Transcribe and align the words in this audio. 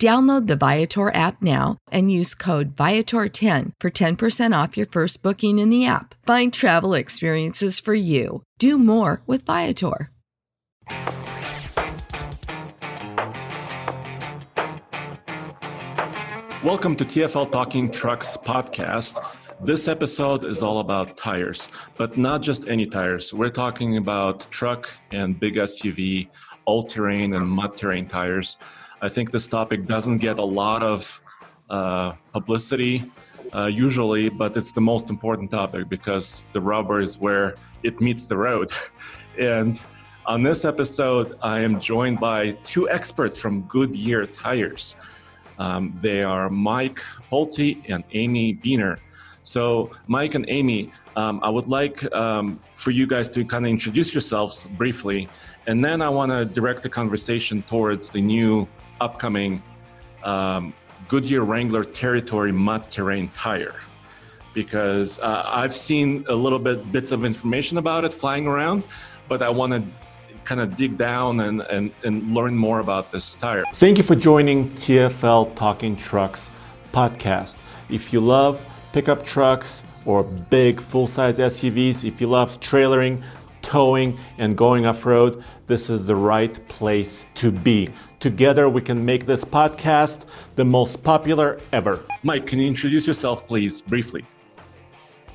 Download 0.00 0.46
the 0.48 0.56
Viator 0.56 1.14
app 1.14 1.40
now 1.40 1.78
and 1.92 2.10
use 2.10 2.34
code 2.34 2.74
Viator10 2.74 3.72
for 3.80 3.90
10% 3.90 4.62
off 4.62 4.76
your 4.76 4.86
first 4.86 5.22
booking 5.22 5.58
in 5.60 5.70
the 5.70 5.86
app. 5.86 6.14
Find 6.26 6.52
travel 6.52 6.94
experiences 6.94 7.78
for 7.78 7.94
you. 7.94 8.42
Do 8.58 8.78
more 8.78 9.22
with 9.26 9.46
Viator. 9.46 10.10
Welcome 16.64 16.94
to 16.96 17.04
TFL 17.04 17.50
Talking 17.50 17.90
Trucks 17.90 18.36
podcast. 18.36 19.18
This 19.64 19.86
episode 19.86 20.44
is 20.44 20.62
all 20.62 20.80
about 20.80 21.16
tires, 21.16 21.68
but 21.96 22.16
not 22.16 22.40
just 22.42 22.68
any 22.68 22.86
tires. 22.86 23.32
We're 23.32 23.50
talking 23.50 23.96
about 23.96 24.50
truck 24.50 24.90
and 25.12 25.38
big 25.38 25.54
SUV, 25.54 26.28
all 26.64 26.82
terrain 26.82 27.34
and 27.34 27.48
mud 27.48 27.76
terrain 27.76 28.06
tires. 28.06 28.56
I 29.02 29.08
think 29.08 29.32
this 29.32 29.48
topic 29.48 29.84
doesn't 29.84 30.18
get 30.18 30.38
a 30.38 30.44
lot 30.44 30.84
of 30.84 31.20
uh, 31.68 32.12
publicity 32.32 33.10
uh, 33.52 33.66
usually, 33.66 34.28
but 34.28 34.56
it's 34.56 34.70
the 34.70 34.80
most 34.80 35.10
important 35.10 35.50
topic 35.50 35.88
because 35.88 36.44
the 36.52 36.60
rubber 36.60 37.00
is 37.00 37.18
where 37.18 37.56
it 37.82 38.00
meets 38.00 38.26
the 38.26 38.36
road. 38.36 38.70
and 39.38 39.80
on 40.24 40.44
this 40.44 40.64
episode, 40.64 41.36
I 41.42 41.58
am 41.58 41.80
joined 41.80 42.20
by 42.20 42.52
two 42.62 42.88
experts 42.88 43.40
from 43.40 43.62
Goodyear 43.62 44.26
Tires. 44.26 44.94
Um, 45.58 45.98
they 46.00 46.22
are 46.22 46.48
Mike 46.48 47.00
Pulte 47.28 47.82
and 47.88 48.04
Amy 48.12 48.54
Beener. 48.54 48.98
So, 49.42 49.90
Mike 50.06 50.36
and 50.36 50.44
Amy, 50.48 50.92
um, 51.16 51.40
I 51.42 51.48
would 51.48 51.66
like 51.66 52.04
um, 52.14 52.60
for 52.76 52.92
you 52.92 53.08
guys 53.08 53.28
to 53.30 53.44
kind 53.44 53.66
of 53.66 53.70
introduce 53.70 54.14
yourselves 54.14 54.64
briefly, 54.76 55.28
and 55.66 55.84
then 55.84 56.00
I 56.00 56.08
want 56.08 56.30
to 56.30 56.44
direct 56.44 56.84
the 56.84 56.88
conversation 56.88 57.62
towards 57.62 58.10
the 58.10 58.20
new 58.20 58.68
upcoming 59.02 59.62
um, 60.22 60.72
Goodyear 61.08 61.42
Wrangler 61.42 61.84
Territory 61.84 62.52
mud 62.52 62.90
terrain 62.90 63.28
tire 63.34 63.74
because 64.54 65.18
uh, 65.18 65.42
I've 65.46 65.74
seen 65.74 66.24
a 66.28 66.34
little 66.34 66.58
bit 66.58 66.92
bits 66.92 67.12
of 67.12 67.24
information 67.24 67.78
about 67.78 68.04
it 68.04 68.12
flying 68.12 68.46
around, 68.46 68.84
but 69.28 69.42
I 69.42 69.48
want 69.48 69.72
to 69.72 69.82
kind 70.44 70.60
of 70.60 70.76
dig 70.76 70.98
down 70.98 71.40
and, 71.40 71.62
and, 71.62 71.90
and 72.04 72.34
learn 72.34 72.54
more 72.54 72.80
about 72.80 73.12
this 73.12 73.36
tire. 73.36 73.64
Thank 73.74 73.98
you 73.98 74.04
for 74.04 74.14
joining 74.14 74.68
TFL 74.70 75.54
Talking 75.54 75.96
Trucks 75.96 76.50
podcast. 76.92 77.58
If 77.88 78.12
you 78.12 78.20
love 78.20 78.64
pickup 78.92 79.24
trucks 79.24 79.84
or 80.04 80.24
big 80.24 80.80
full 80.80 81.06
size 81.06 81.38
SUVs, 81.38 82.04
if 82.04 82.20
you 82.20 82.26
love 82.26 82.60
trailering, 82.60 83.22
towing, 83.62 84.18
and 84.38 84.56
going 84.56 84.86
off 84.86 85.06
road, 85.06 85.42
this 85.66 85.88
is 85.88 86.06
the 86.06 86.16
right 86.16 86.54
place 86.68 87.26
to 87.36 87.52
be. 87.52 87.88
Together, 88.22 88.68
we 88.68 88.80
can 88.80 89.04
make 89.04 89.26
this 89.26 89.44
podcast 89.44 90.26
the 90.54 90.64
most 90.64 91.02
popular 91.02 91.58
ever. 91.72 91.98
Mike, 92.22 92.46
can 92.46 92.60
you 92.60 92.68
introduce 92.68 93.04
yourself, 93.04 93.48
please, 93.48 93.82
briefly? 93.82 94.24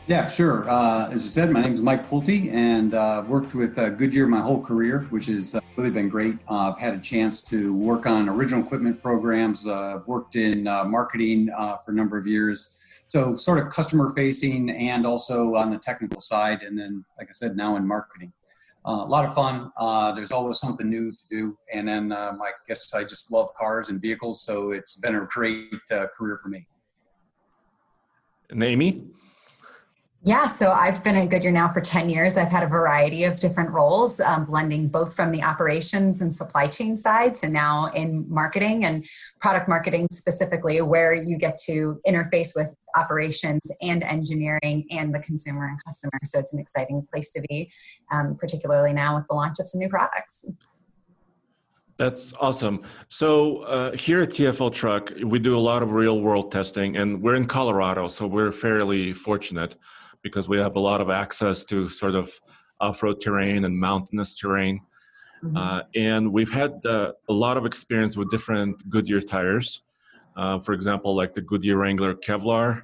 Yeah, 0.07 0.29
sure. 0.29 0.69
Uh, 0.69 1.09
as 1.11 1.21
you 1.25 1.29
said, 1.29 1.51
my 1.51 1.59
name 1.59 1.73
is 1.73 1.81
Mike 1.81 2.07
Pulte, 2.07 2.49
and 2.49 2.93
uh, 2.93 3.25
worked 3.27 3.53
with 3.53 3.77
uh, 3.77 3.89
Goodyear 3.89 4.25
my 4.25 4.39
whole 4.39 4.63
career, 4.63 5.05
which 5.09 5.25
has 5.25 5.55
uh, 5.55 5.59
really 5.75 5.89
been 5.89 6.07
great. 6.07 6.35
Uh, 6.49 6.71
I've 6.71 6.79
had 6.79 6.93
a 6.93 6.99
chance 6.99 7.41
to 7.41 7.73
work 7.73 8.05
on 8.05 8.29
original 8.29 8.63
equipment 8.63 9.03
programs, 9.03 9.67
uh, 9.67 9.99
worked 10.05 10.37
in 10.37 10.63
marketing 10.63 11.47
for 11.83 11.91
a 11.91 11.93
number 11.93 12.17
of 12.17 12.25
years. 12.25 12.79
So, 13.07 13.35
sort 13.35 13.59
of 13.59 13.69
customer 13.69 14.13
facing 14.15 14.69
and 14.69 15.05
also 15.05 15.55
on 15.55 15.71
the 15.71 15.77
technical 15.77 16.21
side. 16.21 16.61
And 16.61 16.79
then, 16.79 17.03
like 17.17 17.27
I 17.27 17.33
said, 17.33 17.57
now 17.57 17.75
in 17.75 17.85
marketing 17.85 18.31
uh, 18.87 19.03
a 19.03 19.05
lot 19.05 19.25
of 19.25 19.35
fun. 19.35 19.71
Uh, 19.77 20.13
there's 20.13 20.31
always 20.31 20.59
something 20.59 20.89
new 20.89 21.11
to 21.11 21.25
do. 21.29 21.57
And 21.73 21.87
then 21.87 22.11
um, 22.13 22.41
I 22.41 22.51
guess 22.67 22.93
I 22.93 23.03
just 23.03 23.31
love 23.31 23.53
cars 23.55 23.89
and 23.89 24.01
vehicles. 24.01 24.41
So 24.43 24.71
it's 24.71 24.95
been 24.95 25.15
a 25.15 25.27
great 25.29 25.73
uh, 25.91 26.07
career 26.17 26.39
for 26.41 26.47
me. 26.47 26.65
And 28.49 28.63
Amy? 28.63 29.03
Yeah, 30.27 30.45
so 30.45 30.73
I've 30.73 31.05
been 31.05 31.15
at 31.15 31.29
Goodyear 31.29 31.53
now 31.53 31.69
for 31.69 31.79
10 31.79 32.09
years. 32.09 32.35
I've 32.35 32.49
had 32.49 32.61
a 32.61 32.67
variety 32.67 33.23
of 33.23 33.39
different 33.39 33.69
roles, 33.69 34.19
um, 34.19 34.43
blending 34.43 34.89
both 34.89 35.15
from 35.15 35.31
the 35.31 35.41
operations 35.41 36.19
and 36.19 36.35
supply 36.35 36.67
chain 36.67 36.97
side 36.97 37.33
to 37.35 37.47
now 37.47 37.85
in 37.95 38.25
marketing 38.27 38.83
and 38.83 39.05
product 39.39 39.69
marketing 39.69 40.05
specifically, 40.11 40.81
where 40.81 41.13
you 41.13 41.37
get 41.37 41.55
to 41.67 42.01
interface 42.05 42.49
with 42.57 42.75
operations 42.97 43.71
and 43.81 44.03
engineering 44.03 44.85
and 44.91 45.15
the 45.15 45.19
consumer 45.19 45.65
and 45.65 45.81
customer. 45.85 46.19
So 46.25 46.39
it's 46.39 46.51
an 46.53 46.59
exciting 46.59 47.07
place 47.09 47.29
to 47.31 47.41
be, 47.47 47.71
um, 48.11 48.35
particularly 48.37 48.91
now 48.91 49.15
with 49.15 49.27
the 49.29 49.33
launch 49.33 49.61
of 49.61 49.69
some 49.69 49.79
new 49.79 49.87
products. 49.87 50.43
That's 51.95 52.33
awesome. 52.41 52.83
So 53.07 53.59
uh, 53.59 53.95
here 53.95 54.23
at 54.23 54.31
TFL 54.31 54.73
Truck, 54.73 55.13
we 55.23 55.39
do 55.39 55.55
a 55.55 55.63
lot 55.71 55.81
of 55.81 55.93
real 55.93 56.19
world 56.19 56.51
testing, 56.51 56.97
and 56.97 57.21
we're 57.21 57.35
in 57.35 57.47
Colorado, 57.47 58.09
so 58.09 58.27
we're 58.27 58.51
fairly 58.51 59.13
fortunate 59.13 59.77
because 60.21 60.49
we 60.49 60.57
have 60.57 60.75
a 60.75 60.79
lot 60.79 61.01
of 61.01 61.09
access 61.09 61.63
to 61.65 61.89
sort 61.89 62.15
of 62.15 62.31
off-road 62.79 63.21
terrain 63.21 63.65
and 63.65 63.77
mountainous 63.77 64.37
terrain. 64.37 64.81
Mm-hmm. 65.43 65.57
Uh, 65.57 65.81
and 65.95 66.31
we've 66.31 66.51
had 66.51 66.85
uh, 66.85 67.13
a 67.29 67.33
lot 67.33 67.57
of 67.57 67.65
experience 67.65 68.17
with 68.17 68.29
different 68.31 68.87
Goodyear 68.89 69.21
tires. 69.21 69.83
Uh, 70.35 70.59
for 70.59 70.73
example, 70.73 71.15
like 71.15 71.33
the 71.33 71.41
Goodyear 71.41 71.77
Wrangler 71.77 72.13
Kevlar 72.15 72.83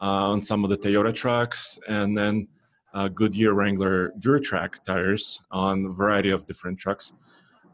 uh, 0.00 0.30
on 0.32 0.42
some 0.42 0.64
of 0.64 0.70
the 0.70 0.76
Toyota 0.76 1.14
trucks, 1.14 1.78
and 1.88 2.16
then 2.16 2.48
uh, 2.92 3.08
Goodyear 3.08 3.54
Wrangler 3.54 4.12
Duratrac 4.20 4.84
tires 4.84 5.42
on 5.50 5.86
a 5.86 5.88
variety 5.88 6.30
of 6.30 6.46
different 6.46 6.78
trucks. 6.78 7.12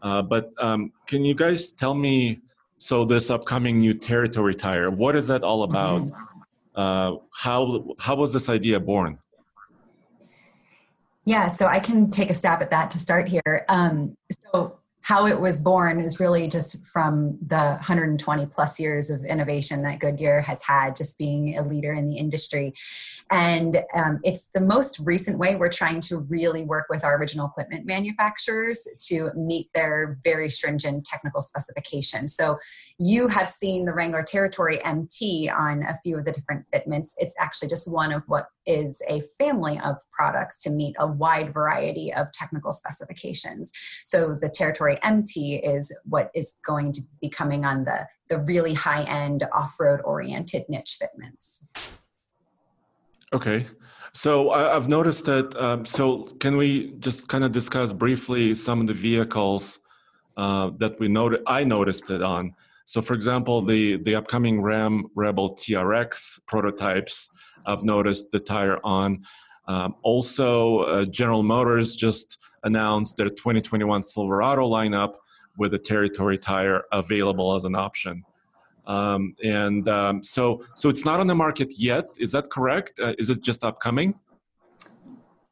Uh, 0.02 0.22
but 0.22 0.50
um, 0.58 0.92
can 1.06 1.24
you 1.24 1.34
guys 1.34 1.72
tell 1.72 1.94
me? 1.94 2.40
So 2.80 3.04
this 3.04 3.28
upcoming 3.28 3.80
new 3.80 3.92
territory 3.92 4.54
tire, 4.54 4.88
what 4.88 5.16
is 5.16 5.26
that 5.26 5.42
all 5.42 5.64
about? 5.64 6.02
Mm-hmm 6.02 6.37
uh, 6.78 7.16
how 7.34 7.84
how 7.98 8.14
was 8.14 8.32
this 8.32 8.48
idea 8.48 8.78
born? 8.78 9.18
Yeah, 11.24 11.48
so 11.48 11.66
I 11.66 11.80
can 11.80 12.08
take 12.08 12.30
a 12.30 12.34
stab 12.34 12.62
at 12.62 12.70
that 12.70 12.90
to 12.92 12.98
start 12.98 13.28
here. 13.28 13.66
Um, 13.68 14.16
so 14.30 14.77
how 15.08 15.24
it 15.24 15.40
was 15.40 15.58
born 15.58 16.02
is 16.02 16.20
really 16.20 16.46
just 16.46 16.86
from 16.86 17.38
the 17.40 17.56
120 17.56 18.44
plus 18.44 18.78
years 18.78 19.08
of 19.08 19.24
innovation 19.24 19.80
that 19.80 20.00
Goodyear 20.00 20.42
has 20.42 20.62
had, 20.62 20.94
just 20.94 21.16
being 21.16 21.56
a 21.56 21.62
leader 21.62 21.94
in 21.94 22.10
the 22.10 22.18
industry. 22.18 22.74
And 23.30 23.82
um, 23.94 24.20
it's 24.22 24.50
the 24.52 24.60
most 24.60 24.98
recent 24.98 25.38
way 25.38 25.56
we're 25.56 25.70
trying 25.70 26.02
to 26.02 26.18
really 26.18 26.62
work 26.62 26.88
with 26.90 27.04
our 27.04 27.16
original 27.16 27.46
equipment 27.46 27.86
manufacturers 27.86 28.86
to 29.06 29.30
meet 29.34 29.70
their 29.72 30.18
very 30.24 30.50
stringent 30.50 31.06
technical 31.06 31.40
specifications. 31.40 32.36
So 32.36 32.58
you 32.98 33.28
have 33.28 33.48
seen 33.48 33.86
the 33.86 33.94
Wrangler 33.94 34.22
Territory 34.22 34.84
MT 34.84 35.48
on 35.48 35.84
a 35.84 35.96
few 36.02 36.18
of 36.18 36.26
the 36.26 36.32
different 36.32 36.66
fitments. 36.70 37.14
It's 37.18 37.34
actually 37.40 37.68
just 37.68 37.90
one 37.90 38.12
of 38.12 38.24
what 38.28 38.48
is 38.66 39.00
a 39.08 39.22
family 39.38 39.80
of 39.82 39.96
products 40.12 40.62
to 40.62 40.70
meet 40.70 40.94
a 40.98 41.06
wide 41.06 41.54
variety 41.54 42.12
of 42.12 42.30
technical 42.32 42.72
specifications. 42.72 43.72
So 44.04 44.36
the 44.38 44.50
Territory 44.50 44.97
MT 45.02 45.56
is 45.56 45.94
what 46.04 46.30
is 46.34 46.58
going 46.64 46.92
to 46.92 47.00
be 47.20 47.28
coming 47.28 47.64
on 47.64 47.84
the, 47.84 48.06
the 48.28 48.38
really 48.38 48.74
high 48.74 49.02
end 49.02 49.44
off 49.52 49.78
road 49.80 50.00
oriented 50.04 50.64
niche 50.68 50.96
fitments. 51.00 51.66
Okay. 53.32 53.66
So 54.14 54.50
I've 54.50 54.88
noticed 54.88 55.26
that. 55.26 55.54
Um, 55.56 55.84
so 55.84 56.24
can 56.40 56.56
we 56.56 56.94
just 56.98 57.28
kind 57.28 57.44
of 57.44 57.52
discuss 57.52 57.92
briefly 57.92 58.54
some 58.54 58.80
of 58.80 58.86
the 58.86 58.94
vehicles 58.94 59.78
uh, 60.36 60.70
that 60.78 60.98
we 60.98 61.08
noted? 61.08 61.40
I 61.46 61.64
noticed 61.64 62.10
it 62.10 62.22
on. 62.22 62.54
So, 62.86 63.02
for 63.02 63.12
example, 63.12 63.60
the 63.60 63.98
the 63.98 64.14
upcoming 64.14 64.62
Ram 64.62 65.08
Rebel 65.14 65.54
TRX 65.54 66.40
prototypes, 66.46 67.28
I've 67.66 67.84
noticed 67.84 68.30
the 68.30 68.40
tire 68.40 68.78
on. 68.82 69.24
Um, 69.68 69.94
also, 70.02 70.80
uh, 70.80 71.04
General 71.04 71.42
Motors 71.42 71.94
just 71.94 72.38
announced 72.64 73.16
their 73.16 73.28
2021 73.28 74.02
Silverado 74.02 74.68
lineup 74.68 75.14
with 75.58 75.74
a 75.74 75.78
Territory 75.78 76.38
tire 76.38 76.84
available 76.92 77.54
as 77.54 77.64
an 77.64 77.74
option. 77.74 78.24
Um, 78.86 79.36
and 79.44 79.86
um, 79.88 80.24
so, 80.24 80.64
so 80.74 80.88
it's 80.88 81.04
not 81.04 81.20
on 81.20 81.26
the 81.26 81.34
market 81.34 81.68
yet. 81.76 82.06
Is 82.18 82.32
that 82.32 82.50
correct? 82.50 82.98
Uh, 82.98 83.12
is 83.18 83.28
it 83.28 83.42
just 83.42 83.62
upcoming? 83.62 84.14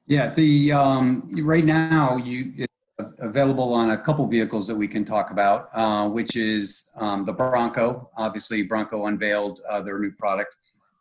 Yeah, 0.06 0.32
the 0.32 0.72
um, 0.72 1.30
right 1.42 1.64
now 1.64 2.16
you 2.16 2.52
it's 2.56 2.72
available 3.18 3.74
on 3.74 3.90
a 3.90 3.98
couple 3.98 4.26
vehicles 4.26 4.66
that 4.68 4.74
we 4.74 4.86
can 4.86 5.04
talk 5.04 5.32
about, 5.32 5.68
uh, 5.74 6.08
which 6.08 6.36
is 6.36 6.92
um, 6.96 7.24
the 7.24 7.32
Bronco. 7.32 8.08
Obviously, 8.16 8.62
Bronco 8.62 9.06
unveiled 9.06 9.60
uh, 9.68 9.82
their 9.82 9.98
new 9.98 10.12
product. 10.12 10.56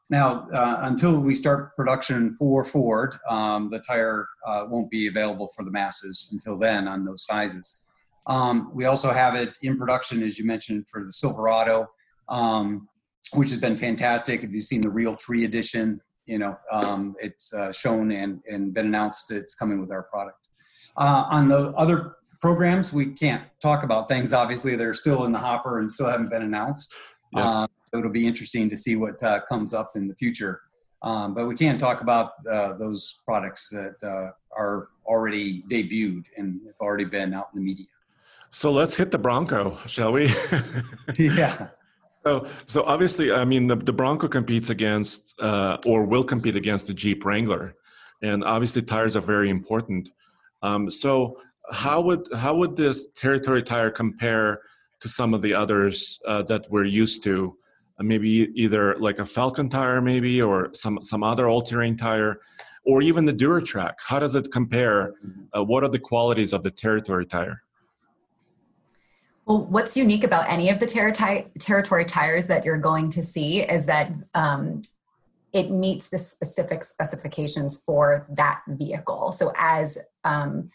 Now, 0.09 0.47
uh, 0.53 0.79
until 0.81 1.21
we 1.21 1.33
start 1.33 1.75
production 1.75 2.31
for 2.33 2.63
Ford, 2.63 3.17
um, 3.27 3.69
the 3.69 3.79
tire 3.79 4.27
uh, 4.45 4.65
won't 4.69 4.91
be 4.91 5.07
available 5.07 5.49
for 5.55 5.65
the 5.65 5.71
masses 5.71 6.29
until 6.31 6.59
then 6.59 6.87
on 6.87 7.05
those 7.05 7.25
sizes. 7.25 7.81
Um, 8.27 8.71
we 8.73 8.85
also 8.85 9.11
have 9.11 9.35
it 9.35 9.57
in 9.61 9.77
production, 9.77 10.21
as 10.21 10.37
you 10.37 10.45
mentioned, 10.45 10.87
for 10.87 11.03
the 11.03 11.11
Silverado 11.11 11.87
um, 12.29 12.87
which 13.33 13.49
has 13.49 13.59
been 13.59 13.77
fantastic. 13.77 14.43
If 14.43 14.51
you've 14.51 14.63
seen 14.63 14.81
the 14.81 14.89
Realtree 14.89 15.45
edition, 15.45 16.01
you 16.25 16.39
know, 16.39 16.57
um, 16.71 17.15
it's 17.19 17.53
uh, 17.53 17.71
shown 17.71 18.11
and, 18.11 18.41
and 18.49 18.73
been 18.73 18.87
announced 18.87 19.31
it's 19.31 19.55
coming 19.55 19.79
with 19.79 19.91
our 19.91 20.03
product. 20.03 20.37
Uh, 20.97 21.25
on 21.29 21.47
the 21.47 21.73
other 21.77 22.15
programs, 22.39 22.93
we 22.93 23.07
can't 23.07 23.43
talk 23.61 23.83
about 23.83 24.07
things, 24.07 24.33
obviously, 24.33 24.75
they're 24.75 24.93
still 24.93 25.25
in 25.25 25.31
the 25.31 25.39
hopper 25.39 25.79
and 25.79 25.89
still 25.89 26.07
haven't 26.07 26.29
been 26.29 26.43
announced. 26.43 26.95
Yes. 27.33 27.45
Uh, 27.45 27.67
it'll 27.97 28.11
be 28.11 28.27
interesting 28.27 28.69
to 28.69 28.77
see 28.77 28.95
what 28.95 29.21
uh, 29.23 29.41
comes 29.47 29.73
up 29.73 29.91
in 29.95 30.07
the 30.07 30.15
future. 30.15 30.61
Um, 31.01 31.33
but 31.33 31.47
we 31.47 31.55
can 31.55 31.77
talk 31.77 32.01
about 32.01 32.31
uh, 32.51 32.73
those 32.73 33.21
products 33.25 33.69
that 33.69 33.95
uh, 34.03 34.31
are 34.57 34.89
already 35.05 35.63
debuted 35.69 36.25
and 36.37 36.61
have 36.65 36.75
already 36.81 37.05
been 37.05 37.33
out 37.33 37.49
in 37.53 37.59
the 37.59 37.65
media. 37.65 37.85
So 38.49 38.71
let's 38.71 38.95
hit 38.95 39.11
the 39.11 39.17
Bronco, 39.17 39.77
shall 39.85 40.13
we? 40.13 40.33
yeah. 41.19 41.67
So, 42.25 42.47
so 42.65 42.83
obviously, 42.83 43.31
I 43.31 43.45
mean, 43.45 43.67
the, 43.67 43.75
the 43.75 43.93
Bronco 43.93 44.27
competes 44.27 44.71
against 44.71 45.39
uh, 45.41 45.77
or 45.85 46.05
will 46.05 46.23
compete 46.23 46.55
against 46.55 46.87
the 46.87 46.93
Jeep 46.93 47.23
Wrangler, 47.23 47.75
and 48.23 48.43
obviously, 48.43 48.81
tires 48.81 49.15
are 49.15 49.21
very 49.21 49.51
important. 49.51 50.09
Um, 50.63 50.89
so, 50.89 51.39
how 51.71 52.01
would 52.01 52.27
how 52.35 52.55
would 52.55 52.75
this 52.75 53.07
Territory 53.15 53.61
tire 53.61 53.91
compare 53.91 54.61
to 55.01 55.09
some 55.09 55.35
of 55.35 55.43
the 55.43 55.53
others 55.53 56.19
uh, 56.25 56.41
that 56.43 56.65
we're 56.71 56.85
used 56.85 57.21
to? 57.25 57.55
Uh, 57.97 58.03
maybe 58.03 58.51
either 58.55 58.95
like 58.95 59.19
a 59.19 59.23
Falken 59.23 59.69
tire, 59.69 60.01
maybe, 60.01 60.41
or 60.41 60.69
some 60.73 60.99
some 61.01 61.23
other 61.23 61.47
all-terrain 61.47 61.95
tire, 61.95 62.41
or 62.85 63.01
even 63.01 63.25
the 63.25 63.33
DuraTrac. 63.33 63.93
How 63.99 64.19
does 64.19 64.35
it 64.35 64.51
compare? 64.51 65.13
Uh, 65.55 65.63
what 65.63 65.83
are 65.83 65.89
the 65.89 65.99
qualities 65.99 66.51
of 66.51 66.61
the 66.61 66.71
Territory 66.71 67.25
tire? 67.25 67.61
Well, 69.45 69.65
what's 69.65 69.95
unique 69.95 70.23
about 70.23 70.49
any 70.49 70.69
of 70.69 70.79
the 70.79 70.87
ter- 70.87 71.45
territory 71.59 72.05
tires 72.05 72.47
that 72.47 72.65
you're 72.65 72.79
going 72.79 73.11
to 73.11 73.21
see 73.21 73.61
is 73.61 73.85
that 73.85 74.11
um, 74.33 74.81
it 75.53 75.69
meets 75.69 76.09
the 76.09 76.17
specific 76.17 76.83
specifications 76.83 77.77
for 77.77 78.25
that 78.31 78.61
vehicle. 78.67 79.31
So, 79.31 79.53
as 79.57 79.99
um, 80.25 80.69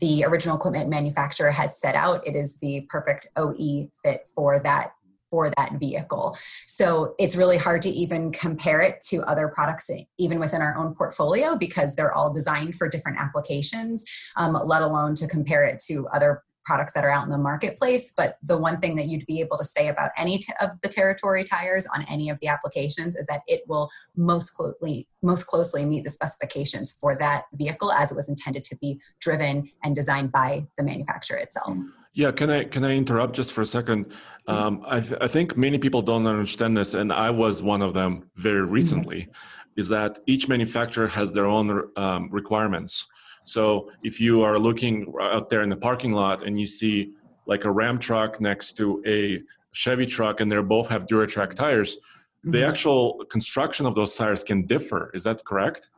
the 0.00 0.24
original 0.24 0.56
equipment 0.56 0.90
manufacturer 0.90 1.50
has 1.50 1.80
set 1.80 1.94
out, 1.94 2.26
it 2.26 2.36
is 2.36 2.58
the 2.58 2.82
perfect 2.90 3.28
OE 3.36 3.88
fit 4.02 4.28
for 4.34 4.58
that 4.60 4.92
for 5.30 5.50
that 5.56 5.72
vehicle. 5.78 6.36
So 6.66 7.14
it's 7.18 7.36
really 7.36 7.58
hard 7.58 7.82
to 7.82 7.90
even 7.90 8.32
compare 8.32 8.80
it 8.80 9.00
to 9.08 9.22
other 9.22 9.48
products, 9.48 9.90
even 10.18 10.38
within 10.38 10.62
our 10.62 10.76
own 10.76 10.94
portfolio, 10.94 11.56
because 11.56 11.94
they're 11.94 12.12
all 12.12 12.32
designed 12.32 12.74
for 12.76 12.88
different 12.88 13.18
applications, 13.18 14.04
um, 14.36 14.58
let 14.64 14.82
alone 14.82 15.14
to 15.16 15.26
compare 15.26 15.64
it 15.64 15.82
to 15.86 16.06
other 16.08 16.42
products 16.68 16.92
that 16.92 17.02
are 17.02 17.10
out 17.10 17.24
in 17.24 17.30
the 17.30 17.38
marketplace. 17.38 18.12
But 18.14 18.36
the 18.42 18.58
one 18.58 18.78
thing 18.78 18.94
that 18.96 19.06
you'd 19.06 19.24
be 19.24 19.40
able 19.40 19.56
to 19.56 19.64
say 19.64 19.88
about 19.88 20.10
any 20.18 20.38
t- 20.38 20.52
of 20.60 20.72
the 20.82 20.88
territory 20.88 21.42
tires 21.42 21.86
on 21.86 22.04
any 22.10 22.28
of 22.28 22.38
the 22.40 22.48
applications 22.48 23.16
is 23.16 23.26
that 23.26 23.40
it 23.46 23.62
will 23.66 23.90
most 24.16 24.50
closely 24.50 25.08
most 25.22 25.44
closely 25.44 25.86
meet 25.86 26.04
the 26.04 26.10
specifications 26.10 26.92
for 26.92 27.16
that 27.18 27.44
vehicle 27.54 27.90
as 27.90 28.12
it 28.12 28.16
was 28.16 28.28
intended 28.28 28.64
to 28.66 28.76
be 28.76 29.00
driven 29.18 29.70
and 29.82 29.96
designed 29.96 30.30
by 30.30 30.66
the 30.76 30.84
manufacturer 30.84 31.38
itself. 31.38 31.76
Yeah, 32.14 32.32
can 32.32 32.50
I 32.50 32.64
can 32.64 32.84
I 32.84 32.96
interrupt 32.96 33.36
just 33.36 33.52
for 33.52 33.62
a 33.62 33.66
second? 33.66 34.06
Mm-hmm. 34.06 34.50
Um, 34.50 34.82
I, 34.86 35.00
th- 35.00 35.20
I 35.20 35.28
think 35.28 35.56
many 35.56 35.78
people 35.78 36.02
don't 36.02 36.26
understand 36.26 36.76
this, 36.76 36.94
and 36.94 37.12
I 37.12 37.30
was 37.30 37.62
one 37.62 37.82
of 37.82 37.94
them 37.94 38.30
very 38.36 38.64
recently. 38.64 39.22
Mm-hmm. 39.22 39.80
Is 39.80 39.88
that 39.90 40.18
each 40.26 40.48
manufacturer 40.48 41.06
has 41.06 41.32
their 41.32 41.46
own 41.46 41.88
um, 41.96 42.28
requirements. 42.32 43.06
So 43.44 43.90
if 44.02 44.20
you 44.20 44.42
are 44.42 44.58
looking 44.58 45.12
out 45.20 45.48
there 45.48 45.62
in 45.62 45.68
the 45.68 45.76
parking 45.76 46.12
lot 46.12 46.42
and 46.44 46.58
you 46.58 46.66
see 46.66 47.12
like 47.46 47.64
a 47.64 47.70
Ram 47.70 47.98
truck 47.98 48.40
next 48.40 48.72
to 48.78 49.02
a 49.06 49.40
Chevy 49.72 50.04
truck 50.04 50.40
and 50.40 50.50
they 50.50 50.58
both 50.58 50.88
have 50.88 51.06
Duratrac 51.06 51.54
tires, 51.54 51.96
mm-hmm. 51.96 52.50
the 52.50 52.66
actual 52.66 53.24
construction 53.30 53.86
of 53.86 53.94
those 53.94 54.16
tires 54.16 54.42
can 54.42 54.66
differ. 54.66 55.12
Is 55.14 55.22
that 55.22 55.44
correct? 55.44 55.90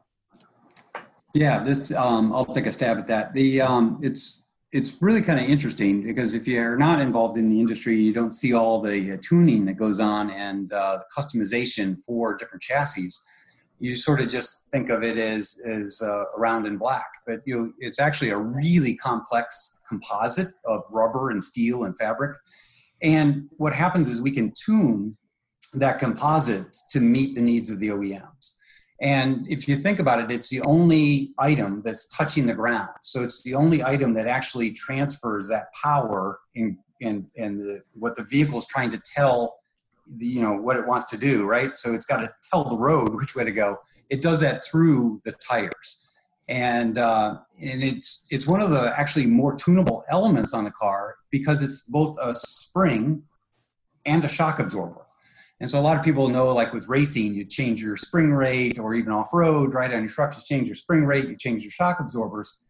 Yeah, 1.32 1.62
this 1.62 1.92
um, 1.92 2.32
I'll 2.32 2.44
take 2.44 2.66
a 2.66 2.72
stab 2.72 2.98
at 2.98 3.06
that. 3.06 3.32
The 3.32 3.62
um, 3.62 3.98
it's 4.02 4.49
it's 4.72 4.96
really 5.00 5.22
kind 5.22 5.40
of 5.40 5.46
interesting 5.46 6.02
because 6.02 6.34
if 6.34 6.46
you're 6.46 6.76
not 6.76 7.00
involved 7.00 7.36
in 7.36 7.50
the 7.50 7.58
industry, 7.58 7.96
you 7.96 8.12
don't 8.12 8.32
see 8.32 8.52
all 8.52 8.80
the 8.80 9.12
uh, 9.12 9.16
tuning 9.20 9.64
that 9.66 9.74
goes 9.74 9.98
on 10.00 10.30
and 10.30 10.72
uh, 10.72 11.00
customization 11.16 12.00
for 12.00 12.36
different 12.36 12.62
chassis 12.62 13.08
you 13.80 13.96
sort 13.96 14.20
of 14.20 14.28
just 14.28 14.70
think 14.70 14.90
of 14.90 15.02
it 15.02 15.16
as 15.16 15.60
as 15.66 16.00
uh, 16.02 16.24
round 16.36 16.66
and 16.66 16.78
black, 16.78 17.10
but 17.26 17.40
you 17.46 17.56
know, 17.56 17.72
it's 17.78 17.98
actually 17.98 18.28
a 18.28 18.36
really 18.36 18.94
complex 18.94 19.80
composite 19.88 20.52
of 20.66 20.82
rubber 20.90 21.30
and 21.30 21.42
steel 21.42 21.84
and 21.84 21.96
fabric. 21.98 22.36
And 23.02 23.48
what 23.56 23.72
happens 23.72 24.10
is 24.10 24.20
we 24.20 24.30
can 24.30 24.52
tune 24.52 25.16
that 25.72 25.98
composite 25.98 26.76
to 26.90 27.00
meet 27.00 27.34
the 27.34 27.40
needs 27.40 27.70
of 27.70 27.80
the 27.80 27.88
OEMs. 27.88 28.56
And 29.00 29.46
if 29.48 29.66
you 29.66 29.76
think 29.76 29.98
about 29.98 30.22
it, 30.22 30.30
it's 30.30 30.50
the 30.50 30.60
only 30.60 31.32
item 31.38 31.80
that's 31.82 32.06
touching 32.08 32.46
the 32.46 32.52
ground. 32.52 32.90
So 33.02 33.22
it's 33.22 33.42
the 33.42 33.54
only 33.54 33.82
item 33.82 34.12
that 34.14 34.26
actually 34.26 34.72
transfers 34.72 35.48
that 35.48 35.72
power 35.82 36.40
in, 36.54 36.76
in, 37.00 37.26
in 37.34 37.56
the, 37.56 37.82
what 37.94 38.16
the 38.16 38.24
vehicle 38.24 38.58
is 38.58 38.66
trying 38.66 38.90
to 38.90 38.98
tell 39.14 39.56
the, 40.16 40.26
you 40.26 40.40
know 40.40 40.54
what 40.54 40.76
it 40.76 40.86
wants 40.86 41.06
to 41.06 41.16
do 41.16 41.46
right? 41.46 41.76
So 41.76 41.92
it's 41.92 42.04
got 42.04 42.18
to 42.18 42.30
tell 42.50 42.64
the 42.64 42.76
road 42.76 43.14
which 43.14 43.34
way 43.34 43.44
to 43.44 43.52
go. 43.52 43.78
It 44.10 44.22
does 44.22 44.40
that 44.40 44.64
through 44.64 45.22
the 45.24 45.32
tires. 45.32 46.06
And 46.48 46.98
uh, 46.98 47.38
and 47.62 47.82
it's 47.82 48.26
it's 48.30 48.44
one 48.44 48.60
of 48.60 48.70
the 48.70 48.92
actually 48.98 49.26
more 49.26 49.54
tunable 49.54 50.04
elements 50.10 50.52
on 50.52 50.64
the 50.64 50.72
car 50.72 51.14
because 51.30 51.62
it's 51.62 51.82
both 51.82 52.16
a 52.20 52.34
spring 52.34 53.22
and 54.04 54.24
a 54.24 54.28
shock 54.28 54.58
absorber 54.58 55.06
and 55.60 55.70
so 55.70 55.78
a 55.78 55.82
lot 55.82 55.98
of 55.98 56.04
people 56.04 56.28
know 56.28 56.52
like 56.54 56.72
with 56.72 56.88
racing 56.88 57.34
you 57.34 57.44
change 57.44 57.82
your 57.82 57.96
spring 57.96 58.32
rate 58.32 58.78
or 58.78 58.94
even 58.94 59.12
off 59.12 59.32
road 59.32 59.74
right 59.74 59.92
on 59.92 60.00
your 60.00 60.08
trucks 60.08 60.36
you 60.38 60.56
change 60.56 60.68
your 60.68 60.74
spring 60.74 61.04
rate 61.04 61.28
you 61.28 61.36
change 61.36 61.62
your 61.62 61.70
shock 61.70 62.00
absorbers 62.00 62.64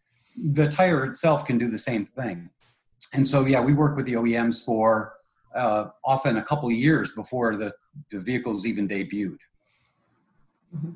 the 0.51 0.67
tire 0.67 1.05
itself 1.05 1.45
can 1.45 1.57
do 1.57 1.69
the 1.69 1.77
same 1.77 2.05
thing 2.05 2.49
and 3.13 3.25
so 3.25 3.45
yeah 3.45 3.61
we 3.61 3.73
work 3.73 3.95
with 3.95 4.05
the 4.05 4.13
oems 4.13 4.63
for 4.63 5.13
uh, 5.55 5.85
often 6.05 6.37
a 6.37 6.43
couple 6.43 6.69
of 6.69 6.75
years 6.75 7.11
before 7.11 7.55
the, 7.55 7.73
the 8.09 8.19
vehicles 8.19 8.65
even 8.65 8.87
debuted. 8.87 9.37
Mm-hmm. 10.75 10.91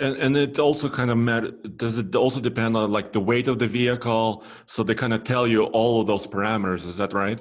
And, 0.00 0.16
and 0.16 0.36
it 0.36 0.58
also 0.60 0.88
kind 0.88 1.10
of 1.10 1.18
matter. 1.18 1.50
Does 1.50 1.98
it 1.98 2.14
also 2.14 2.40
depend 2.40 2.76
on 2.76 2.92
like 2.92 3.12
the 3.12 3.20
weight 3.20 3.48
of 3.48 3.58
the 3.58 3.66
vehicle? 3.66 4.44
So 4.66 4.84
they 4.84 4.94
kind 4.94 5.12
of 5.12 5.24
tell 5.24 5.46
you 5.46 5.64
all 5.64 6.00
of 6.00 6.06
those 6.06 6.24
parameters. 6.26 6.86
Is 6.86 6.98
that 6.98 7.12
right? 7.12 7.40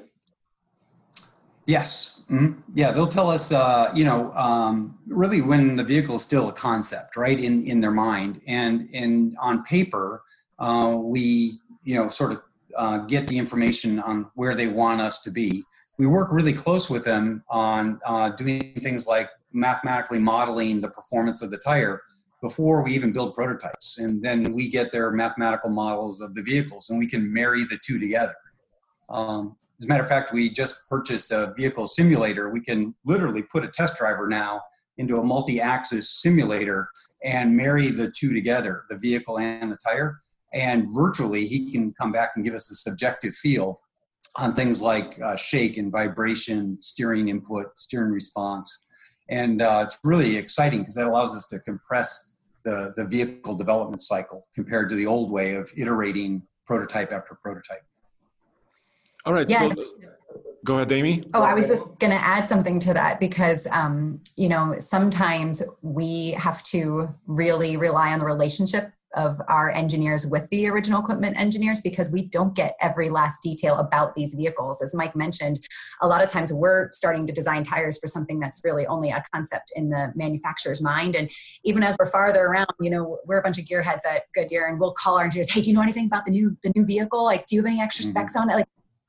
Yes. 1.68 2.17
Mm-hmm. 2.30 2.60
Yeah, 2.74 2.92
they'll 2.92 3.08
tell 3.08 3.30
us, 3.30 3.54
uh, 3.54 3.90
you 3.96 4.04
know, 4.04 4.34
um, 4.34 5.00
really 5.08 5.42
when 5.42 5.78
the 5.78 5.84
vehicle 5.84 6.16
is 6.16 6.24
still 6.24 6.50
a 6.50 6.54
concept, 6.54 7.16
right, 7.16 7.40
in 7.40 7.66
in 7.66 7.80
their 7.80 7.92
mind, 7.92 8.42
and 8.48 8.90
and 8.94 9.38
on 9.40 9.64
paper, 9.64 10.24
uh, 10.60 11.00
we, 11.02 11.60
you 11.84 11.96
know, 11.96 12.10
sort 12.10 12.34
of 12.34 12.42
uh, 12.76 12.98
get 13.00 13.28
the 13.28 13.38
information 13.38 14.00
on 14.00 14.30
where 14.36 14.56
they 14.56 14.68
want 14.68 15.00
us 15.00 15.22
to 15.22 15.32
be. 15.32 15.64
We 15.98 16.06
work 16.06 16.32
really 16.32 16.54
close 16.54 16.90
with 16.90 17.06
them 17.06 17.44
on 17.50 18.00
uh, 18.06 18.30
doing 18.30 18.74
things 18.82 19.08
like 19.08 19.30
mathematically 19.54 20.20
modeling 20.20 20.82
the 20.82 20.90
performance 20.90 21.42
of 21.42 21.50
the 21.50 21.58
tire 21.58 22.02
before 22.42 22.84
we 22.84 22.94
even 22.94 23.14
build 23.14 23.36
prototypes, 23.36 24.00
and 24.00 24.22
then 24.22 24.52
we 24.52 24.70
get 24.70 24.92
their 24.92 25.12
mathematical 25.12 25.70
models 25.70 26.20
of 26.20 26.36
the 26.36 26.44
vehicles, 26.44 26.90
and 26.90 27.00
we 27.00 27.08
can 27.08 27.32
marry 27.34 27.64
the 27.64 27.80
two 27.84 28.00
together. 28.00 28.36
Um, 29.10 29.56
as 29.80 29.86
a 29.86 29.88
matter 29.88 30.04
of 30.04 30.10
fact, 30.10 30.34
we 30.34 30.50
just 30.50 30.88
purchased 30.90 31.32
a 31.32 31.54
vehicle 31.56 31.86
simulator. 31.86 32.50
We 32.50 32.62
can 32.62 32.96
literally 33.06 33.44
put 33.44 33.64
a 33.64 33.68
test 33.68 33.98
driver 33.98 34.28
now 34.28 34.62
into 34.98 35.20
a 35.20 35.24
multi 35.24 35.62
axis 35.62 36.10
simulator 36.22 36.90
and 37.24 37.56
marry 37.56 37.90
the 37.90 38.12
two 38.12 38.34
together, 38.34 38.84
the 38.90 38.98
vehicle 38.98 39.38
and 39.38 39.72
the 39.72 39.78
tire. 39.78 40.20
And 40.54 40.88
virtually, 40.96 41.46
he 41.46 41.72
can 41.72 41.94
come 41.94 42.12
back 42.12 42.32
and 42.36 42.44
give 42.44 42.56
us 42.56 42.72
a 42.72 42.76
subjective 42.76 43.36
feel 43.36 43.82
on 44.38 44.54
things 44.54 44.82
like 44.82 45.20
uh, 45.22 45.36
shake 45.36 45.78
and 45.78 45.92
vibration, 45.92 46.78
steering 46.80 47.30
input, 47.30 47.78
steering 47.78 48.12
response. 48.12 48.88
And 49.30 49.62
uh, 49.62 49.84
it's 49.86 50.00
really 50.04 50.38
exciting 50.38 50.80
because 50.80 50.96
that 50.96 51.08
allows 51.08 51.36
us 51.36 51.46
to 51.48 51.60
compress 51.60 52.36
the, 52.64 52.94
the 52.96 53.06
vehicle 53.06 53.56
development 53.56 54.02
cycle 54.02 54.48
compared 54.56 54.90
to 54.90 54.96
the 54.96 55.06
old 55.06 55.32
way 55.32 55.56
of 55.56 55.70
iterating 55.78 56.44
prototype 56.66 57.12
after 57.12 57.38
prototype. 57.42 57.84
All 59.28 59.34
right. 59.34 59.50
Yeah. 59.50 59.68
So, 59.68 59.86
go 60.64 60.76
ahead, 60.76 60.92
Amy. 60.94 61.22
Oh, 61.34 61.44
I 61.44 61.54
was 61.54 61.68
just 61.68 61.86
going 62.00 62.12
to 62.12 62.24
add 62.24 62.48
something 62.48 62.80
to 62.80 62.94
that 62.94 63.20
because, 63.20 63.68
um, 63.72 64.22
you 64.38 64.48
know, 64.48 64.76
sometimes 64.80 65.62
we 65.82 66.32
have 66.32 66.64
to 66.64 67.10
really 67.26 67.76
rely 67.76 68.14
on 68.14 68.20
the 68.20 68.26
relationship 68.26 68.94
of 69.18 69.42
our 69.50 69.70
engineers 69.72 70.26
with 70.28 70.48
the 70.50 70.68
original 70.68 71.02
equipment 71.02 71.38
engineers 71.38 71.82
because 71.82 72.10
we 72.10 72.28
don't 72.28 72.56
get 72.56 72.78
every 72.80 73.10
last 73.10 73.42
detail 73.44 73.78
about 73.80 74.16
these 74.16 74.34
vehicles. 74.34 74.82
As 74.82 74.96
Mike 74.96 75.16
mentioned, 75.16 75.60
a 76.02 76.08
lot 76.08 76.24
of 76.24 76.30
times 76.30 76.54
we're 76.54 76.90
starting 76.94 77.28
to 77.28 77.34
design 77.34 77.66
tires 77.66 78.00
for 78.00 78.08
something 78.08 78.40
that's 78.40 78.62
really 78.64 78.88
only 78.88 79.10
a 79.10 79.22
concept 79.34 79.74
in 79.76 79.90
the 79.90 80.14
manufacturer's 80.16 80.82
mind. 80.82 81.16
And 81.18 81.30
even 81.66 81.84
as 81.84 81.98
we're 82.00 82.06
farther 82.06 82.46
around, 82.46 82.70
you 82.80 82.90
know, 82.90 83.18
we're 83.26 83.40
a 83.40 83.44
bunch 83.44 83.60
of 83.60 83.66
gearheads 83.66 84.06
at 84.06 84.24
Goodyear 84.34 84.68
and 84.68 84.80
we'll 84.80 84.94
call 84.94 85.18
our 85.18 85.26
engineers, 85.26 85.52
hey, 85.52 85.62
do 85.62 85.70
you 85.70 85.76
know 85.76 85.84
anything 85.84 86.06
about 86.06 86.24
the 86.26 86.32
new 86.32 86.56
the 86.64 86.72
new 86.76 86.86
vehicle? 86.86 87.26
Like, 87.26 87.46
do 87.48 87.56
you 87.56 87.62
have 87.64 87.72
any 87.72 87.82
extra 87.82 88.04
mm-hmm. 88.04 88.12
specs 88.12 88.36
on 88.36 88.50
it? 88.50 88.56
Like 88.56 88.68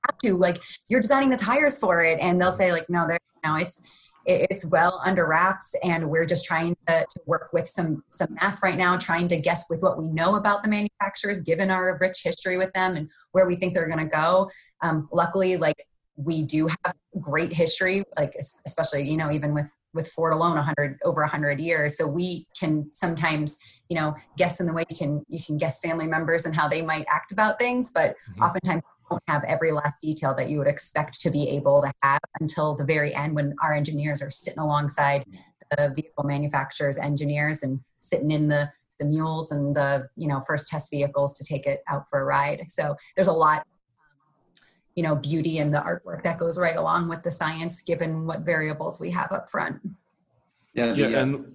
have 0.09 0.19
to 0.19 0.37
like 0.37 0.59
you're 0.88 1.00
designing 1.00 1.31
the 1.31 1.37
tires 1.37 1.79
for 1.79 2.03
it. 2.03 2.19
And 2.21 2.41
they'll 2.41 2.53
say 2.53 2.73
like 2.73 2.88
no 2.88 3.07
there 3.07 3.19
no 3.45 3.57
it's 3.57 3.83
it's 4.27 4.67
well 4.67 5.00
under 5.05 5.27
wraps 5.27 5.75
and 5.83 6.11
we're 6.11 6.27
just 6.27 6.45
trying 6.45 6.77
to, 6.87 7.00
to, 7.00 7.21
work 7.25 7.49
with 7.55 7.67
some 7.67 8.03
some 8.11 8.29
math 8.35 8.62
right 8.62 8.77
now 8.77 8.95
trying 8.97 9.27
to 9.27 9.38
guess 9.38 9.65
with 9.71 9.81
what 9.81 9.99
we 9.99 10.09
know 10.11 10.37
about 10.37 10.62
the 10.62 10.69
manufacturers 10.69 11.41
given 11.41 11.71
our 11.71 11.97
rich 11.99 12.23
history 12.23 12.59
with 12.59 12.71
them 12.75 12.97
and 12.97 13.09
where 13.33 13.47
we 13.47 13.57
think 13.57 13.73
they're 13.73 13.88
going 13.88 13.99
to 14.07 14.17
go. 14.17 14.50
Um, 14.83 15.09
luckily 15.12 15.57
like 15.57 15.83
we 16.17 16.43
do 16.43 16.69
have 16.85 16.95
great 17.21 17.53
history 17.53 18.03
like 18.19 18.35
especially 18.67 19.09
you 19.09 19.17
know 19.17 19.31
even 19.31 19.55
with 19.55 19.73
with 19.95 20.11
ford 20.11 20.35
alone 20.35 20.57
100 20.57 20.99
over 21.05 21.23
100 21.23 21.59
years. 21.59 21.97
So 21.97 22.07
we 22.07 22.47
can 22.59 22.91
sometimes 22.93 23.59
you 23.88 23.97
know 23.97 24.15
guess 24.37 24.61
in 24.61 24.67
the 24.67 24.75
way 24.75 24.85
you 24.91 24.97
can 24.97 25.25
you 25.29 25.43
can 25.43 25.57
guess 25.57 25.81
family 25.81 26.07
members 26.07 26.45
and 26.45 26.55
how 26.55 26.69
they 26.69 26.83
might 26.83 27.07
act 27.09 27.33
about 27.33 27.59
things 27.59 27.91
but 27.91 28.11
mm-hmm. 28.11 28.43
oftentimes 28.43 28.83
have 29.29 29.45
every 29.45 29.73
last 29.73 30.00
detail 30.00 30.35
that 30.35 30.49
you 30.49 30.59
would 30.59 30.67
expect 30.67 31.21
to 31.21 31.31
be 31.31 31.49
able 31.49 31.83
to 31.83 31.93
have 32.03 32.21
until 32.41 32.75
the 32.75 32.85
very 32.85 33.15
end 33.15 33.35
when 33.35 33.55
our 33.62 33.75
engineers 33.75 34.23
are 34.23 34.31
sitting 34.31 34.61
alongside 34.61 35.25
the 35.77 35.93
vehicle 35.95 36.25
manufacturers 36.25 36.97
engineers 36.97 37.62
and 37.62 37.81
sitting 37.99 38.31
in 38.31 38.49
the 38.49 38.71
the 38.99 39.05
mules 39.05 39.53
and 39.53 39.75
the 39.75 40.09
you 40.17 40.27
know 40.27 40.41
first 40.41 40.69
test 40.69 40.91
vehicles 40.91 41.33
to 41.38 41.45
take 41.45 41.67
it 41.67 41.83
out 41.88 42.09
for 42.09 42.21
a 42.21 42.25
ride. 42.25 42.67
So 42.69 42.97
there's 43.15 43.29
a 43.29 43.33
lot 43.33 43.67
you 44.95 45.03
know 45.03 45.15
beauty 45.15 45.59
in 45.59 45.71
the 45.71 45.79
artwork 45.79 46.23
that 46.25 46.38
goes 46.38 46.59
right 46.59 46.77
along 46.77 47.09
with 47.09 47.23
the 47.23 47.31
science 47.31 47.81
given 47.83 48.27
what 48.27 48.41
variables 48.41 49.00
we 49.00 49.11
have 49.11 49.31
up 49.33 49.49
front. 49.49 49.81
Yeah 50.75 50.95
yeah. 50.95 51.21
and 51.21 51.50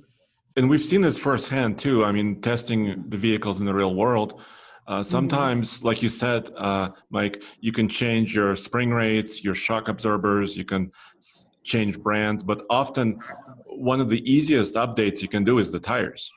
and 0.55 0.69
we've 0.69 0.83
seen 0.83 1.01
this 1.01 1.17
firsthand 1.17 1.79
too. 1.79 2.05
I 2.05 2.11
mean 2.11 2.41
testing 2.41 3.03
the 3.09 3.17
vehicles 3.17 3.59
in 3.59 3.65
the 3.65 3.73
real 3.73 3.95
world 3.95 4.41
uh, 4.87 5.01
sometimes, 5.01 5.77
mm-hmm. 5.77 5.87
like 5.87 6.03
you 6.03 6.09
said, 6.09 6.49
uh, 6.57 6.89
Mike, 7.09 7.43
you 7.61 7.71
can 7.71 7.87
change 7.87 8.35
your 8.35 8.55
spring 8.55 8.91
rates, 8.91 9.43
your 9.43 9.55
shock 9.55 9.87
absorbers, 9.87 10.57
you 10.57 10.65
can 10.65 10.91
s- 11.19 11.49
change 11.63 11.97
brands, 11.99 12.43
but 12.43 12.63
often 12.69 13.19
one 13.65 14.01
of 14.01 14.09
the 14.09 14.21
easiest 14.29 14.75
updates 14.75 15.21
you 15.21 15.29
can 15.29 15.43
do 15.43 15.59
is 15.59 15.71
the 15.71 15.79
tires. 15.79 16.31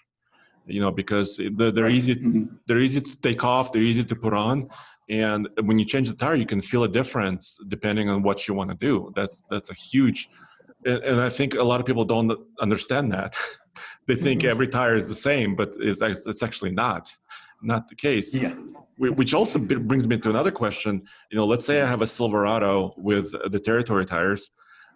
You 0.67 0.81
know, 0.81 0.91
because 0.91 1.41
they're, 1.53 1.71
they're 1.71 1.89
easy, 1.89 2.17
mm-hmm. 2.17 2.57
they're 2.67 2.81
easy 2.81 3.01
to 3.01 3.21
take 3.21 3.45
off, 3.45 3.71
they're 3.71 3.83
easy 3.83 4.03
to 4.03 4.17
put 4.17 4.35
on, 4.35 4.69
and 5.09 5.49
when 5.63 5.79
you 5.79 5.85
change 5.85 6.09
the 6.09 6.17
tire, 6.17 6.35
you 6.35 6.47
can 6.47 6.61
feel 6.61 6.83
a 6.83 6.89
difference 6.89 7.57
depending 7.69 8.09
on 8.09 8.23
what 8.23 8.49
you 8.49 8.55
want 8.55 8.71
to 8.71 8.77
do. 8.77 9.13
That's 9.15 9.45
that's 9.49 9.71
a 9.71 9.75
huge, 9.75 10.29
and, 10.85 10.99
and 11.05 11.21
I 11.21 11.31
think 11.31 11.55
a 11.55 11.63
lot 11.63 11.79
of 11.79 11.87
people 11.87 12.05
don't 12.05 12.33
understand 12.61 13.13
that. 13.13 13.37
they 14.09 14.17
think 14.17 14.41
mm-hmm. 14.41 14.51
every 14.51 14.67
tire 14.67 14.97
is 14.97 15.07
the 15.07 15.15
same, 15.15 15.55
but 15.55 15.73
it's 15.79 16.01
it's 16.01 16.43
actually 16.43 16.73
not 16.73 17.15
not 17.63 17.89
the 17.89 17.95
case. 17.95 18.35
Yeah. 18.35 18.55
Which 18.99 19.35
also 19.35 19.59
brings 19.59 20.09
me 20.09 20.17
to 20.19 20.31
another 20.31 20.51
question. 20.51 21.03
You 21.31 21.37
know, 21.37 21.47
let's 21.47 21.67
say 21.67 21.83
I 21.83 21.87
have 21.89 22.01
a 22.01 22.07
Silverado 22.07 22.95
with 22.97 23.33
the 23.51 23.61
territory 23.61 24.07
tires 24.07 24.51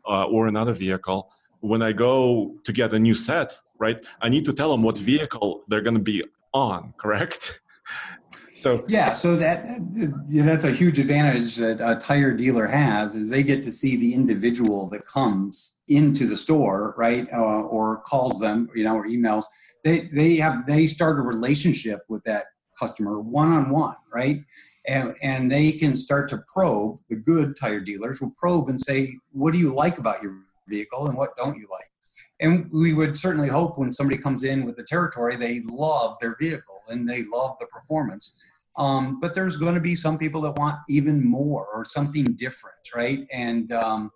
uh, 0.09 0.25
or 0.25 0.47
another 0.47 0.73
vehicle. 0.73 1.31
When 1.61 1.83
I 1.83 1.93
go 1.93 2.55
to 2.65 2.73
get 2.73 2.95
a 2.95 2.99
new 2.99 3.15
set, 3.15 3.59
right, 3.79 4.03
I 4.23 4.31
need 4.31 4.47
to 4.47 4.55
tell 4.55 4.71
them 4.71 4.83
what 4.83 4.97
vehicle 4.97 5.65
they're 5.69 5.83
going 5.83 5.97
to 5.97 6.01
be 6.03 6.25
on, 6.55 6.95
correct? 6.97 7.61
so 8.57 8.85
yeah, 8.89 9.13
so 9.13 9.37
that 9.37 9.67
yeah, 10.29 10.45
that's 10.45 10.65
a 10.65 10.71
huge 10.71 10.99
advantage 10.99 11.57
that 11.57 11.81
a 11.81 11.97
tire 11.97 12.35
dealer 12.35 12.67
has 12.67 13.15
is 13.15 13.29
they 13.29 13.43
get 13.43 13.63
to 13.65 13.71
see 13.71 13.97
the 13.97 14.15
individual 14.15 14.89
that 14.89 15.07
comes 15.07 15.81
into 15.89 16.27
the 16.27 16.37
store, 16.37 16.95
right, 16.97 17.27
uh, 17.33 17.63
or 17.63 17.99
calls 18.03 18.41
them, 18.41 18.71
you 18.75 18.85
know, 18.85 18.97
or 18.97 19.07
emails 19.07 19.45
they 19.85 20.01
they 20.13 20.37
have 20.37 20.67
they 20.67 20.87
start 20.87 21.19
a 21.19 21.23
relationship 21.23 22.01
with 22.09 22.23
that 22.25 22.47
customer 22.79 23.21
one 23.21 23.53
on 23.53 23.71
one, 23.71 23.97
right? 24.13 24.43
And 24.87 25.15
and 25.23 25.51
they 25.51 25.73
can 25.73 25.97
start 25.97 26.29
to 26.31 26.43
probe. 26.53 26.99
The 27.09 27.17
good 27.17 27.57
tire 27.57 27.81
dealers 27.81 28.21
will 28.21 28.35
probe 28.39 28.69
and 28.69 28.81
say, 28.81 29.17
what 29.33 29.53
do 29.53 29.59
you 29.59 29.75
like 29.75 29.99
about 29.99 30.23
your 30.23 30.37
vehicle 30.69 31.07
and 31.07 31.17
what 31.17 31.37
don't 31.37 31.59
you 31.59 31.67
like? 31.71 31.91
And 32.41 32.71
we 32.73 32.95
would 32.95 33.19
certainly 33.19 33.49
hope 33.49 33.79
when 33.79 33.93
somebody 33.93 34.21
comes 34.21 34.45
in 34.45 34.65
with 34.65 34.77
the 34.77 34.85
territory, 34.85 35.37
they 35.37 35.61
love 35.65 36.17
their 36.21 36.37
vehicle 36.39 36.81
and 36.89 37.09
they 37.09 37.25
love 37.25 37.57
the 37.61 37.67
performance. 37.67 38.41
Um, 38.79 39.21
but 39.21 39.35
there's 39.35 39.57
going 39.57 39.75
to 39.75 39.81
be 39.81 39.95
some 39.95 40.17
people 40.17 40.41
that 40.43 40.53
want 40.53 40.79
even 40.89 41.23
more 41.25 41.67
or 41.67 41.85
something 41.85 42.25
different, 42.25 42.79
right? 42.95 43.27
And 43.31 43.73
um, 43.73 44.11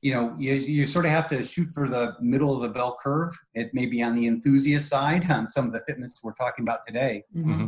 you 0.00 0.12
know, 0.12 0.34
you, 0.38 0.54
you 0.54 0.86
sort 0.86 1.04
of 1.04 1.10
have 1.10 1.26
to 1.28 1.42
shoot 1.42 1.70
for 1.70 1.88
the 1.88 2.14
middle 2.20 2.54
of 2.54 2.62
the 2.62 2.68
bell 2.68 2.96
curve. 3.02 3.36
It 3.54 3.74
may 3.74 3.86
be 3.86 4.02
on 4.02 4.14
the 4.14 4.26
enthusiast 4.26 4.88
side 4.88 5.30
on 5.30 5.48
some 5.48 5.66
of 5.66 5.72
the 5.72 5.80
fitments 5.86 6.22
we're 6.22 6.32
talking 6.32 6.64
about 6.64 6.86
today. 6.86 7.24
Mm-hmm. 7.36 7.66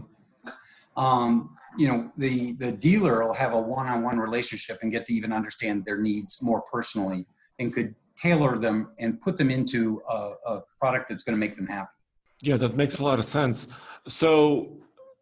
Um, 0.96 1.56
you 1.78 1.88
know, 1.88 2.10
the, 2.16 2.52
the 2.52 2.72
dealer 2.72 3.24
will 3.24 3.34
have 3.34 3.52
a 3.52 3.60
one-on-one 3.60 4.18
relationship 4.18 4.78
and 4.82 4.92
get 4.92 5.06
to 5.06 5.14
even 5.14 5.32
understand 5.32 5.84
their 5.84 5.98
needs 5.98 6.42
more 6.42 6.62
personally 6.62 7.26
and 7.58 7.72
could 7.72 7.94
tailor 8.16 8.58
them 8.58 8.90
and 8.98 9.20
put 9.20 9.38
them 9.38 9.50
into 9.50 10.02
a, 10.08 10.32
a 10.46 10.60
product 10.78 11.08
that's 11.08 11.22
going 11.22 11.34
to 11.34 11.38
make 11.38 11.56
them 11.56 11.66
happy. 11.66 11.88
Yeah, 12.42 12.56
that 12.56 12.76
makes 12.76 12.98
a 12.98 13.04
lot 13.04 13.18
of 13.18 13.24
sense. 13.24 13.66
So 14.08 14.76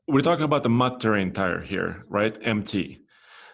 we're 0.09 0.23
talking 0.23 0.45
about 0.45 0.63
the 0.63 0.69
mud 0.69 1.01
terrain 1.01 1.33
tire 1.33 1.61
here, 1.61 2.05
right? 2.09 2.37
MT. 2.43 3.01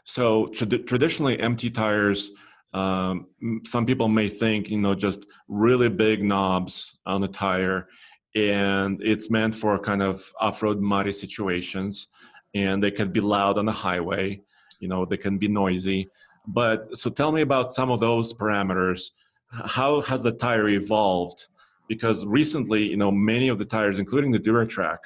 So 0.05 0.47
tra- 0.47 0.67
traditionally, 0.67 1.39
MT 1.39 1.71
tires– 1.71 2.33
um, 2.75 3.29
some 3.65 3.87
people 3.87 4.09
may 4.09 4.29
think, 4.29 4.69
you 4.69 4.79
know, 4.79 4.95
just 4.95 5.27
really 5.49 5.89
big 5.89 6.23
knobs 6.23 6.99
on 7.07 7.21
the 7.21 7.29
tire, 7.29 7.89
and 8.35 9.01
it's 9.01 9.31
meant 9.31 9.55
for 9.55 9.79
kind 9.79 10.03
of 10.03 10.33
off-road 10.41 10.81
muddy 10.81 11.13
situations, 11.13 12.09
and 12.55 12.83
they 12.83 12.91
can 12.91 13.13
be 13.13 13.21
loud 13.21 13.59
on 13.59 13.65
the 13.65 13.73
highway. 13.73 14.41
You 14.81 14.89
know, 14.89 15.05
they 15.05 15.17
can 15.17 15.39
be 15.39 15.47
noisy. 15.47 16.09
But 16.49 16.99
so 16.99 17.11
tell 17.11 17.31
me 17.31 17.43
about 17.43 17.71
some 17.71 17.91
of 17.91 18.01
those 18.01 18.35
parameters. 18.35 19.11
How 19.51 20.01
has 20.03 20.25
the 20.25 20.33
tire 20.33 20.69
evolved? 20.69 21.47
Because 21.89 22.27
recently, 22.27 22.83
you 22.89 22.97
know, 22.97 23.13
many 23.13 23.49
of 23.49 23.59
the 23.59 23.65
tires, 23.65 23.99
including 24.01 24.33
the 24.33 24.41
Duratrac 24.41 24.99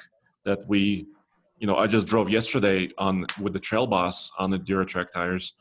that 0.43 0.67
we, 0.67 1.05
you 1.59 1.67
know, 1.67 1.75
I 1.75 1.85
just 1.85 2.07
drove 2.07 2.29
yesterday 2.29 2.89
on 2.97 3.27
with 3.39 3.53
the 3.53 3.59
Trail 3.59 3.85
Boss 3.85 4.31
on 4.39 4.49
the 4.49 4.57
Duratrac 4.57 5.11
tires. 5.11 5.53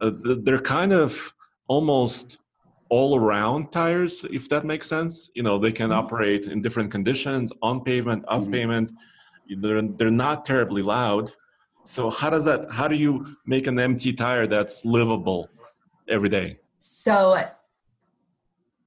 Uh, 0.00 0.12
they're 0.44 0.60
kind 0.60 0.92
of 0.92 1.34
almost 1.74 2.38
all 2.88 3.16
around 3.16 3.70
tires, 3.70 4.24
if 4.38 4.48
that 4.48 4.64
makes 4.64 4.88
sense. 4.88 5.30
You 5.36 5.44
know, 5.44 5.56
they 5.56 5.70
can 5.70 5.90
Mhm. 5.90 6.00
operate 6.02 6.44
in 6.46 6.60
different 6.60 6.90
conditions, 6.90 7.52
on 7.62 7.84
pavement, 7.88 8.24
off 8.26 8.44
Mhm. 8.44 8.52
pavement. 8.56 8.92
They're, 9.62 9.80
they're 9.98 10.18
not 10.26 10.44
terribly 10.44 10.82
loud. 10.82 11.32
So 11.84 12.10
how 12.10 12.28
does 12.34 12.44
that, 12.50 12.60
how 12.78 12.88
do 12.88 12.96
you 12.96 13.12
make 13.46 13.68
an 13.68 13.78
MT 13.78 14.02
tire 14.14 14.46
that's 14.48 14.84
livable 14.84 15.48
every 16.08 16.28
day? 16.28 16.58
So 16.78 17.16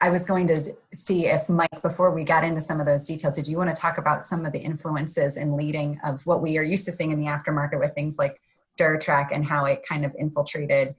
I 0.01 0.09
was 0.09 0.25
going 0.25 0.47
to 0.47 0.57
see 0.93 1.27
if 1.27 1.49
Mike, 1.49 1.81
before 1.81 2.11
we 2.11 2.25
got 2.25 2.43
into 2.43 2.59
some 2.59 2.81
of 2.81 2.85
those 2.85 3.05
details, 3.05 3.35
did 3.37 3.47
you 3.47 3.57
want 3.57 3.73
to 3.73 3.81
talk 3.85 3.97
about 3.97 4.27
some 4.27 4.45
of 4.45 4.51
the 4.51 4.59
influences 4.59 5.37
and 5.37 5.55
leading 5.55 6.01
of 6.03 6.27
what 6.27 6.41
we 6.41 6.57
are 6.57 6.67
used 6.75 6.85
to 6.87 6.91
seeing 6.91 7.11
in 7.11 7.19
the 7.19 7.27
aftermarket 7.27 7.79
with 7.79 7.93
things 7.95 8.17
like 8.19 8.41
Duratrac 8.77 9.29
and 9.31 9.45
how 9.45 9.63
it 9.63 9.85
kind 9.87 10.03
of 10.03 10.13
infiltrated 10.19 10.95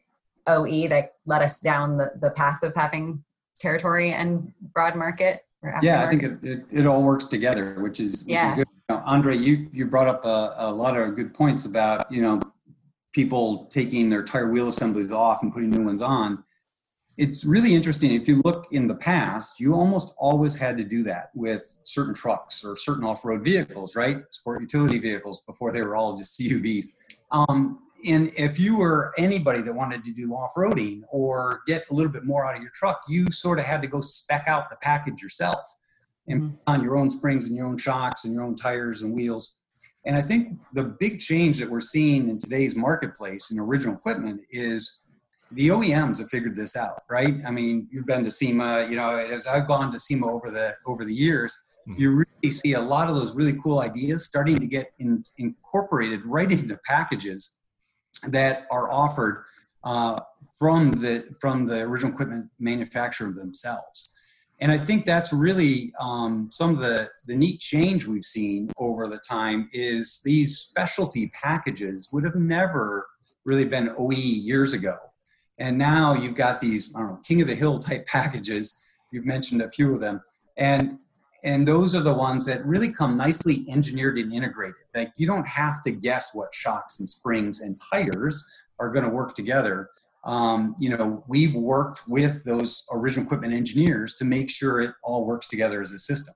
OE 0.46 0.88
that 0.88 1.14
led 1.26 1.42
us 1.42 1.60
down 1.60 1.96
the, 1.96 2.12
the 2.20 2.30
path 2.30 2.62
of 2.62 2.74
having 2.74 3.24
territory 3.56 4.12
and 4.12 4.52
broad 4.72 4.96
market? 4.96 5.44
Yeah, 5.82 6.04
I 6.04 6.10
think 6.10 6.22
it, 6.22 6.38
it, 6.42 6.64
it 6.70 6.86
all 6.86 7.02
works 7.02 7.24
together, 7.24 7.76
which 7.80 7.98
is 7.98 8.24
which 8.24 8.34
Yeah. 8.34 8.48
is 8.48 8.54
good. 8.54 8.66
You 8.90 8.96
know, 8.96 9.02
Andre, 9.06 9.36
you 9.36 9.68
you 9.72 9.86
brought 9.86 10.08
up 10.08 10.24
a, 10.24 10.54
a 10.58 10.72
lot 10.72 10.96
of 10.96 11.14
good 11.14 11.32
points 11.32 11.64
about 11.64 12.10
you 12.12 12.20
know 12.20 12.42
people 13.12 13.66
taking 13.66 14.10
their 14.10 14.22
tire 14.22 14.50
wheel 14.50 14.68
assemblies 14.68 15.10
off 15.10 15.42
and 15.42 15.52
putting 15.54 15.70
new 15.70 15.84
ones 15.84 16.02
on. 16.02 16.44
It's 17.16 17.44
really 17.44 17.74
interesting. 17.74 18.12
If 18.12 18.26
you 18.26 18.42
look 18.44 18.66
in 18.72 18.88
the 18.88 18.94
past, 18.96 19.60
you 19.60 19.72
almost 19.72 20.14
always 20.18 20.56
had 20.56 20.76
to 20.78 20.84
do 20.84 21.04
that 21.04 21.30
with 21.32 21.76
certain 21.84 22.12
trucks 22.12 22.64
or 22.64 22.76
certain 22.76 23.04
off-road 23.04 23.44
vehicles, 23.44 23.94
right? 23.94 24.22
Sport 24.30 24.62
utility 24.62 24.98
vehicles 24.98 25.42
before 25.42 25.70
they 25.70 25.80
were 25.80 25.94
all 25.94 26.18
just 26.18 26.38
CUVs. 26.40 26.86
Um, 27.30 27.83
and 28.06 28.32
if 28.36 28.58
you 28.58 28.76
were 28.76 29.12
anybody 29.16 29.62
that 29.62 29.72
wanted 29.72 30.04
to 30.04 30.12
do 30.12 30.32
off-roading 30.32 31.02
or 31.08 31.60
get 31.66 31.84
a 31.90 31.94
little 31.94 32.12
bit 32.12 32.24
more 32.24 32.44
out 32.46 32.56
of 32.56 32.62
your 32.62 32.72
truck, 32.74 33.02
you 33.08 33.30
sort 33.30 33.58
of 33.58 33.64
had 33.64 33.80
to 33.82 33.88
go 33.88 34.00
spec 34.00 34.44
out 34.46 34.70
the 34.70 34.76
package 34.76 35.22
yourself 35.22 35.74
and 36.28 36.50
put 36.52 36.60
on 36.66 36.82
your 36.82 36.96
own 36.96 37.10
springs 37.10 37.46
and 37.46 37.56
your 37.56 37.66
own 37.66 37.76
shocks 37.76 38.24
and 38.24 38.32
your 38.34 38.42
own 38.42 38.56
tires 38.56 39.02
and 39.02 39.14
wheels. 39.14 39.58
And 40.06 40.16
I 40.16 40.22
think 40.22 40.58
the 40.74 40.84
big 40.84 41.18
change 41.18 41.58
that 41.60 41.70
we're 41.70 41.80
seeing 41.80 42.28
in 42.28 42.38
today's 42.38 42.76
marketplace 42.76 43.50
in 43.50 43.58
original 43.58 43.94
equipment 43.94 44.42
is 44.50 45.00
the 45.52 45.68
OEMs 45.68 46.18
have 46.18 46.30
figured 46.30 46.56
this 46.56 46.76
out, 46.76 47.02
right? 47.08 47.36
I 47.46 47.50
mean, 47.50 47.88
you've 47.90 48.06
been 48.06 48.24
to 48.24 48.30
SEMA, 48.30 48.86
you 48.88 48.96
know, 48.96 49.16
as 49.16 49.46
I've 49.46 49.68
gone 49.68 49.92
to 49.92 49.98
SEMA 49.98 50.26
over 50.30 50.50
the 50.50 50.74
over 50.86 51.04
the 51.04 51.14
years, 51.14 51.56
Mhm. 51.88 51.98
you 51.98 52.10
really 52.12 52.50
see 52.50 52.72
a 52.72 52.80
lot 52.80 53.10
of 53.10 53.14
those 53.16 53.34
really 53.34 53.58
cool 53.62 53.80
ideas 53.80 54.24
starting 54.24 54.58
to 54.58 54.66
get 54.66 54.92
in, 54.98 55.22
incorporated 55.36 56.24
right 56.24 56.50
into 56.58 56.78
packages 56.86 57.60
that 58.28 58.66
are 58.70 58.90
offered 58.90 59.44
uh, 59.84 60.20
from 60.58 60.92
the 60.92 61.26
from 61.40 61.66
the 61.66 61.80
original 61.80 62.12
equipment 62.12 62.50
manufacturer 62.58 63.32
themselves. 63.32 64.14
And 64.60 64.70
I 64.70 64.78
think 64.78 65.04
that's 65.04 65.32
really 65.32 65.92
um, 66.00 66.48
some 66.52 66.70
of 66.70 66.78
the, 66.78 67.10
the 67.26 67.34
neat 67.34 67.60
change 67.60 68.06
we've 68.06 68.24
seen 68.24 68.70
over 68.78 69.08
the 69.08 69.18
time 69.18 69.68
is 69.72 70.22
these 70.24 70.58
specialty 70.58 71.28
packages 71.34 72.10
would 72.12 72.24
have 72.24 72.36
never 72.36 73.06
really 73.44 73.64
been 73.64 73.92
OE 73.98 74.12
years 74.12 74.72
ago. 74.72 74.96
And 75.58 75.76
now 75.76 76.14
you've 76.14 76.36
got 76.36 76.60
these, 76.60 76.92
I 76.94 77.00
don't 77.00 77.08
know, 77.10 77.20
King 77.24 77.42
of 77.42 77.48
the 77.48 77.54
Hill 77.54 77.78
type 77.78 78.06
packages. 78.16 78.82
You've 79.10 79.26
mentioned 79.26 79.60
a 79.60 79.70
few 79.70 79.92
of 79.92 80.00
them. 80.00 80.22
And 80.56 80.98
and 81.44 81.68
those 81.68 81.94
are 81.94 82.00
the 82.00 82.14
ones 82.14 82.46
that 82.46 82.64
really 82.64 82.92
come 82.92 83.16
nicely 83.16 83.64
engineered 83.68 84.18
and 84.18 84.32
integrated. 84.32 84.74
Like 84.94 85.12
you 85.16 85.26
don't 85.26 85.46
have 85.46 85.82
to 85.82 85.92
guess 85.92 86.30
what 86.34 86.52
shocks 86.52 86.98
and 86.98 87.08
springs 87.08 87.60
and 87.60 87.78
tires 87.92 88.44
are 88.80 88.90
going 88.90 89.04
to 89.04 89.10
work 89.10 89.34
together 89.34 89.90
um, 90.24 90.74
you 90.78 90.88
know, 90.88 91.22
we've 91.28 91.54
worked 91.54 92.08
with 92.08 92.44
those 92.44 92.86
original 92.90 93.26
equipment 93.26 93.52
engineers 93.52 94.14
to 94.16 94.24
make 94.24 94.50
sure 94.50 94.80
it 94.80 94.92
all 95.02 95.26
works 95.26 95.46
together 95.46 95.80
as 95.80 95.92
a 95.92 95.98
system. 95.98 96.34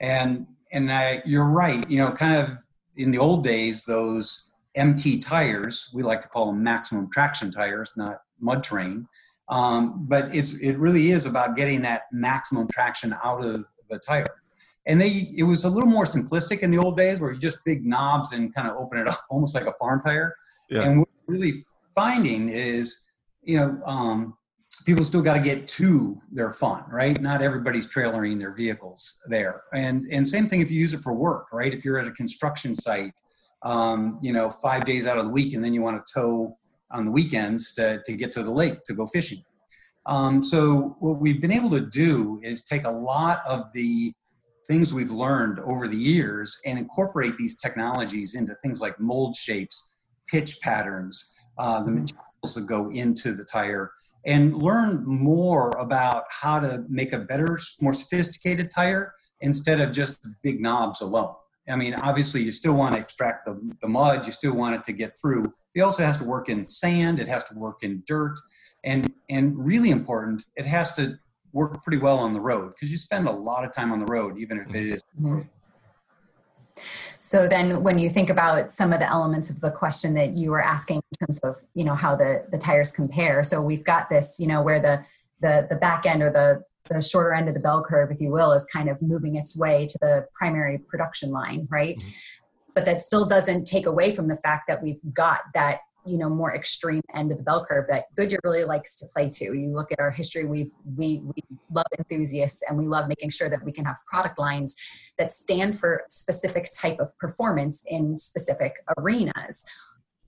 And 0.00 0.46
and 0.70 0.90
I, 0.92 1.22
you're 1.24 1.48
right. 1.48 1.88
You 1.88 1.98
know, 1.98 2.10
kind 2.12 2.34
of 2.34 2.58
in 2.96 3.10
the 3.10 3.18
old 3.18 3.44
days, 3.44 3.84
those 3.84 4.52
MT 4.74 5.20
tires, 5.20 5.90
we 5.94 6.02
like 6.02 6.22
to 6.22 6.28
call 6.28 6.46
them 6.46 6.62
maximum 6.62 7.10
traction 7.10 7.50
tires, 7.50 7.94
not 7.96 8.20
mud 8.40 8.64
terrain. 8.64 9.06
Um, 9.48 10.06
but 10.06 10.34
it's 10.34 10.54
it 10.54 10.78
really 10.78 11.10
is 11.10 11.26
about 11.26 11.56
getting 11.56 11.82
that 11.82 12.02
maximum 12.12 12.68
traction 12.68 13.14
out 13.24 13.44
of 13.44 13.64
the 13.88 13.98
tire. 13.98 14.41
And 14.86 15.00
they 15.00 15.32
it 15.36 15.44
was 15.44 15.64
a 15.64 15.70
little 15.70 15.88
more 15.88 16.04
simplistic 16.04 16.60
in 16.60 16.70
the 16.70 16.78
old 16.78 16.96
days, 16.96 17.20
where 17.20 17.32
you 17.32 17.38
just 17.38 17.64
big 17.64 17.86
knobs 17.86 18.32
and 18.32 18.54
kind 18.54 18.68
of 18.68 18.76
open 18.76 18.98
it 18.98 19.08
up, 19.12 19.20
almost 19.30 19.54
like 19.54 19.66
a 19.66 19.72
farm 19.74 20.02
tire. 20.04 20.34
Yeah. 20.68 20.82
And 20.82 21.00
what 21.00 21.08
we're 21.26 21.34
really 21.34 21.52
finding 21.94 22.48
is 22.48 23.04
you 23.42 23.56
know, 23.56 23.80
um, 23.84 24.36
people 24.86 25.04
still 25.04 25.22
got 25.22 25.34
to 25.34 25.40
get 25.40 25.68
to 25.68 26.20
their 26.30 26.52
fun, 26.52 26.84
right? 26.90 27.20
Not 27.20 27.42
everybody's 27.42 27.92
trailering 27.92 28.38
their 28.38 28.54
vehicles 28.54 29.20
there. 29.26 29.62
And 29.72 30.06
and 30.10 30.28
same 30.28 30.48
thing 30.48 30.60
if 30.60 30.70
you 30.70 30.80
use 30.80 30.94
it 30.94 31.00
for 31.00 31.12
work, 31.12 31.46
right? 31.52 31.72
If 31.72 31.84
you're 31.84 31.98
at 31.98 32.06
a 32.06 32.12
construction 32.12 32.74
site, 32.74 33.14
um, 33.62 34.18
you 34.22 34.32
know, 34.32 34.50
five 34.50 34.84
days 34.84 35.06
out 35.06 35.18
of 35.18 35.24
the 35.24 35.30
week, 35.30 35.54
and 35.54 35.62
then 35.62 35.74
you 35.74 35.82
want 35.82 36.04
to 36.04 36.12
tow 36.12 36.56
on 36.90 37.04
the 37.04 37.10
weekends 37.10 37.74
to, 37.74 38.02
to 38.04 38.12
get 38.12 38.32
to 38.32 38.42
the 38.42 38.50
lake 38.50 38.84
to 38.84 38.94
go 38.94 39.06
fishing. 39.06 39.42
Um, 40.04 40.42
so 40.42 40.96
what 40.98 41.20
we've 41.20 41.40
been 41.40 41.52
able 41.52 41.70
to 41.70 41.80
do 41.80 42.40
is 42.42 42.64
take 42.64 42.84
a 42.84 42.90
lot 42.90 43.40
of 43.46 43.72
the 43.72 44.12
things 44.68 44.94
we've 44.94 45.10
learned 45.10 45.60
over 45.60 45.88
the 45.88 45.96
years 45.96 46.58
and 46.64 46.78
incorporate 46.78 47.36
these 47.36 47.60
technologies 47.60 48.34
into 48.34 48.54
things 48.62 48.80
like 48.80 48.98
mold 49.00 49.36
shapes, 49.36 49.96
pitch 50.28 50.60
patterns, 50.60 51.34
uh, 51.58 51.82
the 51.82 51.90
materials 51.90 52.54
that 52.54 52.66
go 52.66 52.90
into 52.90 53.32
the 53.32 53.44
tire, 53.44 53.92
and 54.24 54.56
learn 54.56 55.04
more 55.04 55.70
about 55.78 56.24
how 56.30 56.60
to 56.60 56.84
make 56.88 57.12
a 57.12 57.18
better, 57.18 57.58
more 57.80 57.92
sophisticated 57.94 58.70
tire 58.70 59.12
instead 59.40 59.80
of 59.80 59.92
just 59.92 60.18
big 60.42 60.60
knobs 60.60 61.00
alone. 61.00 61.34
I 61.68 61.76
mean, 61.76 61.94
obviously, 61.94 62.42
you 62.42 62.52
still 62.52 62.74
want 62.74 62.94
to 62.94 63.00
extract 63.00 63.44
the, 63.44 63.60
the 63.80 63.88
mud, 63.88 64.26
you 64.26 64.32
still 64.32 64.54
want 64.54 64.74
it 64.74 64.84
to 64.84 64.92
get 64.92 65.16
through. 65.20 65.52
It 65.74 65.80
also 65.80 66.04
has 66.04 66.18
to 66.18 66.24
work 66.24 66.48
in 66.48 66.66
sand, 66.66 67.20
it 67.20 67.28
has 67.28 67.44
to 67.44 67.54
work 67.54 67.82
in 67.82 68.02
dirt, 68.06 68.38
and, 68.84 69.12
and 69.30 69.56
really 69.56 69.90
important, 69.90 70.44
it 70.56 70.66
has 70.66 70.92
to 70.94 71.18
work 71.52 71.82
pretty 71.82 71.98
well 71.98 72.18
on 72.18 72.32
the 72.32 72.40
road 72.40 72.72
because 72.74 72.90
you 72.90 72.98
spend 72.98 73.28
a 73.28 73.32
lot 73.32 73.64
of 73.64 73.72
time 73.72 73.92
on 73.92 74.00
the 74.00 74.06
road, 74.06 74.38
even 74.38 74.58
if 74.58 74.68
it 74.70 74.76
is. 74.76 75.02
Mhm. 75.20 75.48
So 77.18 77.46
then 77.46 77.82
when 77.82 77.98
you 77.98 78.08
think 78.08 78.30
about 78.30 78.72
some 78.72 78.92
of 78.92 78.98
the 78.98 79.08
elements 79.08 79.48
of 79.48 79.60
the 79.60 79.70
question 79.70 80.14
that 80.14 80.36
you 80.36 80.50
were 80.50 80.62
asking 80.62 80.96
in 80.96 81.26
terms 81.26 81.38
of, 81.40 81.56
you 81.74 81.84
know, 81.84 81.94
how 81.94 82.16
the, 82.16 82.44
the 82.50 82.58
tires 82.58 82.90
compare. 82.90 83.42
So 83.42 83.62
we've 83.62 83.84
got 83.84 84.08
this, 84.08 84.36
you 84.38 84.46
know, 84.46 84.60
where 84.60 84.80
the, 84.80 85.04
the, 85.40 85.66
the 85.70 85.76
back 85.76 86.04
end 86.04 86.22
or 86.22 86.30
the, 86.30 86.62
the 86.90 87.00
shorter 87.00 87.32
end 87.32 87.48
of 87.48 87.54
the 87.54 87.60
bell 87.60 87.82
curve, 87.82 88.10
if 88.10 88.20
you 88.20 88.30
will, 88.30 88.52
is 88.52 88.66
kind 88.66 88.88
of 88.88 89.00
moving 89.00 89.36
its 89.36 89.56
way 89.56 89.86
to 89.86 89.98
the 90.00 90.26
primary 90.34 90.78
production 90.78 91.30
line, 91.30 91.68
right? 91.70 91.96
Mhm. 91.96 92.12
But 92.74 92.86
that 92.86 93.02
still 93.02 93.26
doesn't 93.26 93.66
take 93.66 93.86
away 93.86 94.10
from 94.10 94.28
the 94.28 94.36
fact 94.36 94.66
that 94.66 94.82
we've 94.82 95.00
got 95.12 95.42
that 95.54 95.80
you 96.04 96.18
know 96.18 96.28
more 96.28 96.54
extreme 96.54 97.02
end 97.14 97.30
of 97.30 97.38
the 97.38 97.44
bell 97.44 97.64
curve 97.64 97.86
that 97.88 98.04
Goodyear 98.16 98.40
really 98.44 98.64
likes 98.64 98.96
to 98.96 99.06
play 99.06 99.28
to. 99.30 99.44
You 99.54 99.74
look 99.74 99.92
at 99.92 100.00
our 100.00 100.10
history; 100.10 100.44
we've 100.44 100.72
we 100.96 101.22
we 101.24 101.42
love 101.72 101.86
enthusiasts 101.98 102.62
and 102.68 102.78
we 102.78 102.86
love 102.86 103.08
making 103.08 103.30
sure 103.30 103.48
that 103.48 103.64
we 103.64 103.72
can 103.72 103.84
have 103.84 103.96
product 104.06 104.38
lines 104.38 104.76
that 105.18 105.32
stand 105.32 105.78
for 105.78 106.04
specific 106.08 106.70
type 106.72 106.98
of 106.98 107.16
performance 107.18 107.84
in 107.88 108.18
specific 108.18 108.76
arenas. 108.98 109.64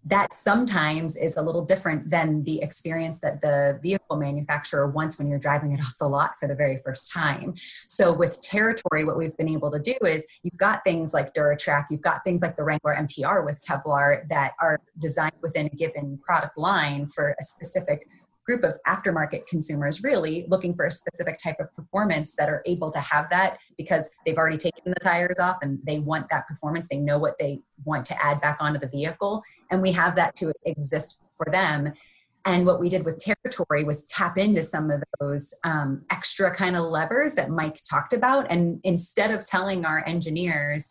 That 0.07 0.35
sometimes 0.35 1.17
is 1.17 1.37
a 1.37 1.43
little 1.43 1.65
different 1.65 2.11
than 2.11 2.45
the 2.45 2.61
experience 2.61 3.21
that 3.21 3.41
the 3.41 3.79
vehicle 3.83 4.17
manufacturer 4.17 4.87
wants 4.87 5.19
when 5.19 5.29
you're 5.29 5.39
driving 5.39 5.73
it 5.73 5.81
off 5.81 5.97
the 5.99 6.09
lot 6.09 6.33
for 6.39 6.47
the 6.47 6.55
very 6.55 6.79
first 6.79 7.11
time. 7.11 7.55
So 7.89 8.13
with 8.13 8.41
territory, 8.43 9.05
what 9.05 9.17
we've 9.17 9.37
been 9.37 9.49
able 9.49 9.71
to 9.71 9.81
do 9.81 9.95
is 10.05 10.27
you've 10.43 10.59
got 10.59 10.85
things 10.85 11.15
like 11.15 11.33
Duratrac, 11.33 11.87
you've 11.91 12.03
got 12.03 12.23
things 12.23 12.43
like 12.43 12.57
the 12.57 12.65
Wrangler 12.65 12.95
MTR 12.95 13.47
with 13.47 13.65
Kevlar 13.65 14.29
that 14.29 14.53
are 14.61 14.79
designed 14.99 15.33
within 15.41 15.67
a 15.67 15.71
given 15.71 16.19
product 16.19 16.59
line 16.59 17.07
for 17.07 17.35
a 17.41 17.43
specific 17.43 18.07
group 18.47 18.63
of 18.63 18.75
aftermarket 18.87 19.47
consumers 19.47 20.03
really 20.03 20.45
looking 20.49 20.75
for 20.75 20.85
a 20.87 20.91
specific 20.91 21.39
type 21.39 21.57
of 21.61 21.75
performance 21.75 22.35
that 22.37 22.49
are 22.49 22.63
able 22.67 22.91
to 22.91 23.01
have 23.01 23.29
that 23.31 23.59
because 23.79 24.11
they've 24.25 24.37
already 24.37 24.59
taken 24.59 24.83
the 24.85 25.01
tires 25.01 25.39
off 25.39 25.59
and 25.63 25.79
they 25.85 25.99
want 25.99 26.29
that 26.31 26.47
performance. 26.47 26.89
They 26.89 26.99
know 26.99 27.19
what 27.19 27.39
they 27.39 27.63
want 27.85 28.05
to 28.07 28.25
add 28.25 28.41
back 28.41 28.59
onto 28.61 28.79
the 28.79 28.89
vehicle. 28.89 29.43
And 29.71 29.81
we 29.81 29.93
have 29.93 30.15
that 30.17 30.35
to 30.37 30.53
exist 30.65 31.21
for 31.37 31.47
them. 31.51 31.93
And 32.47 32.67
what 32.67 32.79
we 32.79 32.91
did 32.91 33.07
with 33.07 33.19
territory 33.19 33.85
was 33.85 34.05
tap 34.05 34.37
into 34.37 34.63
some 34.63 34.91
of 34.91 35.03
those 35.19 35.55
um, 35.65 36.05
extra 36.11 36.55
kind 36.55 36.77
of 36.77 36.85
levers 36.85 37.35
that 37.35 37.49
mike 37.51 37.81
talked 37.89 38.13
about. 38.13 38.51
And 38.51 38.81
instead 38.85 39.31
of 39.31 39.45
telling 39.45 39.87
our 39.87 40.07
engineers 40.07 40.91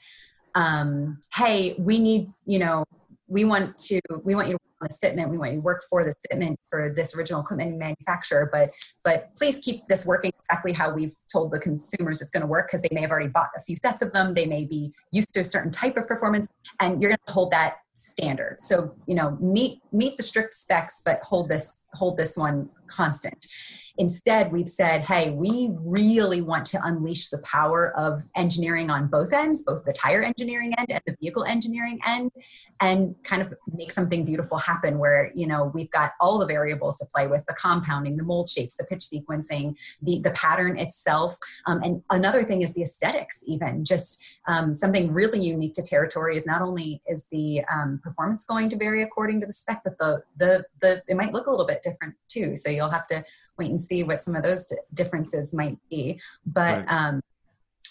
um, 0.55 1.19
hey 1.33 1.75
we 1.79 1.99
need 1.99 2.31
you 2.45 2.59
know 2.59 2.85
we 3.33 3.45
want 3.45 3.77
to 3.79 3.99
we 4.23 4.35
want 4.35 4.47
you 4.47 4.53
to 4.53 4.59
work 4.63 4.81
on 4.81 4.87
this 4.87 4.99
fitment. 4.99 5.29
We 5.29 5.37
want 5.39 5.51
you 5.53 5.57
to 5.57 5.63
work 5.63 5.81
for 5.89 6.03
this 6.05 6.15
fitment 6.31 6.55
for 6.69 6.93
this 6.95 7.17
original 7.17 7.41
equipment 7.41 7.77
manufacturer 7.77 8.47
but 8.51 8.71
but 9.03 9.35
please 9.35 9.59
keep 9.59 9.87
this 9.87 10.05
working 10.05 10.31
exactly 10.37 10.71
how 10.71 10.93
we've 10.93 11.15
told 11.31 11.51
the 11.51 11.59
consumers 11.59 12.21
it's 12.21 12.29
going 12.29 12.41
to 12.41 12.47
work 12.47 12.67
because 12.67 12.83
they 12.83 12.93
may 12.93 13.01
have 13.01 13.09
already 13.09 13.29
bought 13.29 13.49
a 13.57 13.61
few 13.61 13.75
sets 13.75 14.03
of 14.03 14.13
them. 14.13 14.35
They 14.35 14.45
may 14.45 14.65
be 14.65 14.93
used 15.11 15.33
to 15.33 15.39
a 15.39 15.43
certain 15.43 15.71
type 15.71 15.97
of 15.97 16.07
performance 16.07 16.47
and 16.79 17.01
you're 17.01 17.09
going 17.09 17.19
to 17.25 17.33
hold 17.33 17.51
that 17.51 17.77
standard. 17.95 18.57
So 18.61 18.93
you 19.07 19.15
know 19.15 19.35
meet 19.41 19.81
meet 19.91 20.15
the 20.17 20.23
strict 20.23 20.53
specs 20.53 21.01
but 21.03 21.19
hold 21.23 21.49
this 21.49 21.79
hold 21.93 22.17
this 22.17 22.37
one 22.37 22.69
constant 22.87 23.47
instead 23.97 24.51
we've 24.51 24.69
said 24.69 25.01
hey 25.01 25.29
we 25.31 25.69
really 25.85 26.41
want 26.41 26.65
to 26.65 26.79
unleash 26.83 27.29
the 27.29 27.37
power 27.39 27.95
of 27.97 28.23
engineering 28.35 28.89
on 28.89 29.07
both 29.07 29.31
ends 29.31 29.61
both 29.61 29.85
the 29.85 29.93
tire 29.93 30.23
engineering 30.23 30.73
end 30.77 30.87
and 30.89 31.01
the 31.05 31.15
vehicle 31.21 31.43
engineering 31.43 31.99
end 32.07 32.31
and 32.79 33.15
kind 33.23 33.41
of 33.41 33.53
make 33.73 33.91
something 33.91 34.25
beautiful 34.25 34.57
happen 34.57 34.97
where 34.97 35.31
you 35.35 35.45
know 35.45 35.71
we've 35.73 35.91
got 35.91 36.13
all 36.19 36.39
the 36.39 36.45
variables 36.45 36.97
to 36.97 37.05
play 37.13 37.27
with 37.27 37.45
the 37.45 37.53
compounding 37.53 38.17
the 38.17 38.23
mold 38.23 38.49
shapes 38.49 38.75
the 38.77 38.83
pitch 38.83 39.01
sequencing 39.01 39.77
the 40.01 40.19
the 40.23 40.31
pattern 40.31 40.77
itself. 40.77 41.37
Um, 41.65 41.81
and 41.83 42.01
another 42.09 42.43
thing 42.43 42.61
is 42.61 42.73
the 42.73 42.81
aesthetics 42.81 43.43
even 43.47 43.85
just 43.85 44.23
um, 44.47 44.75
something 44.75 45.13
really 45.13 45.39
unique 45.39 45.73
to 45.75 45.81
territory 45.81 46.35
is 46.35 46.45
not 46.45 46.61
only 46.61 47.01
is 47.07 47.27
the 47.31 47.63
um, 47.71 47.99
performance 48.03 48.45
going 48.45 48.69
to 48.69 48.77
vary 48.77 49.03
according 49.03 49.41
to 49.41 49.47
the 49.47 49.53
spec 49.53 49.81
but 49.83 49.97
the 49.97 50.23
the 50.37 50.65
the 50.81 51.01
it 51.07 51.15
might 51.15 51.33
look 51.33 51.47
a 51.47 51.51
little 51.51 51.67
bit 51.67 51.83
different 51.83 52.15
too. 52.29 52.55
So 52.55 52.69
you'll 52.69 52.89
have 52.89 53.07
to 53.07 53.23
wait 53.57 53.71
and 53.71 53.81
see 53.81 54.03
what 54.03 54.21
some 54.21 54.35
of 54.35 54.43
those 54.43 54.71
differences 54.93 55.53
might 55.53 55.77
be. 55.89 56.19
But 56.45 56.85
right. 56.85 56.91
um, 56.91 57.21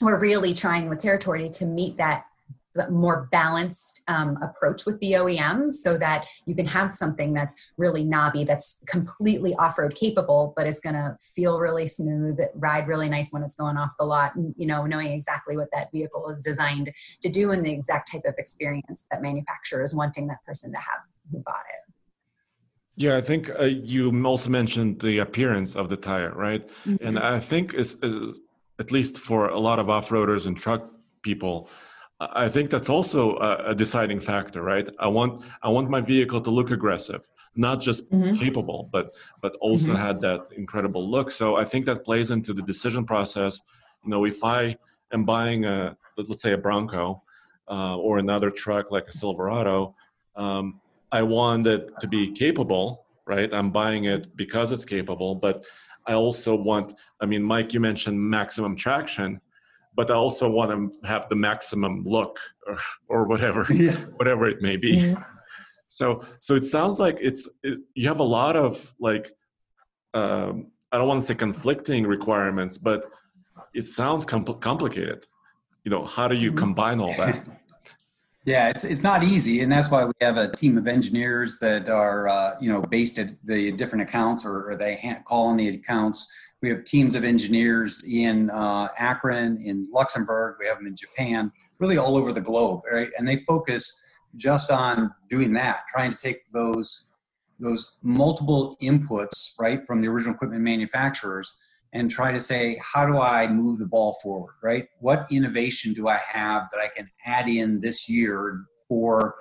we're 0.01 0.19
really 0.19 0.55
trying 0.55 0.89
with 0.89 0.99
Territory 0.99 1.51
to 1.51 1.67
meet 1.67 1.97
that 1.97 2.25
more 2.91 3.29
balanced 3.31 4.03
um, 4.09 4.39
approach 4.43 4.87
with 4.87 4.99
the 5.01 5.13
OEM 5.13 5.75
so 5.75 5.99
that 5.99 6.27
you 6.47 6.55
can 6.55 6.67
have 6.67 6.93
something 6.93 7.35
that's 7.35 7.55
really 7.77 8.03
knobby, 8.03 8.45
that's 8.45 8.83
completely 8.87 9.55
off 9.57 9.79
road 9.79 9.95
capable, 9.95 10.55
but 10.57 10.67
is 10.67 10.81
going 10.81 10.95
to 10.95 11.17
feel 11.21 11.61
really 11.61 11.87
smooth, 11.87 12.39
ride 12.55 12.89
really 12.89 13.09
nice 13.09 13.31
when 13.31 13.43
it's 13.43 13.55
going 13.55 13.77
off 13.77 13.93
the 13.99 14.05
lot, 14.05 14.35
and, 14.37 14.55
you 14.57 14.67
know, 14.67 14.87
knowing 14.87 15.13
exactly 15.13 15.57
what 15.57 15.69
that 15.73 15.91
vehicle 15.93 16.29
is 16.31 16.41
designed 16.41 16.93
to 17.21 17.29
do 17.29 17.51
and 17.51 17.65
the 17.65 17.73
exact 17.73 18.11
type 18.11 18.25
of 18.25 18.35
experience 18.39 19.07
that 19.11 19.23
manufacturer 19.23 19.83
is 19.83 19.95
wanting 19.95 20.27
that 20.29 20.43
person 20.47 20.73
to 20.73 20.79
have 20.79 21.03
who 21.31 21.39
bought 21.41 21.65
it. 21.75 21.82
Yeah, 22.97 23.17
I 23.17 23.23
think 23.23 23.51
uh, 23.59 23.65
you 23.65 24.25
also 24.27 24.51
mentioned 24.51 25.01
the 25.01 25.19
appearance 25.19 25.77
of 25.77 25.89
the 25.89 25.97
tire, 25.97 26.33
right? 26.35 26.69
Mm-hmm. 26.87 27.07
And 27.07 27.19
I 27.19 27.41
think 27.41 27.75
it's, 27.75 27.97
uh, 28.03 28.33
at 28.79 28.93
least 28.93 29.19
for 29.19 29.49
a 29.49 29.59
lot 29.59 29.79
of 29.79 29.89
off-roaders 29.89 30.47
and 30.47 30.57
truck 30.57 30.91
people, 31.23 31.69
I 32.21 32.49
think 32.49 32.71
that's 32.71 32.89
also 32.89 33.37
a, 33.39 33.71
a, 33.71 33.75
deciding 33.75 34.21
factor, 34.21 34.63
right? 34.63 34.89
I 35.01 35.09
want 35.09 35.45
I 35.63 35.69
want 35.69 35.91
my 35.91 36.01
vehicle 36.01 36.41
to 36.43 36.51
look 36.51 36.71
aggressive, 36.71 37.29
not 37.57 37.81
just 37.81 38.09
mm-hmm. 38.11 38.37
capable, 38.37 38.89
but 38.93 39.15
but 39.41 39.57
also 39.61 39.93
mm-hmm. 39.93 40.07
had 40.07 40.21
that 40.21 40.47
incredible 40.57 41.09
look. 41.09 41.31
So 41.31 41.57
I 41.57 41.65
think 41.65 41.85
that 41.87 42.05
plays 42.05 42.31
into 42.31 42.53
the 42.53 42.63
decision 42.63 43.05
process. 43.05 43.61
You 44.05 44.11
know, 44.11 44.25
if 44.25 44.45
I 44.45 44.77
am 45.13 45.25
buying 45.25 45.65
a 45.65 45.97
let's 46.17 46.43
say 46.43 46.53
a 46.53 46.59
Bronco 46.59 47.23
uh, 47.69 47.97
or 47.97 48.19
another 48.19 48.51
truck 48.51 48.91
like 48.93 49.09
a 49.09 49.13
Silverado, 49.13 49.97
um, 50.37 50.81
I 51.13 51.23
want 51.23 51.67
it 51.67 51.91
to 52.01 52.09
be 52.09 52.33
capable, 52.33 53.07
right? 53.27 53.53
I'm 53.53 53.71
buying 53.71 54.05
it 54.05 54.35
because 54.35 54.73
it's 54.73 54.87
capable, 54.87 55.35
but 55.35 55.65
I 56.07 56.15
also 56.15 56.55
want, 56.55 56.95
I 57.21 57.27
mean, 57.27 57.43
Mike, 57.43 57.73
you 57.75 57.81
mentioned 57.81 58.19
maximum 58.19 58.75
traction, 58.75 59.41
but 59.95 60.11
I 60.11 60.15
also 60.15 60.49
want 60.49 60.71
to 60.71 61.07
have 61.07 61.29
the 61.29 61.37
maximum 61.37 62.03
look 62.05 62.41
or, 62.67 62.79
or 63.09 63.25
whatever, 63.25 63.67
yeah. 63.71 63.93
whatever 64.17 64.49
it 64.49 64.63
may 64.63 64.77
be. 64.77 64.97
Yeah. 64.97 65.23
So, 65.89 66.25
so 66.41 66.55
it 66.55 66.65
sounds 66.65 66.99
like 66.99 67.19
it's, 67.21 67.47
it, 67.63 67.81
you 67.95 68.09
have 68.09 68.21
a 68.21 68.25
lot 68.25 68.57
of 68.57 68.95
like, 68.99 69.35
um, 70.15 70.73
I 70.91 70.99
don't 70.99 71.07
want 71.07 71.21
to 71.21 71.27
say 71.27 71.35
conflicting 71.35 72.07
requirements, 72.07 72.79
but 72.79 73.07
it 73.75 73.87
sounds 73.87 74.25
compl- 74.25 74.61
complicated. 74.61 75.27
You 75.85 75.91
know, 75.91 76.07
how 76.07 76.29
do 76.29 76.37
you 76.37 76.51
mm-hmm. 76.51 76.59
combine 76.59 77.01
all 77.01 77.15
that? 77.17 77.47
Yeah, 78.45 78.71
it's 78.71 78.85
it's 78.85 79.05
not 79.05 79.23
easy, 79.23 79.61
and 79.61 79.71
that's 79.71 79.91
why 79.91 80.05
we 80.05 80.13
have 80.21 80.37
a 80.37 80.51
team 80.51 80.77
of 80.77 80.89
engineers 80.89 81.59
that 81.61 81.89
are 81.89 82.29
uh, 82.29 82.55
you 82.61 82.69
know 82.69 82.83
based 82.83 83.19
at 83.19 83.31
the 83.45 83.71
different 83.73 84.03
accounts, 84.03 84.45
or, 84.45 84.71
or 84.71 84.77
they 84.77 85.17
call 85.27 85.47
on 85.47 85.57
the 85.57 85.69
accounts. 85.69 86.27
We 86.61 86.69
have 86.71 86.85
teams 86.85 87.15
of 87.15 87.23
engineers 87.23 88.05
in 88.05 88.51
uh, 88.51 88.89
Akron, 88.99 89.63
in 89.63 89.89
Luxembourg. 89.93 90.57
We 90.59 90.67
have 90.67 90.79
them 90.79 90.89
in 90.89 90.97
Japan, 90.97 91.53
really 91.79 91.99
all 91.99 92.17
over 92.17 92.33
the 92.33 92.41
globe, 92.41 92.83
right? 92.91 93.11
And 93.17 93.27
they 93.27 93.37
focus 93.37 94.01
just 94.37 94.71
on 94.71 95.13
doing 95.29 95.53
that, 95.53 95.83
trying 95.93 96.11
to 96.11 96.17
take 96.17 96.43
those 96.53 97.07
those 97.61 97.97
multiple 98.03 98.77
inputs 98.83 99.53
right 99.61 99.87
from 99.87 100.01
the 100.01 100.09
original 100.09 100.35
equipment 100.35 100.63
manufacturers 100.63 101.61
and 101.93 102.11
try 102.11 102.33
to 102.33 102.41
say, 102.41 102.81
how 102.83 103.07
do 103.07 103.19
I 103.19 103.49
move 103.49 103.79
the 103.79 103.87
ball 103.87 104.15
forward, 104.23 104.55
right? 104.63 104.89
What 105.01 105.27
innovation 105.31 105.93
do 105.93 106.09
I 106.09 106.19
have 106.33 106.71
that 106.71 106.81
I 106.81 106.89
can 106.89 107.11
add 107.27 107.49
in 107.49 107.81
this 107.81 108.09
year 108.09 108.65
for 108.89 109.37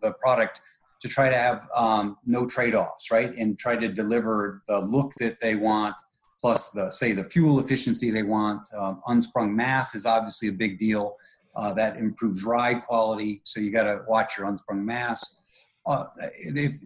the 0.00 0.12
product 0.12 0.62
to 1.02 1.08
try 1.08 1.28
to 1.28 1.36
have 1.36 1.66
um, 1.74 2.16
no 2.24 2.46
trade 2.46 2.74
offs, 2.74 3.10
right? 3.10 3.34
And 3.36 3.58
try 3.58 3.76
to 3.76 3.88
deliver 3.88 4.62
the 4.66 4.80
look 4.80 5.12
that 5.20 5.40
they 5.40 5.54
want, 5.54 5.94
plus 6.40 6.70
the, 6.70 6.90
say, 6.90 7.12
the 7.12 7.24
fuel 7.24 7.60
efficiency 7.60 8.10
they 8.10 8.22
want. 8.22 8.66
Um, 8.74 9.02
unsprung 9.06 9.54
mass 9.54 9.94
is 9.94 10.06
obviously 10.06 10.48
a 10.48 10.52
big 10.52 10.78
deal. 10.78 11.16
Uh, 11.56 11.72
that 11.72 11.96
improves 11.98 12.42
ride 12.42 12.84
quality, 12.84 13.40
so 13.44 13.60
you 13.60 13.70
got 13.70 13.84
to 13.84 14.00
watch 14.08 14.36
your 14.36 14.48
unsprung 14.48 14.84
mass 14.84 15.38
uh, 15.86 16.04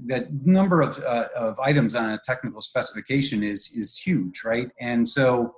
that 0.07 0.29
number 0.45 0.81
of, 0.81 0.99
uh, 0.99 1.29
of 1.37 1.59
items 1.61 1.95
on 1.95 2.11
a 2.11 2.19
technical 2.19 2.61
specification 2.61 3.43
is 3.43 3.71
is 3.75 3.97
huge, 3.97 4.43
right? 4.45 4.71
And 4.81 5.09
so 5.09 5.55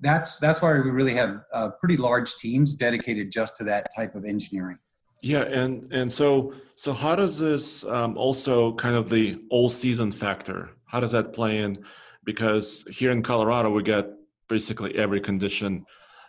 that's 0.00 0.38
that's 0.38 0.60
why 0.60 0.72
we 0.72 0.90
really 0.90 1.14
have 1.14 1.42
uh, 1.52 1.70
pretty 1.80 1.96
large 1.96 2.34
teams 2.36 2.74
dedicated 2.74 3.30
just 3.30 3.56
to 3.58 3.64
that 3.64 3.88
type 3.94 4.14
of 4.14 4.24
engineering. 4.24 4.78
Yeah, 5.22 5.42
and 5.42 5.92
and 5.92 6.10
so 6.10 6.54
so 6.76 6.92
how 6.92 7.14
does 7.14 7.38
this 7.38 7.84
um, 7.84 8.16
also 8.16 8.72
kind 8.74 8.96
of 8.96 9.08
the 9.08 9.40
all 9.50 9.68
season 9.68 10.10
factor? 10.10 10.70
How 10.86 10.98
does 10.98 11.12
that 11.12 11.32
play 11.32 11.58
in? 11.58 11.84
Because 12.24 12.84
here 12.90 13.10
in 13.10 13.22
Colorado, 13.22 13.70
we 13.70 13.82
get 13.82 14.06
basically 14.48 14.96
every 14.96 15.20
condition. 15.20 15.86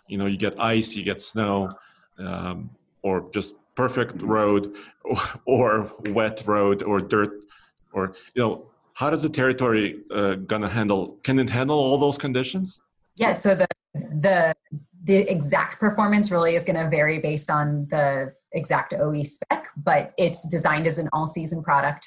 You 0.07 0.17
know, 0.17 0.27
you 0.27 0.37
get 0.37 0.59
ice, 0.59 0.93
you 0.93 1.03
get 1.03 1.21
snow, 1.21 1.71
um, 2.19 2.69
or 3.01 3.29
just 3.33 3.55
perfect 3.83 4.21
road 4.21 4.63
or, 5.45 5.69
wet 6.17 6.37
road 6.45 6.77
or 6.89 6.97
dirt 6.99 7.33
or 7.95 8.03
you 8.35 8.41
know 8.43 8.53
how 8.99 9.09
does 9.09 9.23
the 9.27 9.33
territory 9.41 9.87
uh, 10.17 10.33
gonna 10.51 10.71
handle 10.79 11.03
can 11.23 11.35
it 11.43 11.49
handle 11.49 11.79
all 11.85 11.97
those 12.05 12.17
conditions? 12.25 12.67
Yeah 13.23 13.33
so 13.33 13.49
the 13.61 13.67
the 14.25 14.37
the 15.03 15.17
exact 15.35 15.79
performance 15.85 16.25
really 16.35 16.53
is 16.59 16.63
going 16.67 16.79
to 16.83 16.87
vary 16.97 17.19
based 17.29 17.49
on 17.49 17.87
the 17.93 18.33
exact 18.59 18.93
oe 18.93 19.23
spec 19.23 19.61
but 19.89 20.13
it's 20.25 20.41
designed 20.57 20.85
as 20.91 20.97
an 21.03 21.07
all 21.13 21.27
season 21.37 21.63
product. 21.63 22.03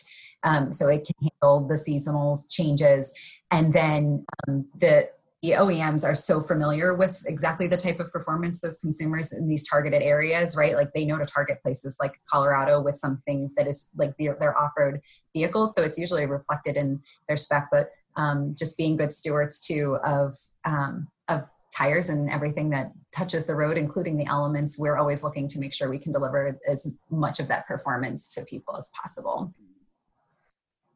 Um, 0.50 0.72
so 0.72 0.88
it 0.88 1.06
can 1.06 1.16
handle 1.28 1.66
the 1.66 1.78
seasonal 1.86 2.38
changes. 2.50 3.02
And 3.50 3.72
then 3.72 4.26
um, 4.46 4.66
the 4.82 5.08
OEMs 5.52 6.04
are 6.04 6.14
so 6.14 6.40
familiar 6.40 6.94
with 6.94 7.22
exactly 7.26 7.66
the 7.66 7.76
type 7.76 8.00
of 8.00 8.12
performance 8.12 8.60
those 8.60 8.78
consumers 8.78 9.32
in 9.32 9.48
these 9.48 9.68
targeted 9.68 10.02
areas, 10.02 10.56
right? 10.56 10.74
Like 10.74 10.92
they 10.92 11.04
know 11.04 11.18
to 11.18 11.26
target 11.26 11.62
places 11.62 11.96
like 12.00 12.20
Colorado 12.30 12.82
with 12.82 12.96
something 12.96 13.50
that 13.56 13.66
is 13.66 13.90
like 13.96 14.16
their, 14.18 14.36
their 14.40 14.58
off-road 14.58 15.00
vehicles. 15.34 15.74
So 15.74 15.82
it's 15.82 15.98
usually 15.98 16.26
reflected 16.26 16.76
in 16.76 17.00
their 17.28 17.36
spec, 17.36 17.68
but 17.70 17.90
um, 18.16 18.54
just 18.56 18.76
being 18.76 18.96
good 18.96 19.12
stewards 19.12 19.60
too 19.60 19.98
of 20.04 20.34
um, 20.64 21.08
of 21.28 21.50
tires 21.76 22.08
and 22.08 22.30
everything 22.30 22.70
that 22.70 22.92
touches 23.12 23.46
the 23.46 23.54
road, 23.54 23.76
including 23.76 24.16
the 24.16 24.26
elements. 24.26 24.78
We're 24.78 24.96
always 24.96 25.24
looking 25.24 25.48
to 25.48 25.58
make 25.58 25.74
sure 25.74 25.90
we 25.90 25.98
can 25.98 26.12
deliver 26.12 26.58
as 26.68 26.96
much 27.10 27.40
of 27.40 27.48
that 27.48 27.66
performance 27.66 28.32
to 28.34 28.44
people 28.44 28.76
as 28.76 28.90
possible. 28.90 29.52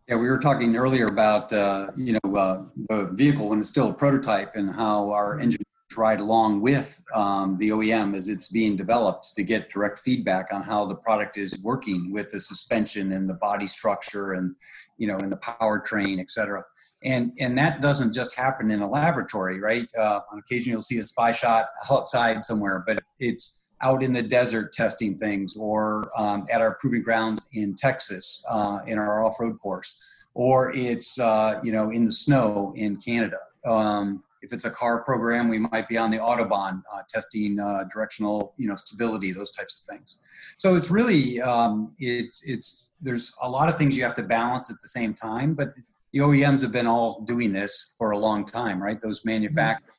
Yeah, 0.08 0.16
we 0.16 0.28
were 0.28 0.38
talking 0.38 0.74
earlier 0.74 1.08
about 1.08 1.52
uh, 1.52 1.90
you 1.94 2.14
know 2.14 2.34
uh, 2.34 2.64
the 2.88 3.10
vehicle 3.12 3.50
when 3.50 3.60
it's 3.60 3.68
still 3.68 3.90
a 3.90 3.92
prototype 3.92 4.56
and 4.56 4.70
how 4.70 5.10
our 5.10 5.32
mm-hmm. 5.32 5.42
engineers 5.42 5.64
ride 5.98 6.20
along 6.20 6.62
with 6.62 7.04
um, 7.14 7.58
the 7.58 7.68
OEM 7.68 8.16
as 8.16 8.28
it's 8.28 8.48
being 8.48 8.74
developed 8.74 9.34
to 9.36 9.42
get 9.42 9.68
direct 9.68 9.98
feedback 9.98 10.46
on 10.50 10.62
how 10.62 10.86
the 10.86 10.94
product 10.94 11.36
is 11.36 11.62
working 11.62 12.10
with 12.10 12.30
the 12.30 12.40
suspension 12.40 13.12
and 13.12 13.28
the 13.28 13.34
body 13.34 13.66
structure 13.66 14.32
and 14.32 14.56
you 14.96 15.06
know 15.06 15.18
and 15.18 15.30
the 15.30 15.36
powertrain, 15.36 16.18
et 16.20 16.30
cetera. 16.30 16.64
And 17.02 17.32
and 17.38 17.58
that 17.58 17.82
doesn't 17.82 18.14
just 18.14 18.34
happen 18.34 18.70
in 18.70 18.80
a 18.80 18.88
laboratory, 18.88 19.60
right? 19.60 19.88
Uh, 19.94 20.20
on 20.32 20.38
occasion, 20.38 20.72
you'll 20.72 20.80
see 20.80 20.96
a 20.96 21.04
spy 21.04 21.32
shot 21.32 21.66
outside 21.90 22.46
somewhere, 22.46 22.82
but 22.86 23.02
it's 23.20 23.67
out 23.80 24.02
in 24.02 24.12
the 24.12 24.22
desert 24.22 24.72
testing 24.72 25.16
things 25.16 25.56
or 25.56 26.10
um, 26.16 26.46
at 26.50 26.60
our 26.60 26.74
proving 26.76 27.02
grounds 27.02 27.48
in 27.52 27.74
Texas 27.74 28.42
uh, 28.48 28.80
in 28.86 28.98
our 28.98 29.24
off-road 29.24 29.58
course, 29.60 30.02
or 30.34 30.72
it's 30.74 31.18
uh, 31.18 31.60
you 31.62 31.72
know 31.72 31.90
in 31.90 32.04
the 32.04 32.12
snow 32.12 32.72
in 32.76 32.96
Canada. 32.96 33.38
Um, 33.64 34.22
if 34.40 34.52
it's 34.52 34.64
a 34.64 34.70
car 34.70 35.02
program, 35.02 35.48
we 35.48 35.58
might 35.58 35.88
be 35.88 35.98
on 35.98 36.10
the 36.10 36.18
autobahn 36.18 36.82
uh, 36.92 37.02
testing 37.08 37.58
uh, 37.58 37.84
directional 37.92 38.54
you 38.56 38.68
know 38.68 38.76
stability, 38.76 39.32
those 39.32 39.50
types 39.50 39.82
of 39.82 39.94
things. 39.94 40.18
So 40.56 40.74
it's 40.74 40.90
really 40.90 41.40
um, 41.40 41.92
it's 41.98 42.42
it's 42.44 42.90
there's 43.00 43.34
a 43.42 43.48
lot 43.48 43.68
of 43.68 43.78
things 43.78 43.96
you 43.96 44.02
have 44.02 44.14
to 44.16 44.22
balance 44.22 44.70
at 44.70 44.80
the 44.80 44.88
same 44.88 45.14
time, 45.14 45.54
but 45.54 45.72
the 46.12 46.20
OEMs 46.20 46.62
have 46.62 46.72
been 46.72 46.86
all 46.86 47.20
doing 47.22 47.52
this 47.52 47.94
for 47.98 48.12
a 48.12 48.18
long 48.18 48.44
time, 48.44 48.82
right? 48.82 49.00
Those 49.00 49.24
manufacturers 49.24 49.92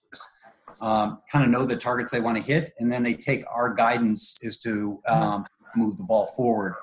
um, 0.81 1.21
kind 1.31 1.45
of 1.45 1.51
know 1.51 1.65
the 1.65 1.75
targets 1.75 2.11
they 2.11 2.21
want 2.21 2.37
to 2.37 2.43
hit, 2.43 2.73
and 2.79 2.91
then 2.91 3.03
they 3.03 3.13
take 3.13 3.43
our 3.51 3.73
guidance 3.73 4.39
is 4.41 4.57
to 4.59 5.01
um, 5.07 5.45
move 5.75 5.97
the 5.97 6.03
ball 6.03 6.27
forward 6.27 6.75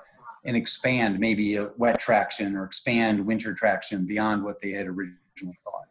and 0.45 0.55
expand 0.55 1.19
maybe 1.19 1.57
a 1.57 1.71
wet 1.77 1.99
traction 1.99 2.55
or 2.55 2.63
expand 2.63 3.25
winter 3.25 3.53
traction 3.53 4.05
beyond 4.05 4.43
what 4.43 4.61
they 4.61 4.71
had 4.71 4.87
originally 4.87 5.57
thought. 5.63 5.83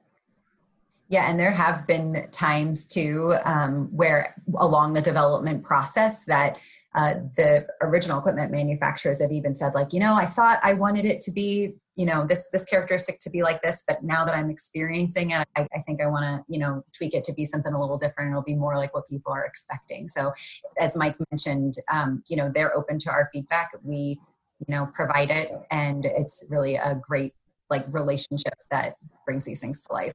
Yeah, 1.09 1.31
and 1.31 1.39
there 1.39 1.53
have 1.53 1.87
been 1.87 2.27
times 2.33 2.89
too 2.89 3.37
um, 3.45 3.89
where 3.95 4.35
along 4.57 4.95
the 4.95 5.03
development 5.03 5.63
process 5.63 6.25
that 6.25 6.59
uh, 6.95 7.15
the 7.37 7.67
original 7.81 8.19
equipment 8.19 8.51
manufacturers 8.51 9.21
have 9.21 9.31
even 9.31 9.55
said 9.55 9.75
like, 9.75 9.93
you 9.93 10.01
know, 10.01 10.15
I 10.15 10.25
thought 10.25 10.59
I 10.63 10.73
wanted 10.73 11.05
it 11.05 11.21
to 11.23 11.31
be, 11.31 11.75
you 11.97 12.05
know, 12.05 12.27
this 12.27 12.51
this 12.51 12.65
characteristic 12.67 13.19
to 13.21 13.31
be 13.31 13.43
like 13.43 13.63
this, 13.63 13.83
but 13.89 14.05
now 14.05 14.25
that 14.27 14.35
I'm 14.35 14.51
experiencing 14.51 15.31
it, 15.31 15.49
I, 15.57 15.67
I 15.75 15.81
think 15.87 16.03
I 16.03 16.07
want 16.07 16.25
to, 16.25 16.45
you 16.53 16.59
know, 16.59 16.85
tweak 16.97 17.15
it 17.15 17.25
to 17.25 17.33
be 17.33 17.45
something 17.45 17.73
a 17.73 17.81
little 17.81 17.97
different. 17.97 18.31
It'll 18.31 18.43
be 18.43 18.55
more 18.55 18.77
like 18.77 18.95
what 18.95 19.09
people 19.09 19.33
are 19.33 19.47
expecting. 19.47 20.07
So, 20.07 20.33
as 20.79 20.95
Mike 20.95 21.17
mentioned, 21.31 21.75
um, 21.91 22.23
you 22.29 22.37
know, 22.37 22.51
they're 22.55 22.77
open 22.77 22.99
to 23.01 23.11
our 23.11 23.31
feedback. 23.33 23.73
We, 23.83 24.21
you 24.59 24.67
know, 24.69 24.91
provide 24.95 25.31
it, 25.31 25.51
and 25.71 26.05
it's 26.05 26.47
really 26.51 26.77
a 26.77 26.95
great 26.95 27.33
like 27.71 27.85
relationship 27.89 28.55
that 28.71 28.97
brings 29.25 29.47
these 29.47 29.61
things 29.61 29.81
to 29.87 29.93
life. 29.95 30.15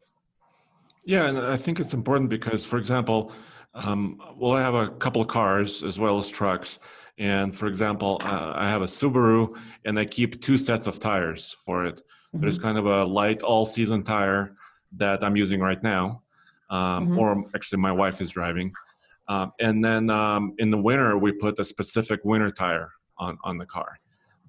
Yeah, 1.03 1.27
and 1.27 1.39
I 1.39 1.57
think 1.57 1.79
it's 1.79 1.95
important 1.95 2.29
because, 2.29 2.63
for 2.63 2.77
example, 2.77 3.31
um, 3.73 4.21
well, 4.37 4.51
I 4.51 4.61
have 4.61 4.75
a 4.75 4.89
couple 4.89 5.21
of 5.21 5.27
cars 5.27 5.81
as 5.81 5.97
well 5.97 6.19
as 6.19 6.29
trucks. 6.29 6.77
And 7.21 7.55
for 7.55 7.67
example, 7.67 8.19
uh, 8.23 8.53
I 8.55 8.67
have 8.67 8.81
a 8.81 8.85
Subaru 8.85 9.47
and 9.85 9.99
I 9.99 10.05
keep 10.05 10.41
two 10.41 10.57
sets 10.57 10.87
of 10.87 10.99
tires 10.99 11.55
for 11.65 11.85
it. 11.85 11.97
Mm-hmm. 11.97 12.41
There's 12.41 12.57
kind 12.57 12.79
of 12.79 12.87
a 12.87 13.05
light 13.05 13.43
all 13.43 13.63
season 13.65 14.01
tire 14.03 14.55
that 14.97 15.23
I'm 15.23 15.35
using 15.35 15.59
right 15.59 15.81
now, 15.83 16.23
um, 16.71 16.79
mm-hmm. 16.79 17.19
or 17.19 17.45
actually, 17.53 17.77
my 17.77 17.91
wife 17.91 18.21
is 18.21 18.31
driving. 18.31 18.73
Um, 19.27 19.51
and 19.59 19.85
then 19.85 20.09
um, 20.09 20.55
in 20.57 20.71
the 20.71 20.81
winter, 20.81 21.15
we 21.15 21.31
put 21.31 21.59
a 21.59 21.63
specific 21.63 22.21
winter 22.23 22.49
tire 22.49 22.89
on, 23.19 23.37
on 23.43 23.59
the 23.59 23.67
car 23.67 23.99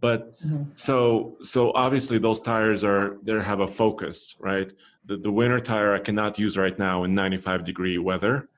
but 0.01 0.37
mm-hmm. 0.43 0.65
so 0.75 1.37
so 1.43 1.73
obviously 1.75 2.19
those 2.19 2.43
tires 2.43 2.83
are 2.83 3.19
they 3.23 3.33
have 3.33 3.61
a 3.61 3.69
focus 3.69 4.35
right 4.41 4.73
the, 5.05 5.17
the 5.17 5.31
winter 5.31 5.61
tire 5.61 5.95
i 5.95 5.99
cannot 5.99 6.39
use 6.39 6.59
right 6.59 6.79
now 6.79 7.05
in 7.05 7.15
95 7.15 7.65
degree 7.65 7.99
weather 7.99 8.49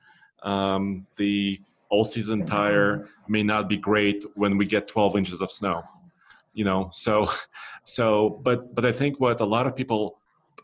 um, 0.43 1.05
the 1.17 1.59
all 1.89 2.03
season 2.03 2.45
tire 2.45 3.07
may 3.27 3.43
not 3.43 3.69
be 3.69 3.77
great 3.77 4.23
when 4.35 4.57
we 4.57 4.65
get 4.65 4.87
12 4.87 5.17
inches 5.17 5.41
of 5.41 5.51
snow 5.51 5.83
you 6.53 6.63
know? 6.63 6.89
So 6.91 7.29
so 7.83 8.41
but 8.43 8.73
but 8.73 8.85
i 8.85 8.91
think 8.91 9.19
what 9.19 9.41
a 9.41 9.45
lot 9.45 9.67
of 9.67 9.75
people 9.75 10.19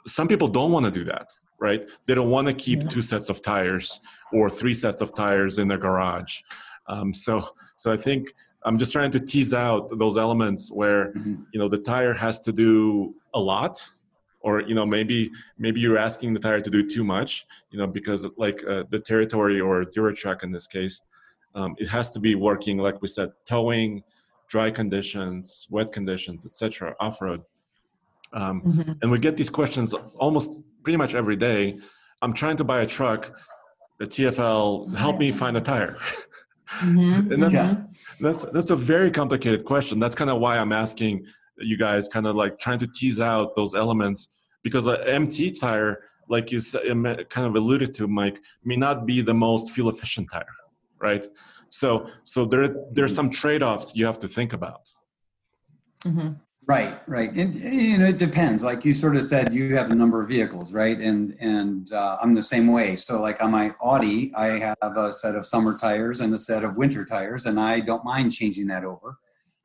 some 0.07 0.27
people 0.27 0.47
don't 0.47 0.71
want 0.71 0.85
to 0.85 0.91
do 0.91 1.03
that 1.05 1.27
right? 1.61 1.87
They 2.07 2.15
don't 2.15 2.31
want 2.31 2.47
to 2.47 2.53
keep 2.53 2.89
two 2.89 3.03
sets 3.03 3.29
of 3.29 3.43
tires 3.43 4.01
or 4.33 4.49
three 4.49 4.73
sets 4.73 4.99
of 4.99 5.13
tires 5.13 5.59
in 5.59 5.67
their 5.67 5.77
garage. 5.77 6.41
Um, 6.87 7.13
so 7.13 7.47
so 7.77 7.93
i 7.93 7.97
think 7.97 8.33
I'm 8.63 8.77
just 8.77 8.91
trying 8.91 9.11
to 9.11 9.19
tease 9.19 9.53
out 9.53 9.97
those 9.97 10.17
elements 10.17 10.71
where 10.71 11.13
mm-hmm. 11.13 11.43
you 11.51 11.59
know 11.59 11.67
the 11.67 11.77
tire 11.77 12.13
has 12.13 12.39
to 12.41 12.51
do 12.51 13.15
a 13.33 13.39
lot, 13.39 13.81
or 14.41 14.61
you 14.61 14.75
know 14.75 14.85
maybe 14.85 15.31
maybe 15.57 15.79
you're 15.79 15.97
asking 15.97 16.33
the 16.33 16.39
tire 16.39 16.61
to 16.61 16.69
do 16.69 16.87
too 16.87 17.03
much, 17.03 17.45
you 17.71 17.79
know 17.79 17.87
because 17.87 18.27
like 18.37 18.63
uh, 18.67 18.83
the 18.89 18.99
territory 18.99 19.59
or 19.59 19.83
DuraTrac 19.83 20.43
in 20.43 20.51
this 20.51 20.67
case, 20.67 21.01
um, 21.55 21.75
it 21.77 21.87
has 21.89 22.09
to 22.11 22.19
be 22.19 22.35
working 22.35 22.77
like 22.77 23.01
we 23.01 23.07
said, 23.07 23.31
towing, 23.45 24.03
dry 24.49 24.71
conditions, 24.71 25.67
wet 25.69 25.91
conditions, 25.91 26.45
etc. 26.45 26.95
Off 26.99 27.21
road, 27.21 27.41
um, 28.33 28.61
mm-hmm. 28.61 28.91
and 29.01 29.11
we 29.11 29.19
get 29.19 29.37
these 29.37 29.49
questions 29.49 29.93
almost 30.17 30.61
pretty 30.83 30.97
much 30.97 31.13
every 31.13 31.35
day. 31.35 31.77
I'm 32.21 32.33
trying 32.33 32.57
to 32.57 32.63
buy 32.63 32.81
a 32.81 32.85
truck. 32.85 33.35
The 33.99 34.07
TFL 34.07 34.95
help 34.95 35.19
me 35.19 35.31
find 35.31 35.57
a 35.57 35.61
tire. 35.61 35.97
Mm-hmm. 36.79 37.31
And 37.33 37.43
that's, 37.43 37.53
yeah. 37.53 37.75
that's 38.21 38.45
that's 38.45 38.71
a 38.71 38.75
very 38.75 39.11
complicated 39.11 39.65
question. 39.65 39.99
That's 39.99 40.15
kind 40.15 40.29
of 40.29 40.39
why 40.39 40.57
I'm 40.57 40.71
asking 40.71 41.25
you 41.57 41.77
guys, 41.77 42.07
kind 42.07 42.25
of 42.25 42.35
like 42.35 42.57
trying 42.59 42.79
to 42.79 42.87
tease 42.87 43.19
out 43.19 43.55
those 43.55 43.75
elements 43.75 44.29
because 44.63 44.87
an 44.87 44.97
MT 45.05 45.51
tire, 45.53 46.03
like 46.29 46.51
you 46.51 46.61
kind 46.61 47.47
of 47.47 47.55
alluded 47.55 47.93
to, 47.95 48.07
Mike, 48.07 48.39
may 48.63 48.75
not 48.75 49.05
be 49.05 49.21
the 49.21 49.33
most 49.33 49.71
fuel 49.71 49.89
efficient 49.89 50.29
tire, 50.31 50.45
right? 51.01 51.25
So 51.69 52.07
so 52.23 52.45
there 52.45 52.75
there's 52.91 53.15
some 53.15 53.29
trade 53.29 53.63
offs 53.63 53.93
you 53.95 54.05
have 54.05 54.19
to 54.19 54.27
think 54.27 54.53
about. 54.53 54.89
Mm-hmm. 56.05 56.33
Right, 56.67 57.01
right, 57.07 57.31
and 57.33 57.55
you 57.55 57.97
know 57.97 58.05
it 58.05 58.19
depends. 58.19 58.63
Like 58.63 58.85
you 58.85 58.93
sort 58.93 59.15
of 59.15 59.23
said, 59.23 59.51
you 59.51 59.75
have 59.75 59.89
a 59.89 59.95
number 59.95 60.21
of 60.21 60.29
vehicles, 60.29 60.71
right? 60.73 60.99
And 60.99 61.35
and 61.39 61.91
uh, 61.91 62.17
I'm 62.21 62.35
the 62.35 62.43
same 62.43 62.67
way. 62.67 62.95
So 62.95 63.19
like 63.19 63.41
on 63.41 63.49
my 63.49 63.71
Audi, 63.81 64.31
I 64.35 64.59
have 64.59 64.77
a 64.95 65.11
set 65.11 65.33
of 65.33 65.43
summer 65.43 65.75
tires 65.75 66.21
and 66.21 66.31
a 66.35 66.37
set 66.37 66.63
of 66.63 66.75
winter 66.75 67.03
tires, 67.03 67.47
and 67.47 67.59
I 67.59 67.79
don't 67.79 68.05
mind 68.05 68.31
changing 68.31 68.67
that 68.67 68.83
over. 68.83 69.17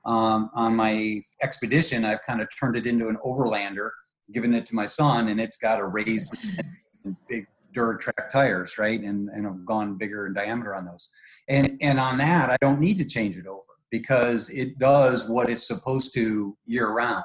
Um, 0.06 0.50
on 0.54 0.74
my 0.74 1.20
Expedition, 1.42 2.06
I've 2.06 2.22
kind 2.22 2.40
of 2.40 2.48
turned 2.58 2.76
it 2.76 2.86
into 2.86 3.08
an 3.08 3.18
Overlander, 3.22 3.90
given 4.32 4.54
it 4.54 4.64
to 4.66 4.74
my 4.74 4.86
son, 4.86 5.28
and 5.28 5.38
it's 5.38 5.58
got 5.58 5.80
a 5.80 5.86
raised 5.86 6.34
big 7.28 7.46
DuraTrac 7.76 8.30
tires, 8.32 8.78
right? 8.78 9.00
And 9.00 9.28
and 9.28 9.46
I've 9.46 9.64
gone 9.66 9.98
bigger 9.98 10.26
in 10.26 10.34
diameter 10.34 10.74
on 10.74 10.86
those. 10.86 11.10
And 11.48 11.76
and 11.80 12.00
on 12.00 12.18
that, 12.18 12.50
I 12.50 12.56
don't 12.60 12.80
need 12.80 12.98
to 12.98 13.04
change 13.04 13.36
it 13.36 13.46
over 13.46 13.62
because 13.90 14.50
it 14.50 14.78
does 14.78 15.28
what 15.28 15.48
it's 15.50 15.66
supposed 15.66 16.12
to 16.14 16.56
year 16.66 16.88
round. 16.88 17.24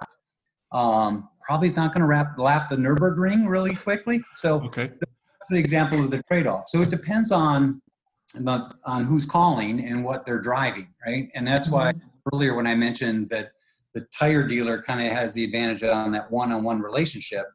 Um, 0.72 1.30
probably 1.42 1.70
not 1.72 1.94
going 1.94 2.02
to 2.02 2.08
wrap 2.08 2.38
lap 2.38 2.70
the 2.70 2.78
Nurburgring 2.78 3.48
really 3.48 3.76
quickly. 3.76 4.22
So 4.32 4.62
okay. 4.66 4.88
that's 4.88 5.50
the 5.50 5.60
example 5.60 6.00
of 6.00 6.12
the 6.12 6.22
trade-off. 6.32 6.68
So 6.68 6.82
it 6.82 6.90
depends 6.90 7.32
on 7.32 7.82
the, 8.36 8.72
on 8.86 9.04
who's 9.04 9.26
calling 9.26 9.84
and 9.84 10.04
what 10.04 10.26
they're 10.26 10.40
driving, 10.40 10.88
right? 11.06 11.30
And 11.36 11.46
that's 11.46 11.70
why 11.70 11.92
mm-hmm. 11.92 12.08
earlier 12.34 12.56
when 12.56 12.68
I 12.68 12.76
mentioned 12.76 13.30
that 13.32 13.52
the 13.94 14.08
tire 14.18 14.48
dealer 14.48 14.82
kind 14.82 15.02
of 15.06 15.12
has 15.12 15.34
the 15.34 15.44
advantage 15.44 15.84
on 15.84 16.12
that 16.12 16.32
one-on-one 16.32 16.80
relationship. 16.82 17.46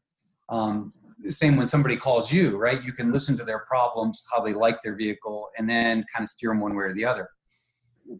Um, 0.50 0.90
same 1.28 1.56
when 1.56 1.66
somebody 1.66 1.96
calls 1.96 2.32
you, 2.32 2.58
right? 2.58 2.82
You 2.84 2.92
can 2.92 3.12
listen 3.12 3.36
to 3.38 3.44
their 3.44 3.60
problems, 3.60 4.24
how 4.32 4.40
they 4.40 4.52
like 4.54 4.82
their 4.82 4.94
vehicle, 4.94 5.48
and 5.56 5.68
then 5.68 6.04
kind 6.14 6.22
of 6.22 6.28
steer 6.28 6.50
them 6.50 6.60
one 6.60 6.74
way 6.74 6.84
or 6.84 6.92
the 6.92 7.04
other 7.04 7.30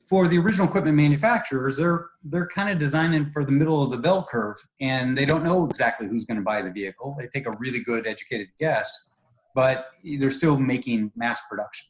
for 0.09 0.29
the 0.29 0.39
original 0.39 0.67
equipment 0.67 0.97
manufacturers, 0.97 1.77
they're 1.77 2.11
they're 2.25 2.47
kind 2.49 2.71
of 2.71 2.79
designing 2.79 3.31
for 3.31 3.45
the 3.45 3.53
middle 3.53 3.83
of 3.83 3.91
the 3.91 3.99
bell 3.99 4.27
curve, 4.29 4.57
and 4.81 5.17
they 5.17 5.25
don't 5.25 5.45
know 5.45 5.67
exactly 5.67 6.09
who's 6.09 6.25
going 6.25 6.39
to 6.39 6.43
buy 6.43 6.63
the 6.63 6.73
vehicle. 6.73 7.15
They 7.19 7.29
take 7.29 7.47
a 7.47 7.57
really 7.59 7.81
good 7.85 8.07
educated 8.07 8.49
guess, 8.59 9.11
but 9.55 9.89
they're 10.05 10.31
still 10.31 10.59
making 10.59 11.13
mass 11.17 11.41
production. 11.49 11.89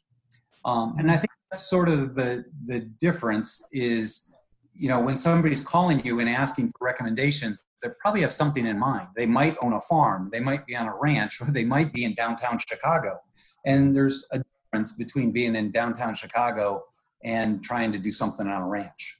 Um, 0.65 0.95
and 0.99 1.09
I 1.09 1.15
think 1.15 1.29
that's 1.51 1.67
sort 1.69 1.89
of 1.89 2.15
the 2.15 2.45
the 2.65 2.81
difference 2.99 3.67
is, 3.71 4.35
you 4.77 4.89
know, 4.89 5.01
when 5.01 5.17
somebody's 5.17 5.61
calling 5.61 6.05
you 6.05 6.19
and 6.19 6.29
asking 6.29 6.67
for 6.69 6.85
recommendations, 6.85 7.65
they 7.81 7.89
probably 7.99 8.21
have 8.21 8.31
something 8.31 8.65
in 8.65 8.77
mind. 8.77 9.07
They 9.15 9.25
might 9.25 9.55
own 9.61 9.73
a 9.73 9.79
farm, 9.79 10.29
they 10.31 10.39
might 10.39 10.65
be 10.65 10.75
on 10.75 10.87
a 10.87 10.95
ranch, 10.95 11.41
or 11.41 11.51
they 11.51 11.65
might 11.65 11.93
be 11.93 12.03
in 12.03 12.13
downtown 12.13 12.59
Chicago. 12.59 13.19
And 13.65 13.95
there's 13.95 14.25
a 14.31 14.41
difference 14.71 14.93
between 14.93 15.31
being 15.31 15.55
in 15.55 15.71
downtown 15.71 16.13
Chicago 16.13 16.83
and 17.23 17.63
trying 17.63 17.91
to 17.91 17.97
do 17.97 18.11
something 18.11 18.47
on 18.47 18.61
a 18.61 18.67
ranch. 18.67 19.19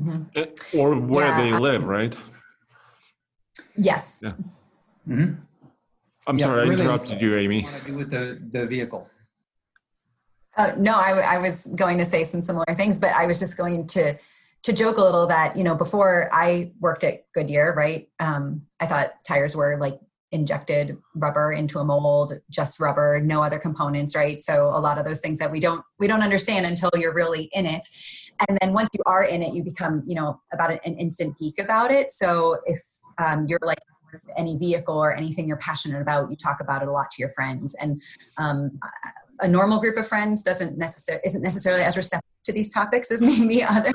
Mm-hmm. 0.00 0.78
Or 0.78 0.94
where 0.94 1.26
yeah, 1.26 1.42
they 1.42 1.52
live, 1.52 1.84
right? 1.84 2.16
Yes. 3.76 4.20
Yeah. 4.22 4.32
Mm-hmm. 5.08 5.34
I'm 6.26 6.38
yeah, 6.38 6.44
sorry, 6.44 6.68
I 6.68 6.72
interrupted 6.72 7.20
you, 7.20 7.36
Amy. 7.36 7.62
What 7.62 7.80
to 7.80 7.86
do 7.86 7.94
with 7.94 8.10
the, 8.10 8.40
the 8.50 8.66
vehicle? 8.66 9.08
Uh, 10.56 10.72
no, 10.76 10.94
I, 10.94 11.36
I 11.36 11.38
was 11.38 11.66
going 11.74 11.98
to 11.98 12.04
say 12.04 12.24
some 12.24 12.42
similar 12.42 12.66
things, 12.74 13.00
but 13.00 13.12
I 13.14 13.26
was 13.26 13.40
just 13.40 13.56
going 13.56 13.86
to 13.88 14.16
to 14.62 14.72
joke 14.72 14.98
a 14.98 15.02
little 15.02 15.26
that 15.26 15.56
you 15.56 15.64
know 15.64 15.74
before 15.74 16.28
I 16.32 16.72
worked 16.80 17.04
at 17.04 17.24
Goodyear, 17.32 17.74
right? 17.74 18.08
Um, 18.18 18.62
I 18.78 18.86
thought 18.86 19.12
tires 19.26 19.56
were 19.56 19.78
like 19.78 19.94
injected 20.32 20.96
rubber 21.16 21.52
into 21.52 21.80
a 21.80 21.84
mold 21.84 22.32
just 22.50 22.78
rubber 22.78 23.20
no 23.20 23.42
other 23.42 23.58
components 23.58 24.14
right? 24.14 24.42
So 24.42 24.68
a 24.68 24.78
lot 24.78 24.96
of 24.96 25.04
those 25.04 25.20
things 25.20 25.38
that 25.38 25.50
we 25.50 25.58
don't 25.58 25.84
we 25.98 26.06
don't 26.06 26.22
understand 26.22 26.66
until 26.66 26.90
you're 26.96 27.14
really 27.14 27.50
in 27.52 27.66
it. 27.66 27.86
And 28.48 28.58
then 28.60 28.72
once 28.72 28.90
you 28.94 29.02
are 29.06 29.24
in 29.24 29.42
it 29.42 29.54
you 29.54 29.64
become 29.64 30.02
you 30.06 30.14
know 30.14 30.40
about 30.52 30.70
an 30.70 30.96
instant 30.98 31.36
geek 31.38 31.58
about 31.60 31.90
it. 31.90 32.10
So 32.10 32.58
if 32.66 32.80
um, 33.18 33.44
you're 33.44 33.58
like 33.62 33.78
any 34.36 34.56
vehicle 34.56 34.96
or 34.96 35.14
anything 35.14 35.48
you're 35.48 35.56
passionate 35.56 36.00
about 36.00 36.30
you 36.30 36.36
talk 36.36 36.60
about 36.60 36.82
it 36.82 36.88
a 36.88 36.92
lot 36.92 37.10
to 37.12 37.20
your 37.20 37.30
friends. 37.30 37.74
And 37.80 38.00
um, 38.36 38.78
a 39.40 39.48
normal 39.48 39.80
group 39.80 39.96
of 39.96 40.06
friends 40.06 40.42
doesn't 40.42 40.78
necessarily 40.78 41.22
isn't 41.24 41.42
necessarily 41.42 41.82
as 41.82 41.96
receptive 41.96 42.29
to 42.44 42.52
these 42.52 42.72
topics 42.72 43.10
as 43.10 43.20
maybe 43.20 43.62
others. 43.62 43.94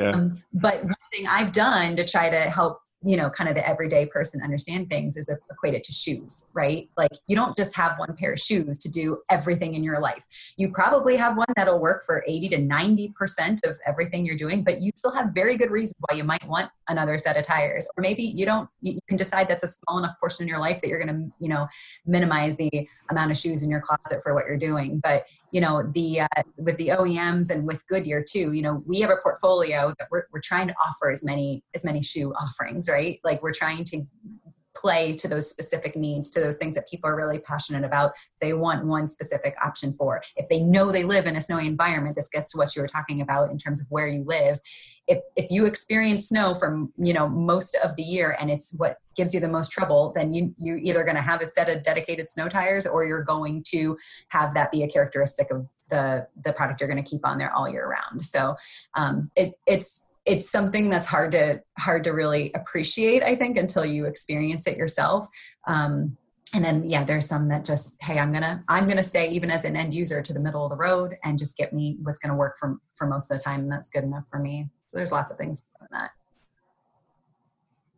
Yeah. 0.00 0.10
um, 0.10 0.32
but 0.54 0.82
one 0.84 0.94
thing 1.12 1.26
i've 1.26 1.52
done 1.52 1.96
to 1.96 2.06
try 2.06 2.30
to 2.30 2.38
help 2.38 2.80
you 3.04 3.16
know 3.16 3.30
kind 3.30 3.48
of 3.48 3.56
the 3.56 3.66
everyday 3.66 4.06
person 4.06 4.40
understand 4.42 4.88
things 4.88 5.16
is 5.16 5.26
equated 5.50 5.84
to 5.84 5.92
shoes 5.92 6.48
right? 6.54 6.88
Like 6.96 7.10
you 7.26 7.36
don't 7.36 7.56
just 7.56 7.74
have 7.76 7.98
one 7.98 8.14
pair 8.16 8.32
of 8.32 8.38
shoes 8.38 8.78
to 8.78 8.90
do 8.90 9.18
everything 9.30 9.74
in 9.74 9.82
your 9.82 10.00
life. 10.00 10.54
You 10.56 10.70
probably 10.70 11.16
have 11.16 11.36
one 11.36 11.46
that'll 11.56 11.80
work 11.80 12.02
for 12.04 12.24
80 12.26 12.50
to 12.50 12.58
90 12.58 13.08
percent 13.16 13.60
of 13.64 13.78
everything 13.86 14.24
you're 14.24 14.36
doing 14.36 14.62
but 14.62 14.80
you 14.80 14.90
still 14.94 15.12
have 15.12 15.30
very 15.34 15.56
good 15.56 15.70
reasons 15.70 15.96
why 16.00 16.16
you 16.16 16.24
might 16.24 16.46
want 16.46 16.70
another 16.88 17.18
set 17.18 17.36
of 17.36 17.44
tires. 17.44 17.88
Or 17.96 18.02
maybe 18.02 18.22
you 18.22 18.46
don't 18.46 18.68
you 18.80 18.98
can 19.08 19.16
decide 19.16 19.48
that's 19.48 19.62
a 19.62 19.68
small 19.68 19.98
enough 19.98 20.14
portion 20.20 20.42
in 20.42 20.48
your 20.48 20.60
life 20.60 20.80
that 20.80 20.88
you're 20.88 21.02
going 21.02 21.14
to 21.14 21.32
you 21.38 21.48
know 21.48 21.66
minimize 22.06 22.56
the 22.56 22.70
amount 23.10 23.30
of 23.30 23.36
shoes 23.38 23.62
in 23.62 23.70
your 23.70 23.80
closet 23.80 24.22
for 24.22 24.34
what 24.34 24.46
you're 24.46 24.56
doing. 24.56 25.00
But 25.02 25.24
you 25.52 25.60
know 25.60 25.82
the 25.92 26.22
uh, 26.22 26.42
with 26.56 26.76
the 26.78 26.88
OEMs 26.88 27.50
and 27.50 27.66
with 27.66 27.86
Goodyear 27.86 28.24
too 28.28 28.52
you 28.52 28.62
know 28.62 28.82
we 28.86 29.00
have 29.00 29.10
a 29.10 29.16
portfolio 29.22 29.94
that 29.98 30.08
we're, 30.10 30.24
we're 30.32 30.40
trying 30.40 30.66
to 30.66 30.74
offer 30.84 31.10
as 31.10 31.24
many 31.24 31.62
as 31.74 31.84
many 31.84 32.02
shoe 32.02 32.32
offerings 32.32 32.88
right? 32.88 33.20
Like 33.22 33.42
we're 33.42 33.52
trying 33.52 33.84
to 33.84 34.02
play 34.74 35.12
to 35.14 35.28
those 35.28 35.48
specific 35.48 35.96
needs, 35.96 36.30
to 36.30 36.40
those 36.40 36.56
things 36.56 36.74
that 36.74 36.88
people 36.88 37.08
are 37.08 37.16
really 37.16 37.38
passionate 37.38 37.84
about. 37.84 38.12
They 38.40 38.52
want 38.52 38.86
one 38.86 39.08
specific 39.08 39.54
option 39.62 39.92
for. 39.92 40.22
If 40.36 40.48
they 40.48 40.60
know 40.60 40.90
they 40.90 41.04
live 41.04 41.26
in 41.26 41.36
a 41.36 41.40
snowy 41.40 41.66
environment, 41.66 42.16
this 42.16 42.28
gets 42.28 42.50
to 42.52 42.58
what 42.58 42.74
you 42.74 42.82
were 42.82 42.88
talking 42.88 43.20
about 43.20 43.50
in 43.50 43.58
terms 43.58 43.80
of 43.80 43.86
where 43.90 44.08
you 44.08 44.24
live. 44.26 44.60
If 45.08 45.18
if 45.36 45.50
you 45.50 45.66
experience 45.66 46.28
snow 46.28 46.54
from 46.54 46.92
you 46.96 47.12
know 47.12 47.28
most 47.28 47.76
of 47.82 47.96
the 47.96 48.02
year 48.02 48.36
and 48.38 48.50
it's 48.50 48.74
what 48.76 48.98
gives 49.16 49.34
you 49.34 49.40
the 49.40 49.48
most 49.48 49.72
trouble, 49.72 50.12
then 50.14 50.32
you 50.32 50.54
you're 50.58 50.78
either 50.78 51.04
going 51.04 51.16
to 51.16 51.22
have 51.22 51.42
a 51.42 51.46
set 51.46 51.68
of 51.68 51.82
dedicated 51.82 52.30
snow 52.30 52.48
tires 52.48 52.86
or 52.86 53.04
you're 53.04 53.24
going 53.24 53.64
to 53.68 53.98
have 54.28 54.54
that 54.54 54.70
be 54.70 54.82
a 54.82 54.88
characteristic 54.88 55.50
of 55.50 55.66
the 55.88 56.26
the 56.44 56.52
product 56.52 56.80
you're 56.80 56.88
going 56.88 57.02
to 57.02 57.08
keep 57.08 57.26
on 57.26 57.38
there 57.38 57.52
all 57.54 57.68
year 57.68 57.86
round. 57.86 58.24
So 58.24 58.56
um, 58.94 59.30
it, 59.36 59.54
it's 59.66 60.08
it's 60.24 60.50
something 60.50 60.88
that's 60.88 61.06
hard 61.06 61.32
to 61.32 61.60
hard 61.78 62.04
to 62.04 62.10
really 62.10 62.52
appreciate 62.54 63.22
i 63.22 63.34
think 63.34 63.56
until 63.56 63.84
you 63.84 64.06
experience 64.06 64.66
it 64.66 64.76
yourself 64.76 65.26
um, 65.66 66.16
and 66.54 66.64
then 66.64 66.88
yeah 66.88 67.04
there's 67.04 67.26
some 67.26 67.48
that 67.48 67.64
just 67.64 68.02
hey 68.02 68.18
i'm 68.18 68.32
gonna 68.32 68.62
i'm 68.68 68.86
gonna 68.86 69.02
stay 69.02 69.28
even 69.30 69.50
as 69.50 69.64
an 69.64 69.76
end 69.76 69.94
user 69.94 70.22
to 70.22 70.32
the 70.32 70.40
middle 70.40 70.64
of 70.64 70.70
the 70.70 70.76
road 70.76 71.16
and 71.24 71.38
just 71.38 71.56
get 71.56 71.72
me 71.72 71.96
what's 72.02 72.18
gonna 72.18 72.36
work 72.36 72.56
for 72.58 72.76
for 72.94 73.06
most 73.06 73.30
of 73.30 73.38
the 73.38 73.42
time 73.42 73.60
and 73.60 73.72
that's 73.72 73.88
good 73.88 74.04
enough 74.04 74.28
for 74.28 74.38
me 74.38 74.68
so 74.86 74.96
there's 74.96 75.12
lots 75.12 75.30
of 75.30 75.38
things 75.38 75.62
in 75.80 75.86
that 75.90 76.10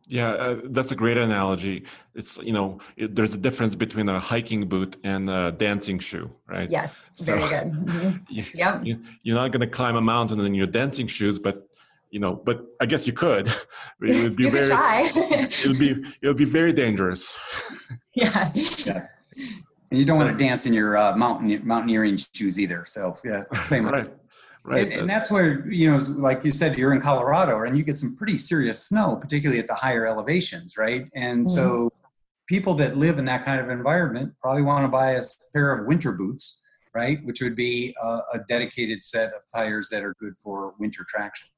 yeah, 0.07 0.29
uh, 0.29 0.59
that's 0.65 0.91
a 0.91 0.95
great 0.95 1.17
analogy. 1.17 1.85
It's 2.13 2.37
you 2.37 2.53
know, 2.53 2.79
it, 2.95 3.15
there's 3.15 3.33
a 3.33 3.37
difference 3.37 3.75
between 3.75 4.07
a 4.07 4.19
hiking 4.19 4.67
boot 4.67 4.97
and 5.03 5.29
a 5.29 5.51
dancing 5.51 5.97
shoe, 5.99 6.29
right? 6.47 6.69
Yes, 6.69 7.09
very 7.21 7.41
so, 7.41 7.49
good. 7.49 7.71
Mm-hmm. 7.71 8.17
You, 8.29 8.43
yep. 8.53 8.85
You, 8.85 9.01
you're 9.23 9.35
not 9.35 9.51
going 9.51 9.61
to 9.61 9.67
climb 9.67 9.95
a 9.95 10.01
mountain 10.01 10.39
in 10.41 10.53
your 10.53 10.67
dancing 10.67 11.07
shoes, 11.07 11.39
but 11.39 11.64
you 12.15 12.21
know, 12.21 12.33
but 12.33 12.65
I 12.79 12.85
guess 12.85 13.05
you 13.05 13.11
could. 13.11 13.53
It 14.01 14.23
would 14.23 14.35
be 14.35 14.45
you 14.45 14.51
very, 14.51 14.65
try. 14.65 15.11
it 15.15 15.67
would 15.67 15.79
be 15.79 15.91
it 16.21 16.27
would 16.27 16.37
be 16.37 16.45
very 16.45 16.73
dangerous. 16.73 17.35
Yeah. 18.13 18.51
yeah. 18.85 19.07
And 19.89 19.99
you 19.99 20.05
don't 20.05 20.17
want 20.17 20.37
to 20.37 20.37
dance 20.37 20.65
in 20.65 20.73
your 20.73 20.97
uh, 20.97 21.15
mountain 21.15 21.61
mountaineering 21.65 22.17
shoes 22.17 22.59
either. 22.59 22.85
So 22.85 23.17
yeah, 23.23 23.43
same. 23.53 23.85
right. 23.87 24.13
Right. 24.63 24.83
And, 24.83 24.93
and, 25.01 25.09
that's 25.09 25.29
where 25.29 25.67
you 25.69 25.91
know, 25.91 25.97
like 26.29 26.43
you 26.43 26.51
said, 26.51 26.77
you're 26.77 26.93
in 26.93 27.01
Colorado, 27.01 27.63
and 27.63 27.77
you 27.77 27.83
get 27.83 27.97
some 27.97 28.15
pretty 28.15 28.37
serious 28.37 28.83
snow, 28.87 29.15
particularly 29.15 29.59
at 29.59 29.67
the 29.67 29.75
higher 29.75 30.05
elevations, 30.07 30.77
right? 30.77 31.07
And 31.15 31.45
mm 31.45 31.49
so 31.49 31.89
people 32.47 32.75
that 32.75 32.95
live 32.95 33.17
in 33.17 33.25
that 33.25 33.43
kind 33.43 33.59
of 33.59 33.69
environment 33.69 34.33
probably 34.39 34.61
want 34.61 34.83
to 34.83 34.87
buy 34.87 35.11
a 35.11 35.23
pair 35.53 35.73
of 35.73 35.87
winter 35.87 36.11
boots, 36.11 36.63
right? 36.93 37.17
Which 37.25 37.41
would 37.41 37.55
be 37.55 37.95
a, 38.01 38.19
a 38.33 38.39
dedicated 38.47 39.03
set 39.03 39.33
of 39.33 39.41
tires 39.53 39.89
that 39.89 40.03
are 40.03 40.13
good 40.19 40.35
for 40.43 40.75
winter 40.77 41.03
traction. 41.09 41.49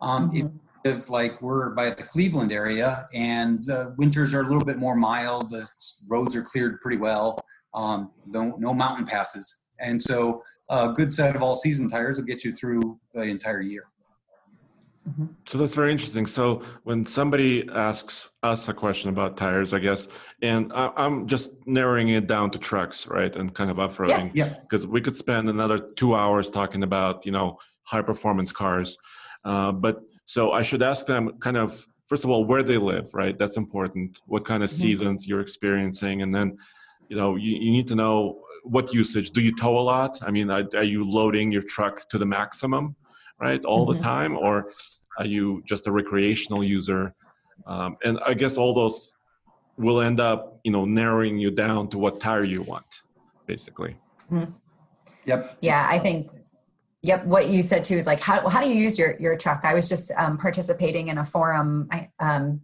Um, 0.00 0.30
mm-hmm. 0.30 0.56
If 0.84 1.10
like 1.10 1.42
we're 1.42 1.70
by 1.70 1.90
the 1.90 2.04
Cleveland 2.04 2.52
area 2.52 3.06
and 3.12 3.68
uh, 3.68 3.90
winters 3.96 4.32
are 4.32 4.42
a 4.42 4.46
little 4.46 4.64
bit 4.64 4.78
more 4.78 4.94
mild, 4.94 5.50
the 5.50 5.68
roads 6.08 6.36
are 6.36 6.42
cleared 6.42 6.80
pretty 6.80 6.96
well. 6.96 7.44
Um, 7.74 8.12
no, 8.26 8.54
no 8.58 8.72
mountain 8.72 9.04
passes, 9.04 9.64
and 9.80 10.00
so 10.00 10.42
a 10.70 10.92
good 10.92 11.12
set 11.12 11.34
of 11.34 11.42
all 11.42 11.56
season 11.56 11.88
tires 11.88 12.18
will 12.18 12.24
get 12.24 12.44
you 12.44 12.52
through 12.52 13.00
the 13.14 13.22
entire 13.22 13.60
year. 13.60 13.88
Mm-hmm. 15.08 15.26
So 15.46 15.58
that's 15.58 15.74
very 15.74 15.92
interesting. 15.92 16.26
So 16.26 16.62
when 16.82 17.06
somebody 17.06 17.68
asks 17.72 18.30
us 18.42 18.68
a 18.68 18.74
question 18.74 19.10
about 19.10 19.36
tires, 19.36 19.72
I 19.72 19.78
guess, 19.78 20.08
and 20.42 20.72
I, 20.72 20.90
am 20.96 21.28
just 21.28 21.50
narrowing 21.64 22.08
it 22.08 22.26
down 22.26 22.50
to 22.50 22.58
trucks, 22.58 23.06
right, 23.06 23.34
and 23.36 23.54
kind 23.54 23.70
of 23.70 23.78
off-roading, 23.78 24.32
yeah, 24.34 24.54
because 24.62 24.84
yeah. 24.84 24.90
we 24.90 25.00
could 25.00 25.14
spend 25.14 25.48
another 25.48 25.78
two 25.78 26.16
hours 26.16 26.50
talking 26.50 26.82
about 26.82 27.24
you 27.24 27.30
know 27.30 27.58
high 27.84 28.02
performance 28.02 28.50
cars. 28.50 28.96
Uh, 29.46 29.70
but 29.70 30.02
so 30.26 30.52
I 30.52 30.62
should 30.62 30.82
ask 30.82 31.06
them 31.06 31.22
kind 31.38 31.56
of 31.56 31.86
first 32.08 32.24
of 32.24 32.30
all 32.30 32.44
where 32.44 32.62
they 32.62 32.78
live, 32.78 33.06
right? 33.14 33.38
That's 33.38 33.56
important. 33.56 34.18
What 34.26 34.44
kind 34.44 34.62
of 34.62 34.70
mm-hmm. 34.70 34.82
seasons 34.82 35.26
you're 35.26 35.40
experiencing, 35.48 36.22
and 36.22 36.34
then 36.34 36.58
you 37.08 37.16
know 37.16 37.36
you, 37.36 37.52
you 37.64 37.70
need 37.70 37.88
to 37.88 37.94
know 37.94 38.40
what 38.64 38.92
usage. 38.92 39.30
Do 39.30 39.40
you 39.40 39.54
tow 39.54 39.78
a 39.78 39.84
lot? 39.94 40.18
I 40.22 40.30
mean, 40.32 40.50
are, 40.50 40.64
are 40.74 40.88
you 40.94 41.08
loading 41.08 41.52
your 41.52 41.62
truck 41.62 42.08
to 42.08 42.18
the 42.18 42.26
maximum, 42.26 42.96
right, 43.40 43.64
all 43.64 43.86
mm-hmm. 43.86 43.98
the 43.98 44.02
time, 44.02 44.36
or 44.36 44.72
are 45.18 45.26
you 45.26 45.62
just 45.64 45.86
a 45.86 45.92
recreational 45.92 46.64
user? 46.64 47.14
Um, 47.66 47.96
and 48.04 48.18
I 48.26 48.34
guess 48.34 48.58
all 48.58 48.74
those 48.74 49.12
will 49.78 50.00
end 50.00 50.20
up, 50.20 50.60
you 50.64 50.72
know, 50.72 50.84
narrowing 50.84 51.38
you 51.38 51.50
down 51.50 51.88
to 51.90 51.98
what 51.98 52.20
tire 52.20 52.44
you 52.44 52.62
want, 52.62 53.02
basically. 53.46 53.96
Mm-hmm. 54.30 54.50
Yep. 55.24 55.58
Yeah, 55.60 55.86
I 55.88 55.98
think 55.98 56.30
Yep, 57.06 57.26
what 57.26 57.48
you 57.48 57.62
said 57.62 57.84
too 57.84 57.94
is 57.94 58.06
like 58.06 58.18
how 58.18 58.48
how 58.48 58.60
do 58.60 58.68
you 58.68 58.74
use 58.74 58.98
your 58.98 59.16
your 59.20 59.36
truck? 59.36 59.64
I 59.64 59.74
was 59.74 59.88
just 59.88 60.10
um, 60.16 60.36
participating 60.36 61.06
in 61.06 61.18
a 61.18 61.24
forum 61.24 61.88
um, 62.18 62.60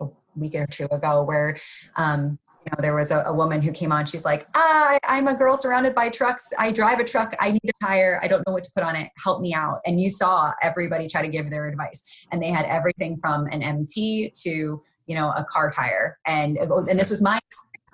a 0.00 0.06
week 0.34 0.56
or 0.56 0.66
two 0.66 0.86
ago 0.86 1.22
where 1.22 1.56
um, 1.94 2.40
you 2.64 2.72
know 2.72 2.78
there 2.80 2.96
was 2.96 3.12
a, 3.12 3.22
a, 3.26 3.32
woman 3.32 3.62
who 3.62 3.70
came 3.70 3.92
on. 3.92 4.04
She's 4.04 4.24
like, 4.24 4.46
ah, 4.56 4.98
I'm 5.04 5.28
a 5.28 5.34
girl 5.36 5.56
surrounded 5.56 5.94
by 5.94 6.08
trucks. 6.08 6.52
I 6.58 6.72
drive 6.72 6.98
a 6.98 7.04
truck. 7.04 7.36
I 7.38 7.52
need 7.52 7.60
a 7.68 7.84
tire. 7.84 8.18
I 8.20 8.26
don't 8.26 8.44
know 8.48 8.52
what 8.52 8.64
to 8.64 8.70
put 8.74 8.82
on 8.82 8.96
it. 8.96 9.10
Help 9.22 9.40
me 9.40 9.54
out. 9.54 9.78
And 9.86 10.00
you 10.00 10.10
saw 10.10 10.52
everybody 10.60 11.06
try 11.06 11.22
to 11.22 11.28
give 11.28 11.48
their 11.48 11.68
advice, 11.68 12.26
and 12.32 12.42
they 12.42 12.48
had 12.48 12.66
everything 12.66 13.16
from 13.16 13.46
an 13.46 13.62
MT 13.62 14.32
to 14.42 14.82
you 15.06 15.14
know 15.14 15.32
a 15.36 15.44
car 15.44 15.70
tire, 15.70 16.18
and 16.26 16.58
and 16.58 16.98
this 16.98 17.10
was 17.10 17.22
my 17.22 17.38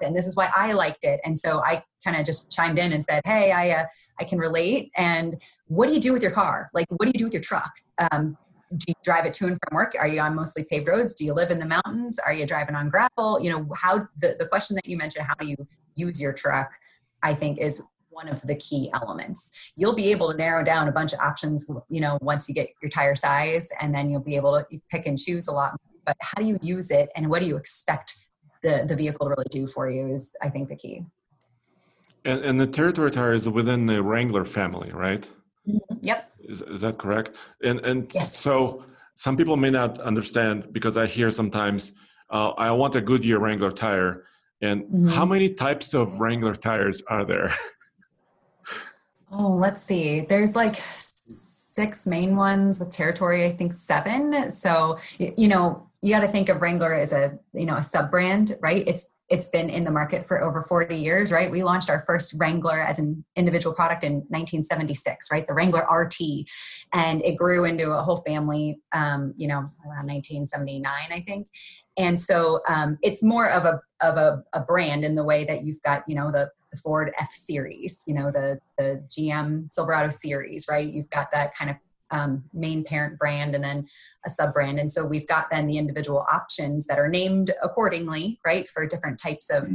and 0.01 0.15
this 0.15 0.27
is 0.27 0.37
why 0.37 0.51
I 0.55 0.73
liked 0.73 1.05
it. 1.05 1.21
And 1.25 1.39
so 1.39 1.63
I 1.65 1.83
kind 2.05 2.17
of 2.17 2.27
just 2.27 2.53
chimed 2.53 2.79
in 2.79 2.93
and 2.93 3.05
said, 3.05 3.23
hey, 3.25 3.53
I. 3.53 3.71
Uh, 3.71 3.85
I 4.21 4.25
can 4.25 4.39
relate. 4.39 4.93
And 4.97 5.43
what 5.67 5.89
do 5.89 5.93
you 5.93 6.01
do 6.01 6.13
with 6.13 6.23
your 6.23 6.31
car? 6.31 6.71
Like, 6.73 6.87
what 6.89 7.07
do 7.07 7.09
you 7.09 7.19
do 7.19 7.25
with 7.25 7.33
your 7.33 7.43
truck? 7.43 7.73
Um, 7.99 8.37
do 8.71 8.85
you 8.89 8.95
drive 9.05 9.27
it 9.27 9.35
to 9.35 9.47
and 9.47 9.59
from 9.63 9.75
work? 9.75 9.95
Are 9.99 10.09
you 10.09 10.21
on 10.21 10.35
mostly 10.35 10.65
paved 10.65 10.89
roads? 10.89 11.15
Do 11.15 11.25
you 11.25 11.33
live 11.33 11.51
in 11.51 11.59
the 11.59 11.67
mountains? 11.67 12.19
Are 12.19 12.33
you 12.33 12.47
driving 12.47 12.75
on 12.75 12.89
gravel? 12.89 13.41
You 13.41 13.51
know, 13.51 13.69
how 13.77 14.09
the, 14.21 14.37
the 14.39 14.47
question 14.47 14.77
that 14.77 14.87
you 14.87 14.97
mentioned, 14.97 15.27
how 15.27 15.35
do 15.41 15.47
you 15.47 15.57
use 15.95 16.21
your 16.21 16.33
truck, 16.33 16.73
I 17.23 17.35
think 17.35 17.59
is 17.59 17.85
one 18.11 18.29
of 18.29 18.41
the 18.43 18.55
key 18.55 18.91
elements. 18.93 19.73
You'll 19.77 19.95
be 19.95 20.13
able 20.13 20.31
to 20.31 20.37
narrow 20.37 20.65
down 20.65 20.87
a 20.87 20.93
bunch 20.93 21.13
of 21.13 21.19
options, 21.19 21.69
you 21.89 22.01
know, 22.01 22.19
once 22.21 22.49
you 22.49 22.55
get 22.55 22.69
your 22.81 22.91
tire 22.91 23.17
size, 23.17 23.69
and 23.81 23.93
then 23.93 24.09
you'll 24.11 24.21
be 24.21 24.37
able 24.37 24.63
to 24.63 24.79
pick 24.91 25.07
and 25.07 25.19
choose 25.19 25.49
a 25.49 25.53
lot. 25.53 25.77
But 26.07 26.17
how 26.21 26.41
do 26.41 26.47
you 26.47 26.59
use 26.63 26.91
it 26.91 27.09
and 27.17 27.29
what 27.29 27.43
do 27.43 27.49
you 27.49 27.57
expect 27.57 28.17
the, 28.65 28.85
the 28.89 28.97
vehicle 28.97 29.27
to 29.27 29.31
really 29.31 29.51
do 29.51 29.67
for 29.69 29.89
you 29.89 30.09
is, 30.09 30.35
I 30.43 30.49
think, 30.49 30.69
the 30.69 30.75
key. 30.75 31.05
And, 32.25 32.41
and 32.41 32.59
the 32.59 32.67
territory 32.67 33.11
tire 33.11 33.35
is 33.35 33.49
within 33.49 33.87
the 33.87 34.03
Wrangler 34.03 34.45
family, 34.45 34.91
right? 34.93 35.29
Mm-hmm. 35.69 35.97
Yep. 36.03 36.33
Is, 36.41 36.63
is 36.63 36.81
that 36.81 36.99
correct? 36.99 37.37
And 37.63 37.81
and 37.81 38.13
yes. 38.15 38.37
so 38.37 38.85
some 39.15 39.37
people 39.37 39.57
may 39.57 39.71
not 39.71 40.01
understand 40.01 40.73
because 40.73 40.97
I 40.97 41.07
hear 41.07 41.31
sometimes 41.31 41.93
uh, 42.31 42.51
I 42.51 42.71
want 42.71 42.97
a 42.97 43.01
Goodyear 43.01 43.39
Wrangler 43.39 43.71
tire, 43.71 44.25
and 44.61 44.83
mm-hmm. 44.85 45.09
how 45.09 45.25
many 45.25 45.49
types 45.51 45.95
of 45.95 46.21
Wrangler 46.21 46.55
tires 46.55 47.03
are 47.09 47.25
there? 47.25 47.51
oh, 49.33 49.51
let's 49.65 49.83
see. 49.83 50.21
There's 50.21 50.57
like 50.57 50.75
six 50.75 52.07
main 52.07 52.37
ones 52.37 52.81
with 52.81 52.91
territory. 52.91 53.45
I 53.45 53.53
think 53.53 53.73
seven. 53.73 54.51
So 54.51 54.99
you 55.19 55.49
know 55.49 55.89
you 56.05 56.13
got 56.13 56.21
to 56.21 56.29
think 56.29 56.51
of 56.51 56.61
Wrangler 56.61 56.93
as 56.93 57.15
a 57.15 57.39
you 57.55 57.65
know 57.65 57.77
a 57.77 57.83
sub 57.83 58.11
brand, 58.11 58.59
right? 58.61 58.87
It's 58.87 59.15
it's 59.31 59.49
been 59.49 59.71
in 59.71 59.85
the 59.85 59.91
market 59.91 60.23
for 60.23 60.43
over 60.43 60.61
40 60.61 60.95
years, 60.95 61.33
right? 61.33 61.51
We 61.51 61.63
launched 61.63 61.89
our 61.89 61.99
first 61.99 62.35
Wrangler 62.37 62.79
as 62.79 62.99
an 62.99 63.25
individual 63.37 63.75
product 63.75 64.05
in 64.05 64.17
1976, 64.29 65.29
right? 65.33 65.47
The 65.47 65.55
Wrangler 65.55 65.87
RT, 65.91 66.47
and 66.93 67.25
it 67.25 67.39
grew 67.39 67.65
into 67.65 67.91
a 67.93 68.03
whole 68.03 68.19
family, 68.19 68.81
um, 68.93 69.33
you 69.39 69.49
know, 69.49 69.61
around 69.87 70.07
1979, 70.07 70.85
I 71.11 71.21
think. 71.27 71.49
And 71.97 72.21
so 72.21 72.61
um, 72.69 72.99
it's 73.01 73.23
more 73.23 73.49
of 73.49 73.65
a 73.65 73.81
of 74.03 74.19
a, 74.19 74.45
a, 74.53 74.61
brand 74.61 75.07
in 75.07 75.15
the 75.15 75.25
way 75.25 75.47
that 75.47 75.65
you've 75.65 75.81
got, 75.83 76.03
you 76.07 76.15
know, 76.15 76.31
the, 76.31 76.51
the 76.71 76.77
Ford 76.77 77.15
F 77.19 77.33
Series, 77.33 78.05
you 78.07 78.13
know, 78.13 78.31
the 78.31 78.59
the 78.77 79.03
GM 79.09 79.73
Silverado 79.73 80.11
Series, 80.11 80.67
right? 80.69 80.87
You've 80.87 81.09
got 81.09 81.31
that 81.33 81.55
kind 81.55 81.71
of 81.71 81.77
um, 82.11 82.45
main 82.53 82.85
parent 82.85 83.19
brand 83.19 83.55
and 83.55 83.65
then 83.65 83.87
a 84.25 84.31
sub 84.31 84.53
brand. 84.53 84.79
And 84.79 84.91
so 84.91 85.07
we've 85.07 85.27
got 85.27 85.51
then 85.51 85.67
the 85.67 85.79
individual 85.79 86.25
options 86.31 86.87
that 86.87 86.99
are 86.99 87.09
named 87.09 87.53
accordingly, 87.63 88.41
right, 88.45 88.69
for 88.69 88.87
different 88.87 89.21
types 89.21 89.51
of 89.51 89.69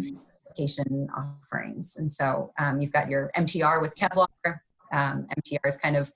application 0.45 1.07
offerings. 1.15 1.95
And 1.97 2.11
so 2.11 2.51
um, 2.59 2.81
you've 2.81 2.93
got 2.93 3.09
your 3.09 3.31
MTR 3.35 3.81
with 3.81 3.95
Kevlar. 3.95 4.27
Um, 4.91 5.27
MTR 5.37 5.67
is 5.67 5.77
kind 5.77 5.95
of 5.95 6.11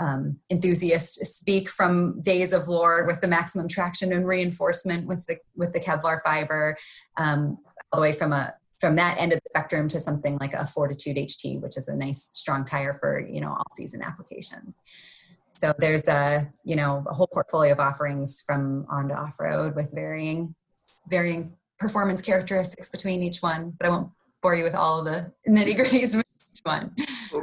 um, 0.00 0.38
enthusiast 0.50 1.24
speak 1.26 1.68
from 1.68 2.20
days 2.22 2.52
of 2.52 2.68
lore 2.68 3.06
with 3.06 3.20
the 3.20 3.28
maximum 3.28 3.68
traction 3.68 4.12
and 4.12 4.26
reinforcement 4.26 5.06
with 5.06 5.26
the 5.26 5.36
with 5.56 5.72
the 5.72 5.80
Kevlar 5.80 6.22
fiber, 6.24 6.76
um, 7.18 7.58
all 7.92 8.00
the 8.00 8.02
way 8.02 8.12
from 8.12 8.32
a 8.32 8.54
from 8.78 8.96
that 8.96 9.18
end 9.18 9.32
of 9.32 9.38
the 9.38 9.48
spectrum 9.48 9.86
to 9.88 10.00
something 10.00 10.36
like 10.38 10.54
a 10.54 10.66
Fortitude 10.66 11.16
HT, 11.16 11.62
which 11.62 11.76
is 11.76 11.88
a 11.88 11.94
nice 11.94 12.30
strong 12.32 12.64
tire 12.64 12.94
for 12.94 13.20
you 13.20 13.40
know 13.40 13.50
all 13.50 13.66
season 13.70 14.02
applications. 14.02 14.82
So 15.54 15.72
there's 15.78 16.08
a 16.08 16.50
you 16.64 16.76
know 16.76 17.04
a 17.08 17.14
whole 17.14 17.26
portfolio 17.26 17.72
of 17.72 17.80
offerings 17.80 18.42
from 18.42 18.86
on 18.90 19.08
to 19.08 19.14
off 19.14 19.38
road 19.40 19.74
with 19.74 19.92
varying 19.92 20.54
varying 21.08 21.52
performance 21.78 22.22
characteristics 22.22 22.90
between 22.90 23.22
each 23.22 23.40
one. 23.40 23.74
But 23.78 23.86
I 23.86 23.90
won't 23.90 24.10
bore 24.42 24.54
you 24.54 24.64
with 24.64 24.74
all 24.74 25.00
of 25.00 25.04
the 25.04 25.32
nitty 25.48 25.76
gritties 25.76 26.14
of 26.14 26.20
each 26.20 26.60
one. 26.62 26.94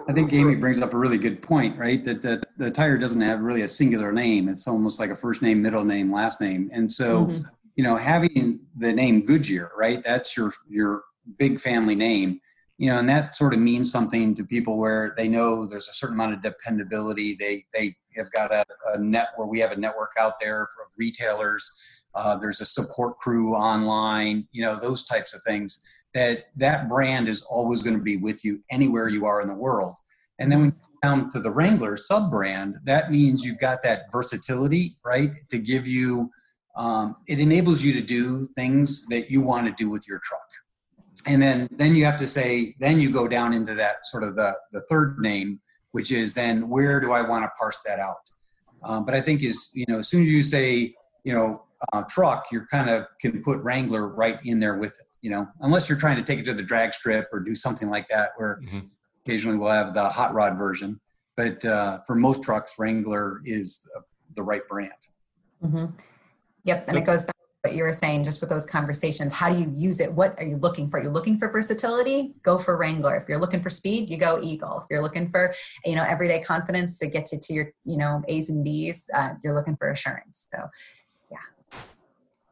I 0.07 0.13
think 0.13 0.33
Amy 0.33 0.55
brings 0.55 0.81
up 0.81 0.93
a 0.93 0.97
really 0.97 1.17
good 1.17 1.41
point, 1.41 1.77
right? 1.77 2.03
That 2.03 2.21
the, 2.21 2.41
the 2.57 2.71
tire 2.71 2.97
doesn't 2.97 3.21
have 3.21 3.41
really 3.41 3.61
a 3.61 3.67
singular 3.67 4.11
name. 4.11 4.47
It's 4.49 4.67
almost 4.67 4.99
like 4.99 5.09
a 5.09 5.15
first 5.15 5.41
name, 5.41 5.61
middle 5.61 5.83
name, 5.83 6.11
last 6.11 6.41
name, 6.41 6.69
and 6.73 6.89
so. 6.91 7.27
Mm-hmm 7.27 7.47
you 7.79 7.83
know, 7.83 7.95
having 7.95 8.59
the 8.75 8.91
name 8.91 9.21
Goodyear, 9.21 9.71
right? 9.77 10.03
That's 10.03 10.35
your 10.35 10.51
your 10.67 11.03
big 11.37 11.61
family 11.61 11.95
name, 11.95 12.41
you 12.77 12.89
know, 12.89 12.99
and 12.99 13.07
that 13.07 13.37
sort 13.37 13.53
of 13.53 13.61
means 13.61 13.89
something 13.89 14.35
to 14.35 14.43
people 14.43 14.77
where 14.77 15.13
they 15.15 15.29
know 15.29 15.65
there's 15.65 15.87
a 15.87 15.93
certain 15.93 16.15
amount 16.15 16.33
of 16.33 16.41
dependability. 16.41 17.37
They 17.39 17.63
they 17.73 17.95
have 18.19 18.31
got 18.31 18.51
a, 18.51 18.65
a 18.93 18.99
net 18.99 19.29
where 19.35 19.47
we 19.47 19.59
have 19.59 19.71
a 19.71 19.75
network 19.75 20.11
out 20.19 20.33
there 20.39 20.67
for 20.75 20.87
retailers. 20.97 21.69
Uh, 22.15 22.35
there's 22.35 22.61
a 22.61 22.65
support 22.65 23.17
crew 23.17 23.55
online, 23.55 24.47
you 24.51 24.61
know, 24.61 24.79
those 24.79 25.05
types 25.05 25.33
of 25.33 25.41
things. 25.43 25.81
That 26.13 26.45
that 26.55 26.89
brand 26.89 27.29
is 27.29 27.43
always 27.43 27.83
going 27.83 27.95
to 27.95 28.01
be 28.01 28.17
with 28.17 28.43
you 28.43 28.63
anywhere 28.71 29.09
you 29.09 29.25
are 29.25 29.41
in 29.41 29.47
the 29.47 29.53
world. 29.53 29.95
And 30.39 30.51
then 30.51 30.61
when 30.61 30.75
down 31.03 31.29
to 31.29 31.39
the 31.39 31.51
Wrangler 31.51 31.95
sub 31.95 32.29
brand, 32.29 32.75
that 32.83 33.11
means 33.11 33.45
you've 33.45 33.59
got 33.59 33.83
that 33.83 34.11
versatility, 34.11 34.97
right? 35.05 35.31
To 35.49 35.57
give 35.57 35.87
you 35.87 36.29
um, 36.75 37.15
it 37.27 37.39
enables 37.39 37.83
you 37.83 37.93
to 37.93 38.01
do 38.01 38.47
things 38.55 39.05
that 39.07 39.29
you 39.29 39.41
want 39.41 39.67
to 39.67 39.73
do 39.83 39.89
with 39.89 40.07
your 40.07 40.19
truck 40.23 40.49
and 41.25 41.41
then 41.41 41.67
then 41.71 41.95
you 41.95 42.05
have 42.05 42.17
to 42.17 42.27
say 42.27 42.75
then 42.79 42.99
you 42.99 43.11
go 43.11 43.27
down 43.27 43.53
into 43.53 43.73
that 43.73 44.05
sort 44.05 44.23
of 44.23 44.35
the, 44.35 44.55
the 44.71 44.81
third 44.81 45.19
name 45.19 45.59
which 45.91 46.11
is 46.11 46.33
then 46.33 46.69
where 46.69 46.99
do 46.99 47.11
i 47.11 47.21
want 47.21 47.43
to 47.43 47.49
parse 47.57 47.81
that 47.85 47.99
out 47.99 48.31
um, 48.83 49.05
but 49.05 49.13
i 49.13 49.21
think 49.21 49.43
is 49.43 49.71
you 49.73 49.85
know 49.87 49.99
as 49.99 50.07
soon 50.07 50.21
as 50.23 50.29
you 50.29 50.43
say 50.43 50.93
you 51.23 51.33
know 51.33 51.63
uh, 51.93 52.03
truck 52.09 52.45
you're 52.51 52.67
kind 52.67 52.89
of 52.89 53.05
can 53.21 53.41
put 53.43 53.61
wrangler 53.63 54.07
right 54.07 54.39
in 54.43 54.59
there 54.59 54.77
with 54.77 54.91
it 54.99 55.07
you 55.21 55.29
know 55.29 55.47
unless 55.61 55.89
you're 55.89 55.97
trying 55.97 56.17
to 56.17 56.23
take 56.23 56.39
it 56.39 56.45
to 56.45 56.53
the 56.53 56.63
drag 56.63 56.93
strip 56.93 57.27
or 57.31 57.39
do 57.39 57.55
something 57.55 57.89
like 57.89 58.07
that 58.09 58.31
where 58.37 58.59
mm-hmm. 58.63 58.79
occasionally 59.25 59.57
we'll 59.57 59.69
have 59.69 59.93
the 59.93 60.09
hot 60.09 60.33
rod 60.33 60.57
version 60.57 60.99
but 61.35 61.63
uh, 61.65 61.99
for 62.05 62.15
most 62.15 62.43
trucks 62.43 62.75
wrangler 62.77 63.41
is 63.45 63.89
the 64.35 64.43
right 64.43 64.67
brand 64.67 64.91
mm-hmm. 65.63 65.85
Yep. 66.69 66.85
And 66.87 66.97
it 66.97 67.05
goes 67.05 67.25
back 67.25 67.35
to 67.35 67.38
what 67.61 67.75
you 67.75 67.83
were 67.83 67.91
saying 67.91 68.23
just 68.23 68.39
with 68.41 68.49
those 68.49 68.65
conversations. 68.65 69.33
How 69.33 69.49
do 69.49 69.59
you 69.59 69.71
use 69.75 69.99
it? 69.99 70.11
What 70.11 70.35
are 70.37 70.45
you 70.45 70.57
looking 70.57 70.87
for? 70.87 70.97
are 70.97 71.03
You're 71.03 71.11
looking 71.11 71.37
for 71.37 71.49
versatility? 71.49 72.33
Go 72.41 72.57
for 72.57 72.77
Wrangler. 72.77 73.15
If 73.15 73.27
you're 73.27 73.39
looking 73.39 73.59
for 73.59 73.69
speed, 73.69 74.09
you 74.09 74.17
go 74.17 74.41
Eagle. 74.41 74.79
If 74.79 74.85
you're 74.89 75.01
looking 75.01 75.29
for, 75.29 75.53
you 75.85 75.95
know, 75.95 76.03
everyday 76.03 76.41
confidence 76.41 76.97
to 76.99 77.07
get 77.07 77.31
you 77.33 77.39
to 77.39 77.53
your, 77.53 77.73
you 77.83 77.97
know, 77.97 78.23
A's 78.29 78.49
and 78.49 78.63
B's, 78.63 79.09
uh, 79.13 79.31
you're 79.43 79.53
looking 79.53 79.75
for 79.75 79.89
assurance. 79.89 80.47
So, 80.53 80.69
yeah. 81.29 81.79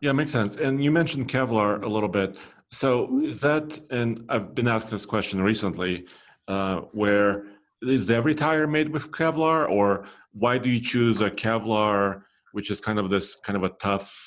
Yeah, 0.01 0.12
makes 0.12 0.34
sense. 0.34 0.58
And 0.58 0.84
you 0.84 0.91
mentioned 0.91 1.30
Kevlar 1.30 1.84
a 1.84 1.88
little 1.88 2.10
bit. 2.10 2.38
So 2.70 3.22
is 3.24 3.39
that, 3.41 3.80
and 3.89 4.26
I've 4.28 4.53
been 4.53 4.68
asked 4.68 4.91
this 4.91 5.05
question 5.05 5.41
recently, 5.41 6.05
uh, 6.49 6.82
where 6.91 7.45
is 7.82 8.12
every 8.12 8.36
tire 8.36 8.68
made 8.68 8.89
with 8.89 9.12
Kevlar 9.12 9.70
or 9.70 10.05
why 10.34 10.58
do 10.58 10.70
you 10.70 10.82
choose 10.82 11.22
a 11.22 11.32
Kevlar 11.32 12.24
which 12.58 12.72
is 12.72 12.82
kind 12.82 12.97
of 12.97 13.10
this 13.10 13.36
kind 13.36 13.55
of 13.55 13.64
a 13.64 13.70
tough 13.70 14.26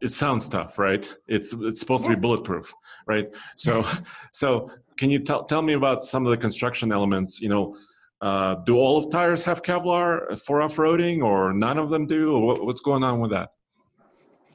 it 0.00 0.12
sounds 0.12 0.48
tough 0.48 0.78
right? 0.78 1.10
It's 1.26 1.52
it's 1.52 1.80
supposed 1.80 2.04
yeah. 2.04 2.10
to 2.10 2.16
be 2.16 2.20
bulletproof 2.20 2.72
right? 3.06 3.26
So 3.56 3.86
so 4.32 4.70
can 4.96 5.10
you 5.10 5.18
tell 5.18 5.44
tell 5.44 5.62
me 5.62 5.74
about 5.74 6.04
some 6.04 6.26
of 6.26 6.30
the 6.30 6.36
construction 6.36 6.92
elements 6.92 7.40
you 7.40 7.48
know 7.48 7.76
uh, 8.20 8.56
do 8.66 8.76
all 8.76 8.96
of 8.98 9.10
tires 9.10 9.44
have 9.44 9.62
kevlar 9.62 10.36
for 10.40 10.60
off-roading 10.60 11.22
or 11.22 11.52
none 11.52 11.78
of 11.78 11.88
them 11.88 12.04
do? 12.04 12.34
Or 12.34 12.44
what, 12.44 12.64
what's 12.64 12.80
going 12.80 13.04
on 13.04 13.20
with 13.20 13.30
that? 13.30 13.50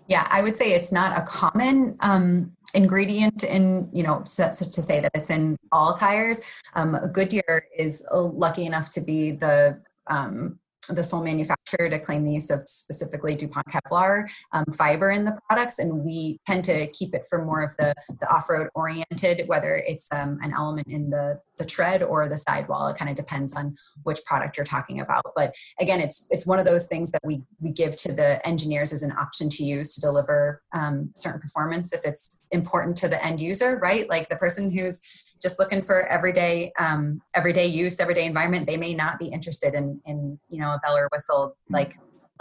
Yeah 0.08 0.28
i 0.30 0.41
would 0.41 0.58
say 0.58 0.74
it's 0.74 0.91
not 0.91 1.18
a 1.18 1.22
common 1.22 1.96
um, 2.02 2.52
ingredient 2.74 3.44
in 3.44 3.89
you 3.94 4.04
know 4.04 4.22
so, 4.24 4.52
so 4.52 4.66
to 4.66 4.82
say 4.82 5.00
that 5.00 5.12
it's 5.14 5.30
in 5.30 5.58
all 5.72 5.94
tires. 5.94 6.41
Um, 6.76 6.98
goodyear 7.12 7.68
is 7.78 8.06
lucky 8.12 8.66
enough 8.66 8.91
to 8.94 9.02
be 9.02 9.32
the 9.32 9.82
um, 10.08 10.60
the 10.89 11.03
sole 11.03 11.23
manufacturer 11.23 11.89
to 11.89 11.99
claim 11.99 12.23
the 12.23 12.31
use 12.31 12.49
of 12.49 12.67
specifically 12.67 13.36
DuPont 13.36 13.67
Kevlar 13.67 14.27
um, 14.51 14.65
fiber 14.77 15.11
in 15.11 15.23
the 15.23 15.38
products, 15.47 15.79
and 15.79 16.03
we 16.03 16.38
tend 16.45 16.65
to 16.65 16.88
keep 16.88 17.13
it 17.13 17.25
for 17.29 17.45
more 17.45 17.63
of 17.63 17.75
the, 17.77 17.93
the 18.19 18.29
off-road 18.29 18.69
oriented, 18.75 19.47
whether 19.47 19.75
it's 19.75 20.07
um, 20.11 20.39
an 20.41 20.53
element 20.53 20.88
in 20.88 21.09
the, 21.09 21.39
the 21.58 21.66
tread 21.66 22.04
or 22.04 22.28
the 22.28 22.38
sidewall. 22.38 22.88
It 22.88 22.97
kind 22.97 23.10
of 23.10 23.16
depends 23.16 23.54
on 23.54 23.76
which 24.04 24.24
product 24.26 24.58
you're 24.58 24.66
talking 24.66 24.99
about. 24.99 25.24
But 25.36 25.54
again, 25.80 25.99
it's 25.99 26.28
it's 26.30 26.47
one 26.47 26.60
of 26.60 26.66
those 26.66 26.88
things 26.88 27.12
that 27.12 27.22
we 27.24 27.43
we 27.60 27.72
give 27.72 27.95
to 27.97 28.14
the 28.14 28.45
engineers 28.47 28.93
as 28.93 29.04
an 29.04 29.12
option 29.12 29.49
to 29.49 29.64
use 29.64 29.93
to 29.95 30.01
deliver 30.01 30.62
um, 30.74 31.12
certain 31.16 31.41
performance 31.41 31.93
if 31.93 32.06
it's 32.06 32.47
important 32.51 32.97
to 32.97 33.08
the 33.08 33.24
end 33.24 33.39
user, 33.39 33.78
right? 33.78 34.10
Like 34.10 34.30
the 34.30 34.36
person 34.36 34.72
who's 34.72 35.01
just 35.41 35.60
looking 35.60 35.82
for 35.82 36.08
everyday 36.08 36.72
um, 36.80 37.22
everyday 37.36 37.68
use, 37.68 37.99
everyday 37.99 38.26
environment, 38.26 38.66
they 38.66 38.78
may 38.78 38.93
not 38.93 39.20
be 39.20 39.28
interested 39.28 39.74
in 39.74 40.01
in 40.06 40.39
you 40.49 40.60
know 40.60 40.72
a 40.72 40.80
bell 40.84 40.97
or 40.97 41.10
whistle 41.12 41.56
like 41.70 41.95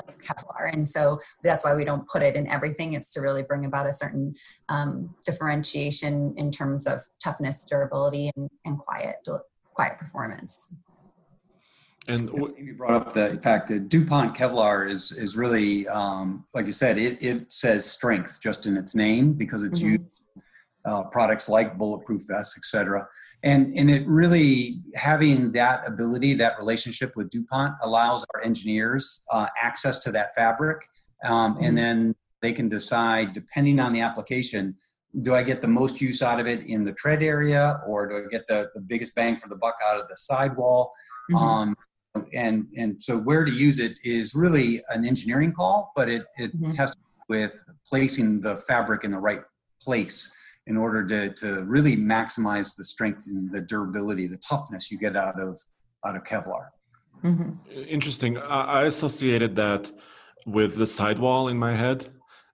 like 0.06 0.18
Kevlar, 0.20 0.72
and 0.72 0.88
so 0.88 1.18
that's 1.42 1.64
why 1.64 1.74
we 1.74 1.84
don't 1.84 2.06
put 2.08 2.22
it 2.22 2.34
in 2.36 2.46
everything. 2.48 2.94
It's 2.94 3.12
to 3.14 3.20
really 3.20 3.42
bring 3.42 3.64
about 3.64 3.86
a 3.86 3.92
certain 3.92 4.34
um, 4.68 5.14
differentiation 5.24 6.34
in 6.36 6.50
terms 6.50 6.86
of 6.86 7.00
toughness, 7.22 7.64
durability, 7.64 8.30
and, 8.36 8.50
and 8.64 8.78
quiet 8.78 9.16
quiet 9.74 9.98
performance. 9.98 10.74
And 12.08 12.30
you 12.58 12.74
brought 12.76 12.94
up 12.94 13.12
the 13.12 13.38
fact 13.42 13.68
that 13.68 13.88
DuPont 13.88 14.34
Kevlar 14.34 14.90
is 14.90 15.12
is 15.12 15.36
really, 15.36 15.86
um, 15.86 16.44
like 16.52 16.66
you 16.66 16.72
said, 16.72 16.98
it, 16.98 17.22
it 17.22 17.52
says 17.52 17.88
strength 17.88 18.40
just 18.42 18.66
in 18.66 18.76
its 18.76 18.96
name 18.96 19.34
because 19.34 19.62
it's 19.62 19.80
mm-hmm. 19.80 19.90
used 19.90 20.24
uh, 20.84 21.04
products 21.04 21.48
like 21.48 21.78
bulletproof 21.78 22.22
vests, 22.26 22.56
et 22.58 22.64
cetera. 22.64 23.06
And, 23.42 23.74
and 23.76 23.90
it 23.90 24.06
really 24.06 24.80
having 24.94 25.52
that 25.52 25.86
ability, 25.86 26.34
that 26.34 26.58
relationship 26.58 27.16
with 27.16 27.30
DuPont 27.30 27.74
allows 27.82 28.24
our 28.34 28.42
engineers 28.42 29.24
uh, 29.32 29.48
access 29.60 29.98
to 30.00 30.12
that 30.12 30.34
fabric. 30.34 30.86
Um, 31.24 31.56
and 31.56 31.64
mm-hmm. 31.64 31.76
then 31.76 32.14
they 32.40 32.52
can 32.52 32.68
decide, 32.68 33.32
depending 33.32 33.80
on 33.80 33.92
the 33.92 34.00
application, 34.00 34.76
do 35.20 35.34
I 35.34 35.42
get 35.42 35.60
the 35.60 35.68
most 35.68 36.00
use 36.00 36.22
out 36.22 36.40
of 36.40 36.46
it 36.46 36.66
in 36.66 36.84
the 36.84 36.92
tread 36.92 37.22
area 37.22 37.80
or 37.86 38.08
do 38.08 38.16
I 38.16 38.28
get 38.30 38.46
the, 38.46 38.70
the 38.74 38.80
biggest 38.80 39.14
bang 39.14 39.36
for 39.36 39.48
the 39.48 39.56
buck 39.56 39.76
out 39.84 40.00
of 40.00 40.08
the 40.08 40.16
sidewall? 40.16 40.92
Mm-hmm. 41.30 41.36
Um, 41.36 41.76
and, 42.32 42.66
and 42.76 43.00
so 43.00 43.18
where 43.18 43.44
to 43.44 43.52
use 43.52 43.78
it 43.78 43.98
is 44.04 44.34
really 44.34 44.82
an 44.90 45.04
engineering 45.04 45.52
call, 45.52 45.92
but 45.96 46.08
it, 46.08 46.24
it 46.38 46.56
mm-hmm. 46.56 46.72
has 46.72 46.94
with 47.28 47.64
placing 47.86 48.40
the 48.40 48.56
fabric 48.56 49.04
in 49.04 49.10
the 49.10 49.18
right 49.18 49.40
place 49.80 50.30
in 50.66 50.76
order 50.76 51.06
to, 51.06 51.30
to 51.34 51.64
really 51.64 51.96
maximize 51.96 52.76
the 52.76 52.84
strength 52.84 53.26
and 53.26 53.50
the 53.50 53.60
durability, 53.60 54.26
the 54.26 54.38
toughness 54.38 54.90
you 54.90 54.98
get 54.98 55.16
out 55.16 55.40
of 55.40 55.60
out 56.04 56.16
of 56.16 56.24
Kevlar. 56.24 56.68
Mm-hmm. 57.24 57.50
Interesting. 57.88 58.38
I 58.38 58.84
associated 58.84 59.54
that 59.56 59.90
with 60.46 60.76
the 60.76 60.86
sidewall 60.86 61.48
in 61.48 61.56
my 61.56 61.74
head 61.74 62.08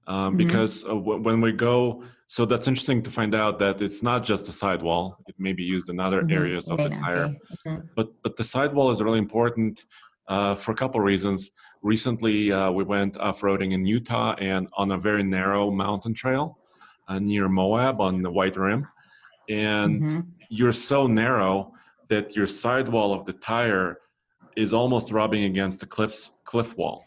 um, 0.06 0.36
mm-hmm. 0.36 0.36
because 0.36 0.84
uh, 0.84 0.88
w- 0.88 1.22
when 1.22 1.40
we 1.40 1.52
go, 1.52 2.02
so 2.26 2.44
that's 2.44 2.68
interesting 2.68 3.02
to 3.02 3.10
find 3.10 3.34
out 3.34 3.58
that 3.60 3.80
it's 3.80 4.02
not 4.02 4.22
just 4.22 4.44
the 4.44 4.52
sidewall; 4.52 5.16
it 5.26 5.34
may 5.38 5.54
be 5.54 5.62
used 5.62 5.88
in 5.88 5.98
other 5.98 6.20
mm-hmm. 6.20 6.38
areas 6.38 6.68
of 6.68 6.76
the 6.76 6.90
tire. 6.90 7.28
Mm-hmm. 7.66 7.86
But 7.96 8.08
but 8.22 8.36
the 8.36 8.44
sidewall 8.44 8.90
is 8.90 9.02
really 9.02 9.18
important 9.18 9.84
uh, 10.28 10.54
for 10.54 10.72
a 10.72 10.74
couple 10.74 11.00
reasons. 11.00 11.50
Recently, 11.82 12.52
uh, 12.52 12.70
we 12.70 12.84
went 12.84 13.16
off 13.18 13.40
roading 13.40 13.72
in 13.72 13.86
Utah 13.86 14.34
and 14.38 14.68
on 14.76 14.92
a 14.92 14.98
very 14.98 15.22
narrow 15.22 15.70
mountain 15.70 16.12
trail 16.12 16.58
uh, 17.08 17.18
near 17.18 17.48
Moab 17.48 18.00
on 18.00 18.22
the 18.22 18.30
White 18.30 18.56
Rim, 18.56 18.86
and 19.48 20.02
mm-hmm. 20.02 20.20
you're 20.50 20.72
so 20.72 21.06
narrow 21.06 21.72
that 22.08 22.36
your 22.36 22.46
sidewall 22.46 23.12
of 23.12 23.24
the 23.24 23.32
tire 23.34 23.98
is 24.56 24.72
almost 24.72 25.12
rubbing 25.12 25.44
against 25.44 25.80
the 25.80 25.86
cliffs 25.86 26.32
cliff 26.44 26.76
wall 26.76 27.04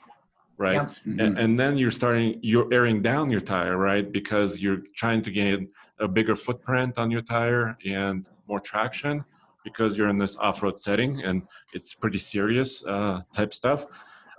right 0.57 0.75
yep. 0.75 0.89
mm-hmm. 0.89 1.19
and, 1.19 1.39
and, 1.39 1.59
then 1.59 1.77
you're 1.77 1.91
starting 1.91 2.39
you're 2.41 2.71
airing 2.71 3.01
down 3.01 3.29
your 3.29 3.41
tire 3.41 3.77
right 3.77 4.11
because 4.11 4.59
you're 4.59 4.81
trying 4.95 5.21
to 5.21 5.31
gain 5.31 5.67
a 5.99 6.07
bigger 6.07 6.35
footprint 6.35 6.97
on 6.97 7.09
your 7.09 7.21
tire 7.21 7.77
and 7.85 8.29
more 8.47 8.59
traction 8.59 9.25
because 9.63 9.97
you're 9.97 10.09
in 10.09 10.17
this 10.17 10.35
off-road 10.37 10.77
setting 10.77 11.21
and 11.23 11.43
it's 11.73 11.93
pretty 11.93 12.17
serious 12.17 12.83
uh, 12.85 13.21
type 13.33 13.53
stuff 13.53 13.85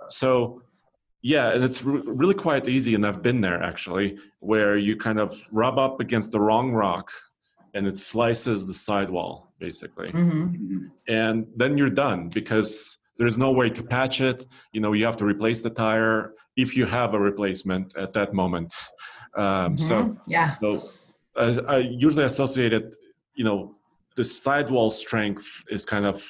so 0.09 0.61
yeah, 1.23 1.51
and 1.53 1.63
it's 1.63 1.83
re- 1.83 2.01
really 2.05 2.33
quite 2.33 2.67
easy, 2.67 2.95
and 2.95 3.07
I've 3.07 3.23
been 3.23 3.39
there 3.39 3.63
actually, 3.63 4.17
where 4.39 4.77
you 4.77 4.97
kind 4.97 5.19
of 5.19 5.47
rub 5.51 5.79
up 5.79 6.01
against 6.01 6.33
the 6.33 6.39
wrong 6.39 6.73
rock, 6.73 7.09
and 7.73 7.87
it 7.87 7.97
slices 7.97 8.67
the 8.67 8.73
sidewall 8.73 9.53
basically, 9.57 10.07
mm-hmm. 10.07 10.87
and 11.07 11.47
then 11.55 11.77
you're 11.77 11.89
done 11.89 12.27
because 12.27 12.97
there's 13.17 13.37
no 13.37 13.51
way 13.51 13.69
to 13.69 13.81
patch 13.81 14.19
it. 14.19 14.45
You 14.73 14.81
know, 14.81 14.91
you 14.91 15.05
have 15.05 15.15
to 15.17 15.25
replace 15.25 15.61
the 15.61 15.69
tire 15.69 16.33
if 16.57 16.75
you 16.75 16.85
have 16.85 17.13
a 17.13 17.19
replacement 17.19 17.95
at 17.95 18.11
that 18.13 18.33
moment. 18.33 18.73
Um, 19.35 19.43
mm-hmm. 19.43 19.77
So 19.77 20.17
yeah, 20.27 20.57
so 20.59 20.75
I, 21.37 21.75
I 21.75 21.77
usually 21.77 22.25
associate 22.25 22.73
it. 22.73 22.95
You 23.35 23.45
know, 23.45 23.75
the 24.17 24.25
sidewall 24.25 24.91
strength 24.91 25.63
is 25.69 25.85
kind 25.85 26.05
of 26.05 26.21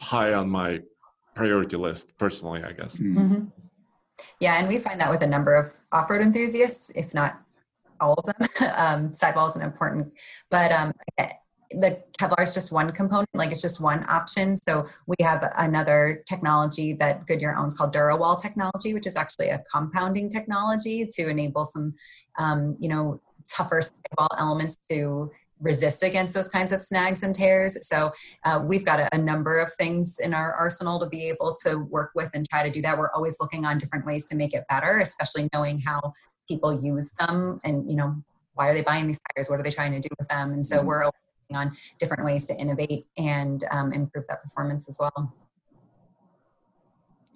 high 0.00 0.32
on 0.32 0.48
my 0.48 0.80
priority 1.34 1.76
list 1.76 2.16
personally. 2.16 2.62
I 2.64 2.72
guess. 2.72 2.96
Mm-hmm. 2.96 3.44
Yeah, 4.42 4.58
and 4.58 4.66
we 4.66 4.78
find 4.78 5.00
that 5.00 5.08
with 5.08 5.22
a 5.22 5.26
number 5.26 5.54
of 5.54 5.72
off-road 5.92 6.20
enthusiasts, 6.20 6.90
if 6.96 7.14
not 7.14 7.40
all 8.00 8.14
of 8.14 8.24
them. 8.26 8.48
um, 8.76 9.14
sidewall 9.14 9.46
is 9.46 9.54
an 9.54 9.62
important, 9.62 10.12
but 10.50 10.72
um, 10.72 10.92
the 11.70 12.02
Kevlar 12.20 12.42
is 12.42 12.52
just 12.52 12.72
one 12.72 12.90
component, 12.90 13.28
like 13.34 13.52
it's 13.52 13.62
just 13.62 13.80
one 13.80 14.04
option. 14.08 14.58
So 14.68 14.88
we 15.06 15.14
have 15.20 15.48
another 15.58 16.24
technology 16.28 16.92
that 16.94 17.24
Goodyear 17.28 17.54
owns 17.54 17.78
called 17.78 17.94
DuraWall 17.94 18.42
technology, 18.42 18.94
which 18.94 19.06
is 19.06 19.14
actually 19.14 19.50
a 19.50 19.62
compounding 19.72 20.28
technology 20.28 21.06
to 21.14 21.28
enable 21.28 21.64
some, 21.64 21.94
um, 22.36 22.76
you 22.80 22.88
know, 22.88 23.20
tougher 23.48 23.80
sidewall 23.80 24.36
elements 24.40 24.74
to 24.88 25.30
resist 25.62 26.02
against 26.02 26.34
those 26.34 26.48
kinds 26.48 26.72
of 26.72 26.82
snags 26.82 27.22
and 27.22 27.34
tears. 27.34 27.76
So 27.86 28.12
uh, 28.44 28.60
we've 28.62 28.84
got 28.84 29.00
a, 29.00 29.08
a, 29.14 29.18
number 29.18 29.58
of 29.60 29.72
things 29.74 30.18
in 30.18 30.34
our 30.34 30.52
arsenal 30.54 30.98
to 31.00 31.06
be 31.06 31.28
able 31.28 31.54
to 31.62 31.76
work 31.76 32.10
with 32.14 32.30
and 32.34 32.46
try 32.48 32.62
to 32.62 32.70
do 32.70 32.82
that. 32.82 32.98
We're 32.98 33.12
always 33.12 33.38
looking 33.40 33.64
on 33.64 33.78
different 33.78 34.04
ways 34.04 34.26
to 34.26 34.36
make 34.36 34.52
it 34.52 34.64
better, 34.68 34.98
especially 34.98 35.48
knowing 35.54 35.80
how 35.80 36.12
people 36.48 36.82
use 36.82 37.12
them 37.12 37.60
and 37.64 37.88
you 37.88 37.96
know 37.96 38.16
why 38.54 38.68
are 38.68 38.74
they 38.74 38.82
buying 38.82 39.06
these 39.06 39.20
tires? 39.34 39.48
What 39.48 39.60
are 39.60 39.62
they 39.62 39.70
trying 39.70 39.92
to 39.92 40.00
do 40.00 40.08
with 40.18 40.28
them? 40.28 40.52
And 40.52 40.66
so 40.66 40.78
mm-hmm. 40.78 40.86
we're 40.86 41.04
working 41.04 41.56
on 41.56 41.72
different 41.98 42.24
ways 42.24 42.44
to 42.46 42.56
innovate 42.56 43.06
and 43.16 43.64
um, 43.70 43.92
improve 43.92 44.26
that 44.28 44.42
performance 44.42 44.88
as 44.88 44.98
well. 45.00 45.34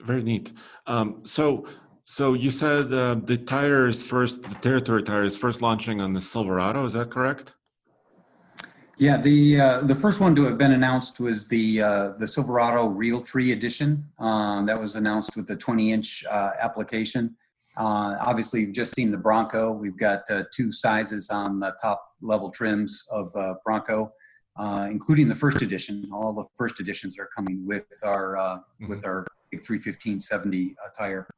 Very 0.00 0.22
neat. 0.22 0.52
Um, 0.86 1.22
so 1.24 1.66
so 2.04 2.34
you 2.34 2.52
said 2.52 2.92
uh, 2.92 3.16
the 3.24 3.36
tires 3.36 4.02
first, 4.02 4.42
the 4.42 4.54
territory 4.56 5.02
tires 5.02 5.36
first 5.36 5.60
launching 5.60 6.00
on 6.00 6.12
the 6.12 6.20
Silverado. 6.20 6.86
Is 6.86 6.92
that 6.92 7.10
correct? 7.10 7.54
Yeah, 8.98 9.18
the 9.18 9.60
uh, 9.60 9.80
the 9.82 9.94
first 9.94 10.20
one 10.20 10.34
to 10.36 10.44
have 10.44 10.56
been 10.56 10.72
announced 10.72 11.20
was 11.20 11.48
the 11.48 11.82
uh, 11.82 12.08
the 12.18 12.26
Silverado 12.26 12.88
Realtree 12.88 13.52
Edition. 13.52 14.08
Uh, 14.18 14.62
that 14.62 14.80
was 14.80 14.96
announced 14.96 15.36
with 15.36 15.46
the 15.46 15.56
20 15.56 15.92
inch 15.92 16.24
uh, 16.30 16.52
application. 16.58 17.36
Uh, 17.76 18.16
obviously, 18.20 18.62
you've 18.62 18.72
just 18.72 18.94
seen 18.94 19.10
the 19.10 19.18
Bronco. 19.18 19.70
We've 19.72 19.98
got 19.98 20.22
uh, 20.30 20.44
two 20.50 20.72
sizes 20.72 21.28
on 21.28 21.60
the 21.60 21.76
top 21.80 22.02
level 22.22 22.50
trims 22.50 23.06
of 23.12 23.30
the 23.32 23.56
Bronco, 23.66 24.14
including 24.58 25.28
the 25.28 25.34
first 25.34 25.60
edition. 25.60 26.08
All 26.10 26.32
the 26.32 26.46
first 26.54 26.80
editions 26.80 27.18
are 27.18 27.28
coming 27.36 27.66
with 27.66 27.84
our 28.02 28.36
mm-hmm. 28.36 28.88
with 28.88 29.04
our 29.04 29.26
315 29.52 30.20
70 30.20 30.74
tire. 30.98 31.28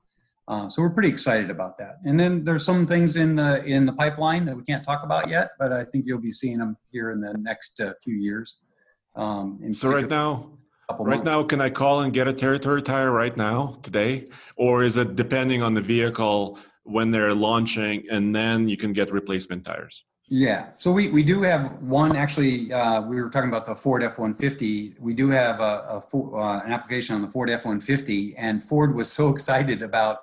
Uh, 0.49 0.66
so 0.66 0.80
we're 0.80 0.90
pretty 0.90 1.11
excited 1.11 1.51
about 1.51 1.76
that. 1.76 1.99
And 2.07 2.18
then 2.18 2.42
there's 2.42 2.64
some 2.64 2.86
things 2.86 3.16
in 3.16 3.36
the 3.36 3.62
in 3.64 3.84
the 3.84 3.92
pipeline 3.92 4.46
that 4.46 4.57
we 4.57 4.62
can't 4.62 4.82
talk 4.82 5.05
about 5.05 5.28
yet, 5.28 5.51
but 5.59 5.74
I 5.74 5.84
think 5.84 6.07
you'll 6.07 6.22
be 6.22 6.30
seeing 6.30 6.59
them 6.59 6.78
here 6.90 7.11
in 7.11 7.20
the 7.20 7.34
next 7.34 7.78
uh, 7.80 7.92
few 8.03 8.14
years. 8.14 8.64
Um, 9.14 9.59
so 9.74 9.90
right 9.90 10.09
now, 10.09 10.59
right 10.99 11.18
months. 11.18 11.24
now, 11.24 11.42
can 11.42 11.61
I 11.61 11.68
call 11.68 12.01
and 12.01 12.14
get 12.14 12.28
a 12.28 12.32
territory 12.32 12.80
tire 12.80 13.11
right 13.11 13.36
now 13.36 13.78
today, 13.82 14.24
or 14.57 14.84
is 14.84 14.96
it 14.96 15.16
depending 15.16 15.62
on 15.62 15.74
the 15.74 15.82
vehicle 15.82 16.59
when 16.84 17.11
they're 17.11 17.34
launching, 17.34 18.05
and 18.11 18.34
then 18.34 18.70
you 18.70 18.78
can 18.78 18.94
get 18.94 19.12
replacement 19.12 19.66
tires? 19.66 20.05
Yeah, 20.30 20.70
so 20.76 20.92
we, 20.92 21.09
we 21.09 21.22
do 21.22 21.42
have 21.42 21.82
one 21.82 22.16
actually. 22.16 22.72
Uh, 22.72 23.03
we 23.03 23.20
were 23.20 23.28
talking 23.28 23.51
about 23.51 23.66
the 23.66 23.74
Ford 23.74 24.03
F 24.03 24.18
one 24.18 24.32
fifty. 24.32 24.94
We 24.99 25.12
do 25.12 25.28
have 25.28 25.61
a, 25.61 26.03
a 26.12 26.16
uh, 26.16 26.62
an 26.64 26.72
application 26.72 27.16
on 27.16 27.20
the 27.20 27.28
Ford 27.28 27.51
F 27.51 27.66
one 27.66 27.80
fifty, 27.80 28.34
and 28.36 28.62
Ford 28.62 28.94
was 28.94 29.12
so 29.12 29.28
excited 29.34 29.82
about 29.82 30.20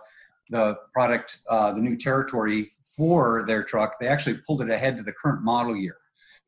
the 0.50 0.76
product, 0.94 1.40
uh, 1.50 1.72
the 1.72 1.82
new 1.82 1.98
territory 1.98 2.70
for 2.84 3.46
their 3.48 3.64
truck, 3.64 4.00
they 4.00 4.08
actually 4.08 4.38
pulled 4.46 4.62
it 4.62 4.70
ahead 4.70 4.98
to 4.98 5.04
the 5.04 5.14
current 5.14 5.44
model 5.44 5.76
year. 5.76 5.98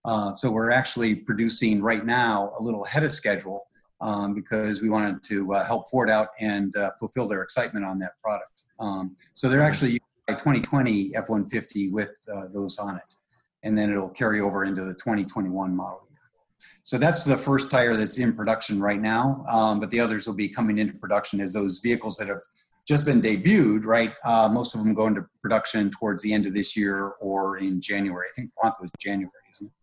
Uh, 0.06 0.34
so 0.36 0.52
we're 0.52 0.72
actually 0.72 1.16
producing 1.16 1.82
right 1.82 2.06
now 2.06 2.54
a 2.60 2.64
little 2.64 2.86
ahead 2.86 3.04
of 3.04 3.14
schedule 3.14 3.68
um, 4.00 4.34
because 4.34 4.82
we 4.82 4.90
wanted 4.90 5.24
to 5.24 5.54
uh, 5.54 5.66
help 5.66 5.90
Ford 5.90 6.10
out 6.10 6.30
and 6.40 6.76
uh, 6.76 6.92
fulfill 7.00 7.28
their 7.28 7.42
excitement 7.42 7.86
on 7.86 8.00
that 8.00 8.14
product. 8.24 8.64
Um, 8.80 9.16
so 9.34 9.50
they're 9.50 9.62
actually 9.62 10.00
buy 10.28 10.34
2020 10.34 11.16
F-150 11.16 11.92
with 11.92 12.12
uh, 12.34 12.48
those 12.54 12.78
on 12.78 12.98
it, 12.98 13.16
and 13.64 13.78
then 13.78 13.90
it'll 13.90 14.10
carry 14.10 14.40
over 14.40 14.66
into 14.66 14.84
the 14.84 14.94
2021 14.94 15.76
model 15.76 16.02
year. 16.10 16.20
So 16.84 16.98
that's 16.98 17.24
the 17.26 17.38
first 17.38 17.72
tire 17.72 17.96
that's 17.96 18.20
in 18.20 18.34
production 18.34 18.80
right 18.80 19.02
now, 19.02 19.46
um, 19.50 19.80
but 19.80 19.90
the 19.90 20.00
others 20.00 20.28
will 20.28 20.36
be 20.36 20.48
coming 20.48 20.78
into 20.78 20.94
production 20.94 21.42
as 21.42 21.54
those 21.54 21.80
vehicles 21.80 22.18
that 22.18 22.28
have 22.28 22.42
just 22.88 23.06
been 23.06 23.22
debuted, 23.22 23.84
right? 23.84 24.14
Uh, 24.24 24.48
most 24.52 24.74
of 24.74 24.84
them 24.84 24.94
go 24.94 25.08
into 25.08 25.26
production 25.42 25.92
towards 25.92 26.24
the 26.24 26.34
end 26.34 26.46
of 26.46 26.54
this 26.54 26.78
year 26.78 27.14
or 27.20 27.58
in 27.58 27.82
January. 27.82 28.28
I 28.32 28.34
think 28.36 28.52
Bronco 28.60 28.86
is 28.86 28.92
January, 28.98 29.32
isn't 29.54 29.68
it? 29.68 29.74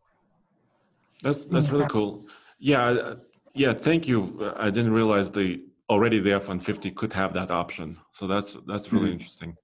That's 1.22 1.44
that's 1.46 1.70
really 1.70 1.88
cool. 1.88 2.26
Yeah, 2.58 3.14
yeah. 3.54 3.74
Thank 3.74 4.08
you. 4.08 4.52
I 4.56 4.70
didn't 4.70 4.92
realize 4.92 5.30
the 5.30 5.62
already 5.90 6.18
the 6.18 6.32
F 6.32 6.48
one 6.48 6.60
fifty 6.60 6.90
could 6.90 7.12
have 7.12 7.34
that 7.34 7.50
option. 7.50 7.98
So 8.12 8.26
that's 8.26 8.56
that's 8.66 8.92
really 8.92 9.06
mm-hmm. 9.06 9.12
interesting. 9.12 9.56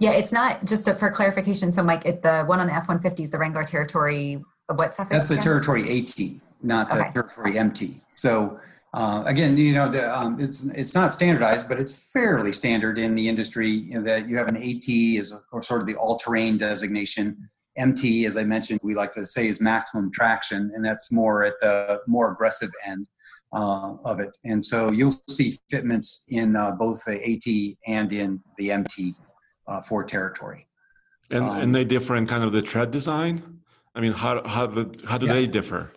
Yeah, 0.00 0.12
it's 0.12 0.30
not 0.30 0.64
just 0.64 0.86
a, 0.86 0.94
for 0.94 1.10
clarification. 1.10 1.72
So, 1.72 1.82
Mike, 1.82 2.06
it, 2.06 2.22
the 2.22 2.44
one 2.44 2.60
on 2.60 2.68
the 2.68 2.74
F 2.74 2.88
one 2.88 3.00
fifty 3.00 3.22
is 3.22 3.30
the 3.30 3.38
Wrangler 3.38 3.64
Territory. 3.64 4.44
What's 4.68 4.96
that? 4.98 5.10
That's 5.10 5.28
the 5.28 5.36
Territory 5.36 5.82
AT, 5.98 6.14
not 6.62 6.90
the 6.90 7.00
okay. 7.00 7.12
Territory 7.12 7.58
MT. 7.58 7.96
So 8.14 8.60
uh, 8.94 9.22
again, 9.26 9.56
you 9.56 9.74
know, 9.74 9.88
the, 9.88 10.16
um, 10.16 10.40
it's 10.40 10.64
it's 10.70 10.94
not 10.94 11.12
standardized, 11.12 11.68
but 11.68 11.78
it's 11.78 12.10
fairly 12.10 12.52
standard 12.52 12.98
in 12.98 13.14
the 13.14 13.28
industry. 13.28 13.68
You 13.68 13.94
know, 13.94 14.02
that 14.02 14.28
you 14.28 14.36
have 14.36 14.48
an 14.48 14.56
AT 14.56 14.88
is 14.88 15.38
or 15.52 15.62
sort 15.62 15.82
of 15.82 15.86
the 15.86 15.94
all-terrain 15.94 16.58
designation. 16.58 17.50
MT, 17.76 18.24
as 18.24 18.36
I 18.36 18.44
mentioned, 18.44 18.80
we 18.82 18.94
like 18.94 19.12
to 19.12 19.24
say 19.26 19.46
is 19.46 19.60
maximum 19.60 20.10
traction, 20.10 20.72
and 20.74 20.84
that's 20.84 21.12
more 21.12 21.44
at 21.44 21.54
the 21.60 22.00
more 22.08 22.32
aggressive 22.32 22.70
end 22.84 23.08
uh, 23.52 23.94
of 24.04 24.20
it. 24.20 24.36
And 24.44 24.64
so 24.64 24.90
you'll 24.90 25.20
see 25.28 25.58
fitments 25.70 26.26
in 26.28 26.56
uh, 26.56 26.72
both 26.72 27.04
the 27.04 27.22
AT 27.22 27.76
and 27.86 28.12
in 28.12 28.40
the 28.56 28.72
MT 28.72 29.14
uh, 29.66 29.80
for 29.82 30.02
territory. 30.02 30.66
And 31.30 31.44
um, 31.44 31.60
and 31.60 31.74
they 31.74 31.84
differ 31.84 32.16
in 32.16 32.26
kind 32.26 32.42
of 32.42 32.52
the 32.52 32.62
tread 32.62 32.90
design. 32.90 33.60
I 33.94 34.00
mean, 34.00 34.12
how 34.12 34.46
how 34.48 34.66
the, 34.66 34.98
how 35.06 35.18
do 35.18 35.26
yeah. 35.26 35.34
they 35.34 35.46
differ? 35.46 35.92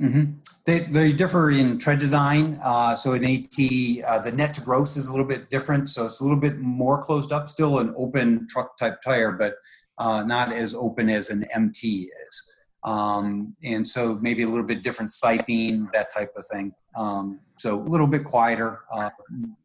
Mm-hmm. 0.00 0.32
They, 0.64 0.80
they 0.80 1.12
differ 1.12 1.50
in 1.50 1.78
tread 1.78 1.98
design. 1.98 2.58
Uh, 2.62 2.94
so 2.94 3.14
in 3.14 3.24
AT, 3.24 4.04
uh, 4.06 4.20
the 4.20 4.32
net 4.32 4.54
to 4.54 4.60
gross 4.60 4.96
is 4.96 5.08
a 5.08 5.10
little 5.10 5.26
bit 5.26 5.50
different. 5.50 5.88
So 5.88 6.06
it's 6.06 6.20
a 6.20 6.22
little 6.22 6.38
bit 6.38 6.58
more 6.58 7.00
closed 7.00 7.32
up, 7.32 7.48
still 7.48 7.78
an 7.78 7.92
open 7.96 8.46
truck 8.48 8.78
type 8.78 9.02
tire, 9.02 9.32
but 9.32 9.54
uh, 9.98 10.22
not 10.24 10.52
as 10.52 10.74
open 10.74 11.08
as 11.08 11.30
an 11.30 11.44
MT 11.54 12.10
is. 12.28 12.52
Um, 12.84 13.54
and 13.62 13.86
so 13.86 14.18
maybe 14.22 14.42
a 14.42 14.48
little 14.48 14.64
bit 14.64 14.82
different 14.82 15.10
siping, 15.10 15.90
that 15.92 16.12
type 16.12 16.32
of 16.36 16.44
thing. 16.50 16.72
Um, 16.96 17.40
so 17.58 17.80
a 17.80 17.84
little 17.84 18.06
bit 18.06 18.24
quieter. 18.24 18.80
Uh, 18.92 19.10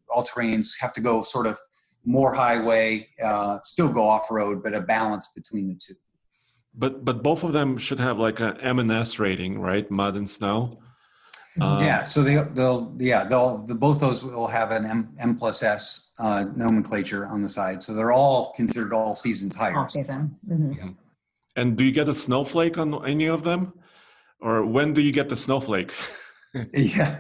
all 0.10 0.24
terrains 0.24 0.74
have 0.80 0.94
to 0.94 1.02
go 1.02 1.24
sort 1.24 1.48
of 1.48 1.60
more 2.04 2.34
highway, 2.34 3.08
uh, 3.24 3.60
still 3.64 3.92
go 3.92 4.04
off 4.04 4.30
road, 4.30 4.62
but 4.64 4.74
a 4.74 4.82
balance 4.82 5.32
between 5.36 5.68
the 5.68 5.76
two. 5.76 5.96
But 6.78 7.06
but 7.06 7.24
both 7.24 7.44
of 7.44 7.54
them 7.54 7.78
should 7.78 8.00
have 8.00 8.20
like 8.20 8.40
an 8.40 8.58
M&S 8.60 9.20
rating, 9.20 9.60
right? 9.60 9.90
Mud 9.90 10.16
and 10.16 10.30
snow. 10.30 10.80
Uh, 11.60 11.80
yeah, 11.82 12.04
so 12.04 12.22
they, 12.22 12.36
they'll 12.54 12.94
yeah 12.98 13.24
they'll 13.24 13.60
the, 13.60 13.74
both 13.74 14.00
those 14.00 14.24
will 14.26 14.48
have 14.48 14.72
an 14.72 14.86
M, 14.86 15.16
M 15.20 15.36
plus 15.38 15.64
S 15.64 16.12
uh, 16.20 16.46
nomenclature 16.56 17.26
on 17.28 17.42
the 17.42 17.48
side, 17.48 17.82
so 17.82 17.94
they're 17.94 18.12
all 18.12 18.52
considered 18.58 18.92
all 18.92 19.16
season 19.16 19.50
tires. 19.50 19.78
All 19.78 19.88
season. 19.88 20.36
Mm-hmm. 20.50 20.74
Yeah. 20.74 20.90
And 21.56 21.78
do 21.78 21.86
you 21.86 21.94
get 21.94 22.10
a 22.10 22.14
snowflake 22.14 22.78
on 22.78 23.08
any 23.08 23.28
of 23.28 23.44
them, 23.44 23.74
or 24.42 24.66
when 24.66 24.94
do 24.94 25.02
you 25.02 25.14
get 25.14 25.30
the 25.30 25.38
snowflake? 25.38 25.94
yeah, 26.74 27.20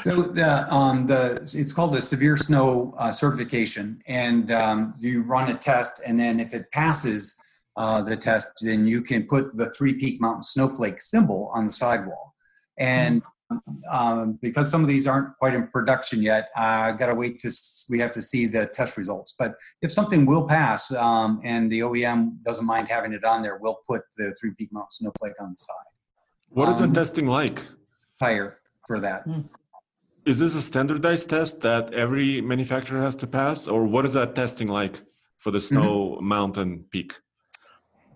so 0.00 0.22
the 0.22 0.72
um, 0.72 1.06
the 1.06 1.40
it's 1.42 1.72
called 1.72 1.92
the 1.92 2.00
severe 2.00 2.36
snow 2.36 2.94
uh, 2.96 3.10
certification, 3.10 4.00
and 4.06 4.52
um, 4.52 4.94
you 4.98 5.22
run 5.22 5.50
a 5.50 5.54
test, 5.54 6.00
and 6.06 6.18
then 6.18 6.38
if 6.38 6.54
it 6.54 6.70
passes 6.70 7.40
uh, 7.78 8.02
the 8.02 8.16
test, 8.16 8.48
then 8.60 8.86
you 8.88 9.00
can 9.00 9.22
put 9.24 9.56
the 9.56 9.70
Three 9.70 9.94
Peak 9.94 10.20
Mountain 10.20 10.42
Snowflake 10.42 11.00
symbol 11.00 11.50
on 11.54 11.66
the 11.66 11.72
sidewall. 11.72 12.34
And 12.76 13.22
um, 13.90 14.38
because 14.42 14.68
some 14.70 14.82
of 14.82 14.88
these 14.88 15.06
aren't 15.06 15.36
quite 15.38 15.54
in 15.54 15.68
production 15.68 16.20
yet, 16.20 16.48
I 16.56 16.90
uh, 16.90 16.92
got 16.92 17.06
to 17.06 17.14
wait 17.14 17.38
to 17.40 17.50
we 17.88 18.00
have 18.00 18.12
to 18.12 18.20
see 18.20 18.46
the 18.46 18.66
test 18.66 18.96
results. 18.96 19.34
But 19.38 19.54
if 19.80 19.92
something 19.92 20.26
will 20.26 20.46
pass 20.46 20.90
um, 20.90 21.40
and 21.44 21.70
the 21.70 21.80
OEM 21.80 22.42
doesn't 22.42 22.66
mind 22.66 22.88
having 22.88 23.12
it 23.12 23.24
on 23.24 23.42
there, 23.42 23.58
we'll 23.58 23.78
put 23.86 24.02
the 24.16 24.34
Three 24.38 24.52
Peak 24.58 24.72
Mountain 24.72 24.90
Snowflake 24.90 25.40
on 25.40 25.52
the 25.52 25.56
side. 25.58 25.88
What 26.48 26.68
is 26.70 26.80
um, 26.80 26.92
the 26.92 27.00
testing 27.00 27.26
like? 27.26 27.64
Higher 28.20 28.60
for 28.88 28.98
that. 29.00 29.22
Hmm. 29.22 29.42
Is 30.26 30.40
this 30.40 30.56
a 30.56 30.62
standardized 30.62 31.30
test 31.30 31.60
that 31.60 31.94
every 31.94 32.40
manufacturer 32.40 33.00
has 33.00 33.14
to 33.16 33.26
pass, 33.28 33.68
or 33.68 33.84
what 33.84 34.04
is 34.04 34.14
that 34.14 34.34
testing 34.34 34.66
like 34.66 35.00
for 35.38 35.52
the 35.52 35.58
mm-hmm. 35.58 35.76
Snow 35.76 36.16
mm-hmm. 36.16 36.28
Mountain 36.28 36.84
Peak? 36.90 37.14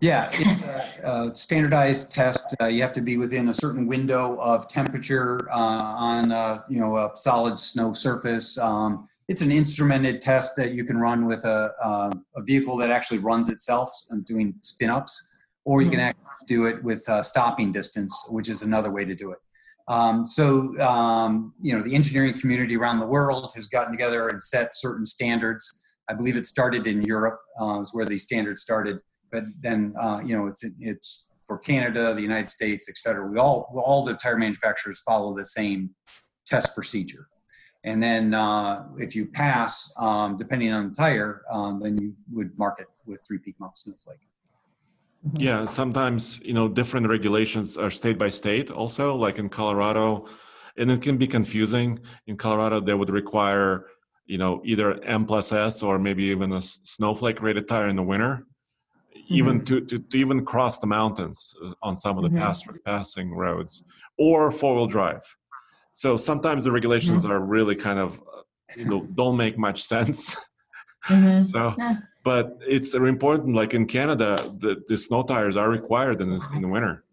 Yeah, 0.02 0.28
it's 0.32 0.98
a, 1.04 1.08
a 1.08 1.36
standardized 1.36 2.10
test. 2.10 2.56
Uh, 2.60 2.66
you 2.66 2.82
have 2.82 2.92
to 2.94 3.00
be 3.00 3.18
within 3.18 3.50
a 3.50 3.54
certain 3.54 3.86
window 3.86 4.36
of 4.40 4.66
temperature 4.66 5.48
uh, 5.48 5.54
on 5.54 6.32
uh, 6.32 6.62
you 6.68 6.80
know 6.80 6.96
a 6.96 7.10
solid 7.14 7.56
snow 7.56 7.92
surface. 7.92 8.58
Um, 8.58 9.06
it's 9.28 9.42
an 9.42 9.50
instrumented 9.50 10.20
test 10.20 10.56
that 10.56 10.72
you 10.72 10.84
can 10.84 10.96
run 10.96 11.24
with 11.24 11.44
a, 11.44 11.72
um, 11.80 12.24
a 12.34 12.42
vehicle 12.42 12.76
that 12.78 12.90
actually 12.90 13.18
runs 13.18 13.48
itself 13.48 13.88
and 14.10 14.26
doing 14.26 14.54
spin 14.62 14.90
ups, 14.90 15.36
or 15.64 15.82
you 15.82 15.88
can 15.88 16.00
hmm. 16.00 16.06
actually 16.06 16.46
do 16.48 16.66
it 16.66 16.82
with 16.82 17.08
stopping 17.22 17.70
distance, 17.70 18.26
which 18.28 18.48
is 18.48 18.62
another 18.62 18.90
way 18.90 19.04
to 19.04 19.14
do 19.14 19.30
it. 19.30 19.38
Um, 19.86 20.26
so 20.26 20.76
um, 20.80 21.54
you 21.62 21.78
know 21.78 21.80
the 21.80 21.94
engineering 21.94 22.40
community 22.40 22.76
around 22.76 22.98
the 22.98 23.06
world 23.06 23.52
has 23.54 23.68
gotten 23.68 23.92
together 23.92 24.30
and 24.30 24.42
set 24.42 24.74
certain 24.74 25.06
standards. 25.06 25.80
I 26.08 26.14
believe 26.14 26.36
it 26.36 26.46
started 26.46 26.88
in 26.88 27.02
Europe, 27.02 27.38
uh, 27.60 27.78
is 27.78 27.94
where 27.94 28.04
these 28.04 28.24
standards 28.24 28.62
started 28.62 28.98
but 29.32 29.44
then 29.60 29.94
uh, 29.98 30.20
you 30.24 30.36
know 30.36 30.46
it's 30.46 30.64
it's 30.78 31.30
for 31.46 31.58
Canada, 31.58 32.14
the 32.14 32.22
United 32.22 32.48
States, 32.48 32.88
et 32.88 32.96
cetera, 32.96 33.26
we 33.26 33.38
all 33.38 33.72
all 33.74 34.04
the 34.04 34.14
tire 34.14 34.38
manufacturers 34.38 35.00
follow 35.00 35.34
the 35.34 35.44
same 35.44 35.90
test 36.46 36.74
procedure. 36.74 37.26
And 37.84 38.00
then 38.00 38.32
uh, 38.32 38.86
if 38.98 39.16
you 39.16 39.26
pass, 39.26 39.92
um, 39.98 40.36
depending 40.36 40.72
on 40.72 40.90
the 40.90 40.94
tire, 40.94 41.42
um, 41.50 41.80
then 41.80 41.98
you 41.98 42.14
would 42.30 42.56
mark 42.56 42.78
it 42.80 42.86
with 43.06 43.18
three 43.26 43.38
peak 43.38 43.56
mount 43.58 43.76
snowflake. 43.76 44.20
Yeah, 45.34 45.66
sometimes 45.66 46.40
you 46.44 46.52
know 46.52 46.68
different 46.68 47.08
regulations 47.08 47.76
are 47.76 47.90
state 47.90 48.18
by 48.18 48.28
state. 48.28 48.70
Also, 48.70 49.16
like 49.16 49.38
in 49.38 49.48
Colorado, 49.48 50.26
and 50.76 50.90
it 50.90 51.02
can 51.02 51.16
be 51.16 51.26
confusing. 51.26 51.98
In 52.26 52.36
Colorado, 52.36 52.80
they 52.80 52.94
would 52.94 53.10
require 53.10 53.86
you 54.26 54.38
know 54.38 54.62
either 54.64 55.02
M 55.02 55.24
plus 55.26 55.52
S 55.52 55.82
or 55.82 55.98
maybe 55.98 56.24
even 56.24 56.52
a 56.52 56.62
snowflake 56.62 57.42
rated 57.42 57.66
tire 57.66 57.88
in 57.88 57.96
the 57.96 58.02
winter, 58.02 58.46
mm-hmm. 59.24 59.34
even 59.34 59.64
to, 59.64 59.80
to, 59.80 59.98
to 59.98 60.16
even 60.18 60.44
cross 60.44 60.78
the 60.78 60.86
mountains 60.86 61.54
uh, 61.64 61.72
on 61.82 61.96
some 61.96 62.16
of 62.18 62.24
the 62.24 62.30
mm-hmm. 62.30 62.38
pass, 62.38 62.62
passing 62.84 63.32
roads 63.32 63.84
or 64.18 64.50
four 64.50 64.76
wheel 64.76 64.86
drive. 64.86 65.22
So 65.94 66.16
sometimes 66.16 66.64
the 66.64 66.72
regulations 66.72 67.22
mm-hmm. 67.22 67.32
are 67.32 67.40
really 67.40 67.74
kind 67.74 67.98
of 67.98 68.18
uh, 68.18 68.42
you 68.76 68.86
know, 68.86 69.06
don't 69.14 69.36
make 69.36 69.58
much 69.58 69.82
sense. 69.82 70.36
Mm-hmm. 71.06 71.42
so, 71.50 71.74
yeah. 71.78 71.96
but 72.24 72.58
it's 72.60 72.94
important. 72.94 73.54
Like 73.56 73.74
in 73.74 73.86
Canada, 73.86 74.50
the, 74.58 74.82
the 74.88 74.96
snow 74.96 75.22
tires 75.22 75.56
are 75.56 75.68
required 75.68 76.20
in 76.20 76.30
the, 76.30 76.48
in 76.54 76.62
the 76.62 76.68
winter. 76.68 77.04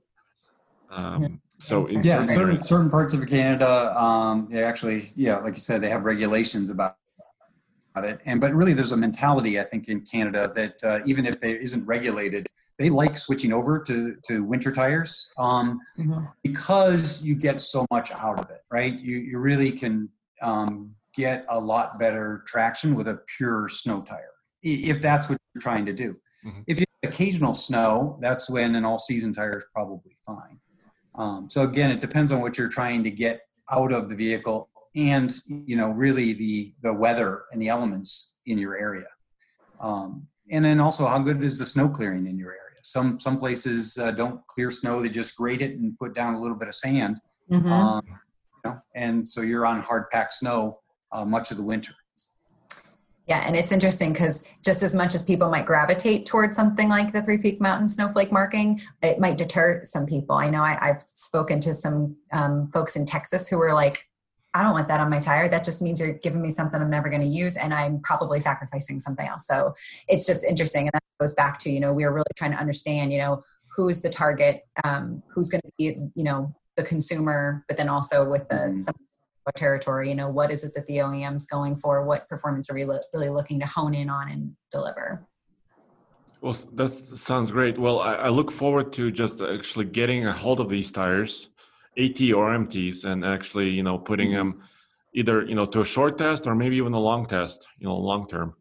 Um, 0.89 1.41
so 1.59 1.87
yeah, 1.89 2.25
certain 2.25 2.63
certain 2.63 2.89
parts 2.89 3.13
of 3.13 3.27
Canada, 3.27 3.93
um, 4.01 4.47
they 4.49 4.63
actually, 4.63 5.09
yeah, 5.15 5.37
like 5.37 5.55
you 5.55 5.59
said, 5.59 5.81
they 5.81 5.89
have 5.89 6.03
regulations 6.03 6.69
about 6.69 6.95
it. 8.05 8.19
And 8.25 8.41
but 8.41 8.53
really, 8.53 8.73
there's 8.73 8.91
a 8.91 8.97
mentality 8.97 9.59
I 9.59 9.63
think 9.63 9.87
in 9.87 10.01
Canada 10.01 10.51
that 10.55 10.83
uh, 10.83 10.99
even 11.05 11.25
if 11.25 11.39
there 11.39 11.55
isn't 11.55 11.85
regulated, 11.85 12.47
they 12.77 12.89
like 12.89 13.17
switching 13.17 13.53
over 13.53 13.81
to 13.83 14.15
to 14.27 14.43
winter 14.43 14.71
tires 14.71 15.31
um, 15.37 15.79
mm-hmm. 15.97 16.25
because 16.43 17.23
you 17.23 17.35
get 17.35 17.61
so 17.61 17.85
much 17.91 18.11
out 18.11 18.39
of 18.39 18.49
it, 18.49 18.61
right? 18.71 18.99
You 18.99 19.17
you 19.17 19.39
really 19.39 19.71
can 19.71 20.09
um, 20.41 20.95
get 21.15 21.45
a 21.49 21.59
lot 21.59 21.99
better 21.99 22.43
traction 22.47 22.95
with 22.95 23.07
a 23.07 23.19
pure 23.37 23.69
snow 23.69 24.01
tire 24.01 24.31
if 24.61 25.01
that's 25.01 25.29
what 25.29 25.37
you're 25.53 25.61
trying 25.61 25.85
to 25.85 25.93
do. 25.93 26.15
Mm-hmm. 26.45 26.61
If 26.67 26.79
you 26.79 26.85
have 27.03 27.13
occasional 27.13 27.53
snow, 27.53 28.17
that's 28.21 28.49
when 28.49 28.75
an 28.75 28.85
all 28.85 28.99
season 28.99 29.33
tire 29.33 29.59
is 29.59 29.65
probably 29.73 30.17
fine. 30.25 30.59
Um, 31.15 31.49
so 31.49 31.63
again, 31.63 31.91
it 31.91 31.99
depends 31.99 32.31
on 32.31 32.39
what 32.41 32.57
you're 32.57 32.69
trying 32.69 33.03
to 33.03 33.11
get 33.11 33.41
out 33.71 33.91
of 33.91 34.09
the 34.09 34.15
vehicle 34.15 34.68
and 34.95 35.33
you 35.47 35.75
know 35.75 35.89
really 35.91 36.33
the 36.33 36.73
the 36.81 36.93
weather 36.93 37.43
and 37.51 37.61
the 37.61 37.67
elements 37.67 38.37
in 38.45 38.57
your 38.57 38.77
area 38.77 39.07
um, 39.79 40.27
and 40.51 40.65
then 40.65 40.79
also 40.79 41.05
how 41.05 41.19
good 41.19 41.43
is 41.43 41.59
the 41.59 41.65
snow 41.65 41.87
clearing 41.87 42.25
in 42.25 42.37
your 42.37 42.51
area 42.51 42.61
some 42.81 43.19
some 43.19 43.37
places 43.37 43.97
uh, 43.97 44.11
don't 44.11 44.45
clear 44.47 44.71
snow 44.71 45.01
they 45.01 45.09
just 45.09 45.35
grate 45.35 45.61
it 45.61 45.77
and 45.77 45.97
put 45.99 46.15
down 46.15 46.33
a 46.33 46.39
little 46.39 46.57
bit 46.57 46.67
of 46.67 46.75
sand 46.75 47.19
mm-hmm. 47.51 47.71
um, 47.71 48.03
you 48.07 48.71
know, 48.71 48.81
and 48.95 49.27
so 49.27 49.41
you're 49.41 49.65
on 49.65 49.79
hard 49.81 50.09
packed 50.11 50.33
snow 50.33 50.79
uh, 51.11 51.25
much 51.25 51.51
of 51.51 51.57
the 51.57 51.63
winter 51.63 51.93
yeah, 53.29 53.43
and 53.45 53.55
it's 53.55 53.71
interesting 53.71 54.11
because 54.11 54.43
just 54.65 54.81
as 54.81 54.95
much 54.95 55.13
as 55.13 55.23
people 55.23 55.51
might 55.51 55.67
gravitate 55.67 56.25
towards 56.25 56.55
something 56.55 56.89
like 56.89 57.13
the 57.13 57.21
Three 57.21 57.37
Peak 57.37 57.61
Mountain 57.61 57.87
snowflake 57.87 58.31
marking, 58.31 58.81
it 59.03 59.19
might 59.19 59.37
deter 59.37 59.83
some 59.85 60.07
people. 60.07 60.35
I 60.35 60.49
know 60.49 60.63
I, 60.63 60.75
have 60.81 61.03
spoken 61.05 61.61
to 61.61 61.75
some 61.75 62.17
um, 62.33 62.71
folks 62.73 62.95
in 62.95 63.05
Texas 63.05 63.47
who 63.47 63.59
were 63.59 63.75
like, 63.75 64.08
I 64.53 64.63
don't 64.63 64.73
want 64.73 64.87
that 64.87 64.99
on 64.99 65.09
my 65.09 65.19
tire. 65.19 65.47
That 65.47 65.63
just 65.63 65.81
means 65.81 65.99
you're 65.99 66.13
giving 66.13 66.41
me 66.41 66.49
something 66.49 66.81
I'm 66.81 66.89
never 66.89 67.09
going 67.09 67.21
to 67.21 67.27
use, 67.27 67.55
and 67.55 67.73
I'm 67.73 68.01
probably 68.01 68.39
sacrificing 68.39 68.99
something 68.99 69.27
else. 69.27 69.45
So 69.45 69.75
it's 70.07 70.25
just 70.25 70.43
interesting, 70.43 70.83
and 70.83 70.91
that 70.93 71.03
goes 71.19 71.33
back 71.33 71.59
to 71.59 71.71
you 71.71 71.79
know 71.79 71.93
we 71.93 72.03
are 72.03 72.13
really 72.13 72.25
trying 72.35 72.51
to 72.51 72.57
understand 72.57 73.11
you 73.11 73.19
know 73.19 73.43
who's 73.75 74.01
the 74.01 74.09
target, 74.09 74.63
um, 74.83 75.21
who's 75.33 75.49
going 75.49 75.61
to 75.61 75.71
be 75.77 75.97
you 76.15 76.23
know 76.23 76.53
the 76.77 76.83
consumer, 76.83 77.63
but 77.67 77.77
then 77.77 77.89
also 77.89 78.29
with 78.29 78.47
the 78.49 78.55
mm-hmm. 78.55 78.79
some 78.79 78.95
territory 79.55 80.09
you 80.09 80.15
know 80.15 80.29
what 80.29 80.51
is 80.51 80.63
it 80.63 80.73
that 80.75 80.85
the 80.85 81.01
oem's 81.01 81.47
going 81.47 81.75
for 81.75 82.05
what 82.05 82.29
performance 82.29 82.69
are 82.69 82.75
we 82.75 82.85
lo- 82.85 82.99
really 83.13 83.29
looking 83.29 83.59
to 83.59 83.65
hone 83.65 83.95
in 83.95 84.09
on 84.09 84.29
and 84.29 84.51
deliver 84.71 85.25
well 86.41 86.55
that 86.73 86.89
sounds 86.89 87.51
great 87.51 87.77
well 87.77 87.99
I, 87.99 88.13
I, 88.13 88.29
look 88.29 88.51
forward 88.51 88.93
to 88.93 89.09
just 89.11 89.41
actually 89.41 89.85
getting 89.85 90.25
a 90.25 90.31
hold 90.31 90.59
of 90.59 90.69
these 90.69 90.91
tires 90.91 91.49
at 91.99 92.21
or 92.31 92.49
mts 92.57 93.03
and 93.03 93.25
actually 93.25 93.69
you 93.69 93.83
know 93.83 93.97
putting 93.97 94.29
mm-hmm. 94.29 94.49
them 94.51 94.63
either 95.13 95.45
you 95.45 95.55
know 95.55 95.65
to 95.65 95.81
a 95.81 95.85
short 95.85 96.17
test 96.17 96.47
or 96.47 96.55
maybe 96.55 96.75
even 96.75 96.93
a 96.93 96.99
long 96.99 97.25
test 97.25 97.67
you 97.79 97.87
know 97.87 97.95
long 97.95 98.27
term 98.27 98.53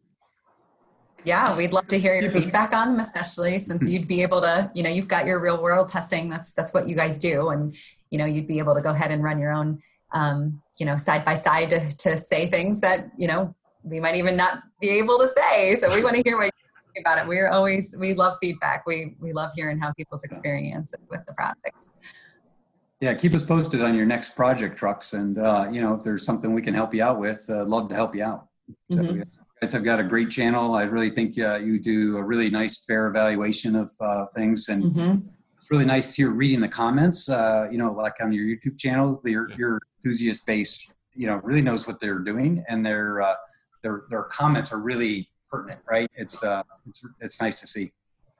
yeah 1.23 1.55
we'd 1.55 1.73
love 1.73 1.87
to 1.87 1.99
hear 1.99 2.15
your 2.15 2.31
feedback 2.31 2.73
on 2.73 2.89
them 2.89 2.99
especially 2.99 3.59
since 3.59 3.89
you'd 3.89 4.07
be 4.07 4.21
able 4.21 4.41
to 4.41 4.69
you 4.73 4.83
know 4.83 4.89
you've 4.89 5.07
got 5.07 5.25
your 5.25 5.39
real 5.39 5.61
world 5.61 5.87
testing 5.89 6.29
that's 6.29 6.51
that's 6.51 6.73
what 6.73 6.87
you 6.87 6.95
guys 6.95 7.17
do 7.17 7.49
and 7.49 7.75
you 8.09 8.17
know 8.17 8.25
you'd 8.25 8.47
be 8.47 8.59
able 8.59 8.75
to 8.75 8.81
go 8.81 8.89
ahead 8.89 9.11
and 9.11 9.23
run 9.23 9.39
your 9.39 9.51
own 9.51 9.79
um, 10.13 10.61
you 10.79 10.85
know, 10.85 10.95
side 10.95 11.25
by 11.25 11.33
side 11.33 11.69
to, 11.69 11.97
to 11.97 12.17
say 12.17 12.47
things 12.47 12.81
that, 12.81 13.11
you 13.17 13.27
know, 13.27 13.55
we 13.83 13.99
might 13.99 14.15
even 14.15 14.35
not 14.35 14.59
be 14.81 14.89
able 14.89 15.17
to 15.19 15.27
say. 15.27 15.75
So 15.75 15.93
we 15.93 16.03
want 16.03 16.15
to 16.15 16.23
hear 16.25 16.37
what 16.37 16.45
you 16.45 16.51
think 16.93 17.05
about 17.05 17.19
it. 17.19 17.27
We're 17.27 17.49
always, 17.49 17.95
we 17.97 18.13
love 18.13 18.37
feedback. 18.41 18.85
We, 18.85 19.15
we 19.19 19.33
love 19.33 19.51
hearing 19.55 19.79
how 19.79 19.93
people's 19.93 20.23
experience 20.23 20.93
with 21.09 21.25
the 21.25 21.33
products. 21.33 21.93
Yeah, 23.01 23.13
keep 23.13 23.33
us 23.33 23.43
posted 23.43 23.81
on 23.81 23.95
your 23.95 24.05
next 24.05 24.35
project 24.35 24.77
trucks. 24.77 25.13
And, 25.13 25.37
uh, 25.37 25.69
you 25.71 25.79
know, 25.79 25.93
if 25.93 26.03
there's 26.03 26.25
something 26.25 26.53
we 26.53 26.61
can 26.61 26.73
help 26.73 26.93
you 26.93 27.01
out 27.01 27.17
with, 27.17 27.45
uh, 27.49 27.63
love 27.65 27.87
to 27.89 27.95
help 27.95 28.13
you 28.13 28.23
out. 28.23 28.47
So 28.91 28.97
mm-hmm. 28.97 29.17
you 29.19 29.23
guys 29.61 29.71
have 29.71 29.85
got 29.85 29.99
a 29.99 30.03
great 30.03 30.29
channel. 30.29 30.75
I 30.75 30.83
really 30.83 31.09
think 31.09 31.39
uh, 31.39 31.55
you 31.55 31.79
do 31.79 32.17
a 32.17 32.23
really 32.23 32.49
nice, 32.49 32.83
fair 32.83 33.07
evaluation 33.07 33.75
of 33.75 33.91
uh, 34.01 34.25
things. 34.35 34.67
And 34.67 34.83
mm-hmm. 34.83 35.27
it's 35.59 35.71
really 35.71 35.85
nice 35.85 36.13
here 36.13 36.31
reading 36.31 36.59
the 36.59 36.67
comments, 36.67 37.29
uh, 37.29 37.67
you 37.71 37.77
know, 37.77 37.93
like 37.93 38.15
on 38.21 38.33
your 38.33 38.43
YouTube 38.45 38.77
channel, 38.77 39.21
your, 39.23 39.49
your 39.57 39.79
enthusiast 39.97 40.45
base, 40.45 40.91
you 41.13 41.27
know, 41.27 41.41
really 41.43 41.61
knows 41.61 41.87
what 41.87 41.99
they're 41.99 42.19
doing, 42.19 42.63
and 42.69 42.85
their 42.85 43.21
uh, 43.21 43.35
their 43.83 44.03
their 44.09 44.23
comments 44.23 44.71
are 44.71 44.79
really 44.79 45.29
pertinent, 45.49 45.81
right? 45.89 46.09
It's 46.13 46.41
uh, 46.43 46.63
it's 46.87 47.05
it's 47.19 47.41
nice 47.41 47.59
to 47.59 47.67
see. 47.67 47.91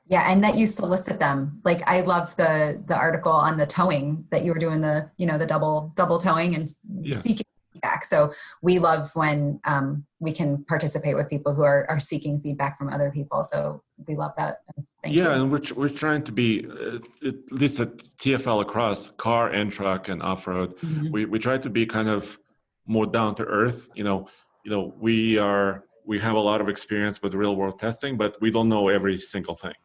Yeah, 0.10 0.30
and 0.30 0.44
that 0.44 0.56
you 0.58 0.66
solicit 0.66 1.20
them. 1.20 1.62
Like 1.64 1.88
I 1.88 2.02
love 2.02 2.36
the 2.36 2.82
the 2.86 2.96
article 2.96 3.32
on 3.32 3.58
the 3.58 3.66
towing 3.68 4.26
that 4.32 4.44
you 4.44 4.52
were 4.52 4.60
doing 4.60 4.82
the 4.82 5.10
you 5.18 5.28
know 5.28 5.38
the 5.38 5.46
double 5.46 5.94
double 5.96 6.18
towing 6.18 6.56
and 6.56 6.68
yeah. 7.02 7.14
seeking 7.14 7.46
feedback. 7.80 8.04
So 8.04 8.34
we 8.62 8.80
love 8.80 9.12
when 9.14 9.60
um, 9.66 10.06
we 10.20 10.32
can 10.32 10.64
participate 10.66 11.16
with 11.16 11.30
people 11.30 11.54
who 11.54 11.64
are, 11.64 11.86
are 11.90 12.00
seeking 12.00 12.40
feedback 12.40 12.78
from 12.78 12.90
other 12.90 13.12
people. 13.12 13.44
So 13.44 13.84
we 14.08 14.16
love 14.16 14.32
that. 14.38 14.62
Thank 15.04 15.16
yeah, 15.16 15.36
you. 15.36 15.42
and 15.44 15.52
we're, 15.52 15.62
we're 15.76 15.90
trying 15.90 16.24
to 16.24 16.32
be, 16.32 16.68
uh, 16.68 17.28
at 17.28 17.52
least 17.52 17.80
at 17.80 17.98
TFL 17.98 18.62
across 18.62 19.12
car 19.12 19.50
and 19.50 19.72
truck 19.72 20.10
and 20.10 20.22
off 20.22 20.48
road, 20.48 20.78
mm-hmm. 20.78 21.12
we, 21.12 21.26
we 21.26 21.40
try 21.40 21.58
to 21.58 21.70
be 21.70 21.86
kind 21.86 22.10
of 22.10 22.38
more 22.86 23.06
down 23.06 23.36
to 23.36 23.44
earth. 23.44 23.88
You 23.96 24.04
know, 24.04 24.28
you 24.66 24.72
know, 24.72 24.94
we 25.00 25.38
are 25.38 25.86
we 26.06 26.20
have 26.20 26.36
a 26.36 26.40
lot 26.40 26.60
of 26.60 26.68
experience 26.68 27.22
with 27.22 27.36
real 27.36 27.56
world 27.56 27.78
testing, 27.78 28.18
but 28.18 28.36
we 28.42 28.50
don't 28.50 28.68
know 28.68 28.90
every 28.90 29.16
single 29.16 29.56
thing, 29.56 29.76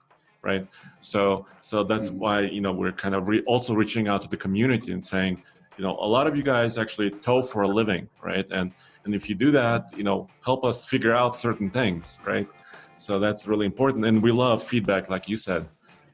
right? 0.44 0.66
So 1.00 1.46
so 1.60 1.82
that's 1.82 2.10
mm-hmm. 2.10 2.18
why 2.18 2.40
you 2.42 2.60
know 2.60 2.72
we're 2.72 2.92
kind 2.92 3.14
of 3.14 3.28
re- 3.28 3.44
also 3.46 3.74
reaching 3.74 4.06
out 4.08 4.22
to 4.22 4.28
the 4.28 4.36
community 4.36 4.92
and 4.92 5.04
saying, 5.04 5.42
you 5.76 5.84
know 5.84 5.96
a 6.00 6.08
lot 6.16 6.26
of 6.26 6.36
you 6.36 6.42
guys 6.42 6.78
actually 6.78 7.10
tow 7.10 7.42
for 7.42 7.62
a 7.62 7.68
living 7.68 8.08
right? 8.22 8.46
And 8.52 8.72
and 9.04 9.14
if 9.14 9.28
you 9.28 9.34
do 9.34 9.50
that 9.52 9.96
you 9.96 10.04
know 10.04 10.28
help 10.44 10.64
us 10.64 10.84
figure 10.84 11.14
out 11.14 11.34
certain 11.34 11.70
things 11.70 12.18
right? 12.24 12.48
So 12.96 13.18
that's 13.18 13.46
really 13.46 13.66
important. 13.66 14.04
And 14.06 14.22
we 14.22 14.32
love 14.32 14.62
feedback 14.62 15.10
like 15.10 15.28
you 15.28 15.36
said 15.36 15.66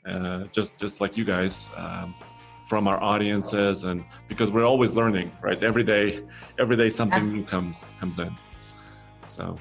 uh, 0.06 0.44
just 0.52 0.78
just 0.78 1.00
like 1.00 1.16
you 1.16 1.24
guys 1.24 1.68
um, 1.76 2.14
from 2.66 2.86
our 2.86 3.02
audiences 3.02 3.84
and 3.84 4.04
because 4.28 4.50
we're 4.52 4.64
always 4.64 4.92
learning 4.92 5.30
right? 5.42 5.62
Every 5.62 5.84
day 5.84 6.24
every 6.58 6.76
day 6.76 6.90
something 6.90 7.32
new 7.32 7.44
comes 7.44 7.86
comes 8.00 8.18
in. 8.18 8.34
So 9.28 9.54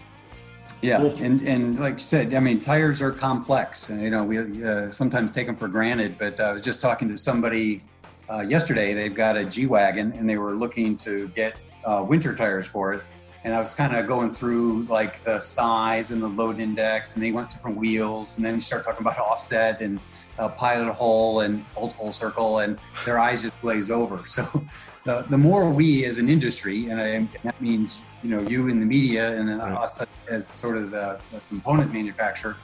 yeah 0.81 1.01
and 1.01 1.41
and 1.41 1.77
like 1.79 1.95
you 1.95 1.99
said 1.99 2.33
i 2.33 2.39
mean 2.39 2.61
tires 2.61 3.01
are 3.01 3.11
complex 3.11 3.89
and 3.89 4.01
you 4.01 4.09
know 4.09 4.23
we 4.23 4.63
uh, 4.63 4.89
sometimes 4.89 5.31
take 5.31 5.45
them 5.45 5.55
for 5.55 5.67
granted 5.67 6.17
but 6.17 6.39
i 6.39 6.53
was 6.53 6.61
just 6.61 6.81
talking 6.81 7.09
to 7.09 7.17
somebody 7.17 7.83
uh, 8.29 8.41
yesterday 8.41 8.93
they've 8.93 9.15
got 9.15 9.37
a 9.37 9.43
G 9.43 9.65
wagon 9.65 10.13
and 10.13 10.29
they 10.29 10.37
were 10.37 10.55
looking 10.55 10.95
to 10.97 11.27
get 11.29 11.57
uh, 11.83 12.05
winter 12.07 12.35
tires 12.35 12.67
for 12.67 12.93
it. 12.93 13.03
And 13.43 13.55
I 13.55 13.59
was 13.59 13.73
kind 13.73 13.95
of 13.95 14.05
going 14.05 14.33
through 14.33 14.83
like 14.83 15.21
the 15.23 15.39
size 15.39 16.11
and 16.11 16.21
the 16.21 16.27
load 16.27 16.59
index, 16.59 17.15
and 17.15 17.23
he 17.23 17.31
wants 17.31 17.53
different 17.53 17.77
wheels. 17.77 18.37
And 18.37 18.45
then 18.45 18.55
you 18.55 18.61
start 18.61 18.83
talking 18.83 19.01
about 19.05 19.17
offset 19.17 19.81
and 19.81 19.99
uh, 20.37 20.49
pilot 20.49 20.91
hole 20.93 21.41
and 21.41 21.65
bolt 21.73 21.93
hole 21.93 22.11
circle, 22.11 22.59
and 22.59 22.77
their 23.05 23.17
eyes 23.17 23.41
just 23.43 23.59
glaze 23.61 23.89
over. 23.91 24.23
So 24.27 24.63
the, 25.05 25.25
the 25.29 25.37
more 25.37 25.71
we 25.71 26.05
as 26.05 26.17
an 26.17 26.29
industry, 26.29 26.89
and, 26.89 26.99
I, 26.99 27.07
and 27.07 27.29
that 27.43 27.59
means 27.61 28.01
you 28.21 28.29
know 28.29 28.41
you 28.41 28.67
in 28.67 28.79
the 28.79 28.85
media 28.85 29.39
and 29.39 29.49
us 29.61 30.03
as 30.27 30.47
sort 30.47 30.77
of 30.77 30.91
the, 30.91 31.19
the 31.31 31.39
component 31.49 31.93
manufacturer, 31.93 32.57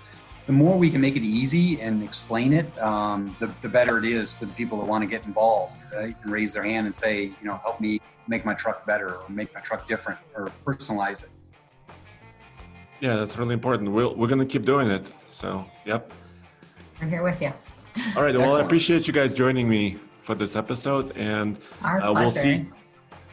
the 0.46 0.52
more 0.52 0.78
we 0.78 0.90
can 0.90 1.02
make 1.02 1.16
it 1.16 1.24
easy 1.24 1.82
and 1.82 2.04
explain 2.04 2.54
it, 2.54 2.78
um, 2.80 3.36
the, 3.40 3.52
the 3.62 3.70
better 3.70 3.98
it 3.98 4.06
is 4.06 4.36
for 4.36 4.46
the 4.46 4.54
people 4.54 4.78
that 4.78 4.86
want 4.86 5.04
to 5.04 5.10
get 5.10 5.26
involved, 5.26 5.80
right? 5.94 6.16
And 6.22 6.32
raise 6.32 6.54
their 6.54 6.64
hand 6.64 6.86
and 6.86 6.94
say, 6.94 7.24
you 7.24 7.36
know, 7.44 7.60
help 7.64 7.82
me 7.82 8.00
make 8.28 8.46
my 8.46 8.54
truck 8.54 8.86
better 8.86 9.16
or 9.16 9.30
make 9.30 9.54
my 9.56 9.62
truck 9.62 9.88
different 9.88 10.20
or 10.36 10.52
personalize 10.64 11.24
it. 11.24 11.30
Yeah, 13.02 13.16
that's 13.16 13.38
really 13.38 13.54
important. 13.54 13.92
We'll, 13.92 14.16
we're 14.16 14.28
going 14.28 14.40
to 14.40 14.46
keep 14.46 14.66
doing 14.66 14.90
it. 14.90 15.06
So, 15.32 15.66
yep. 15.86 16.12
I'm 17.02 17.10
here 17.10 17.24
with 17.24 17.42
you. 17.42 17.52
All 18.16 18.24
right. 18.24 18.36
Well, 18.36 18.56
I 18.56 18.62
appreciate 18.62 19.08
you 19.08 19.14
guys 19.14 19.34
joining 19.34 19.68
me 19.68 19.98
for 20.26 20.34
this 20.34 20.56
episode, 20.56 21.16
and 21.16 21.58
uh, 21.84 22.12
we'll 22.14 22.32
see 22.32 22.66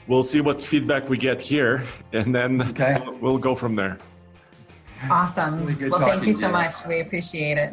we'll 0.06 0.22
see 0.22 0.42
what 0.42 0.60
feedback 0.60 1.08
we 1.08 1.16
get 1.16 1.40
here, 1.40 1.84
and 2.12 2.34
then 2.34 2.60
okay. 2.70 2.98
we'll, 3.04 3.18
we'll 3.18 3.38
go 3.38 3.54
from 3.54 3.74
there. 3.74 3.98
Awesome. 5.10 5.64
Really 5.66 5.90
well, 5.90 6.00
thank 6.00 6.26
you 6.26 6.34
so 6.34 6.50
much. 6.50 6.86
We 6.86 7.00
appreciate 7.00 7.58
it. 7.58 7.72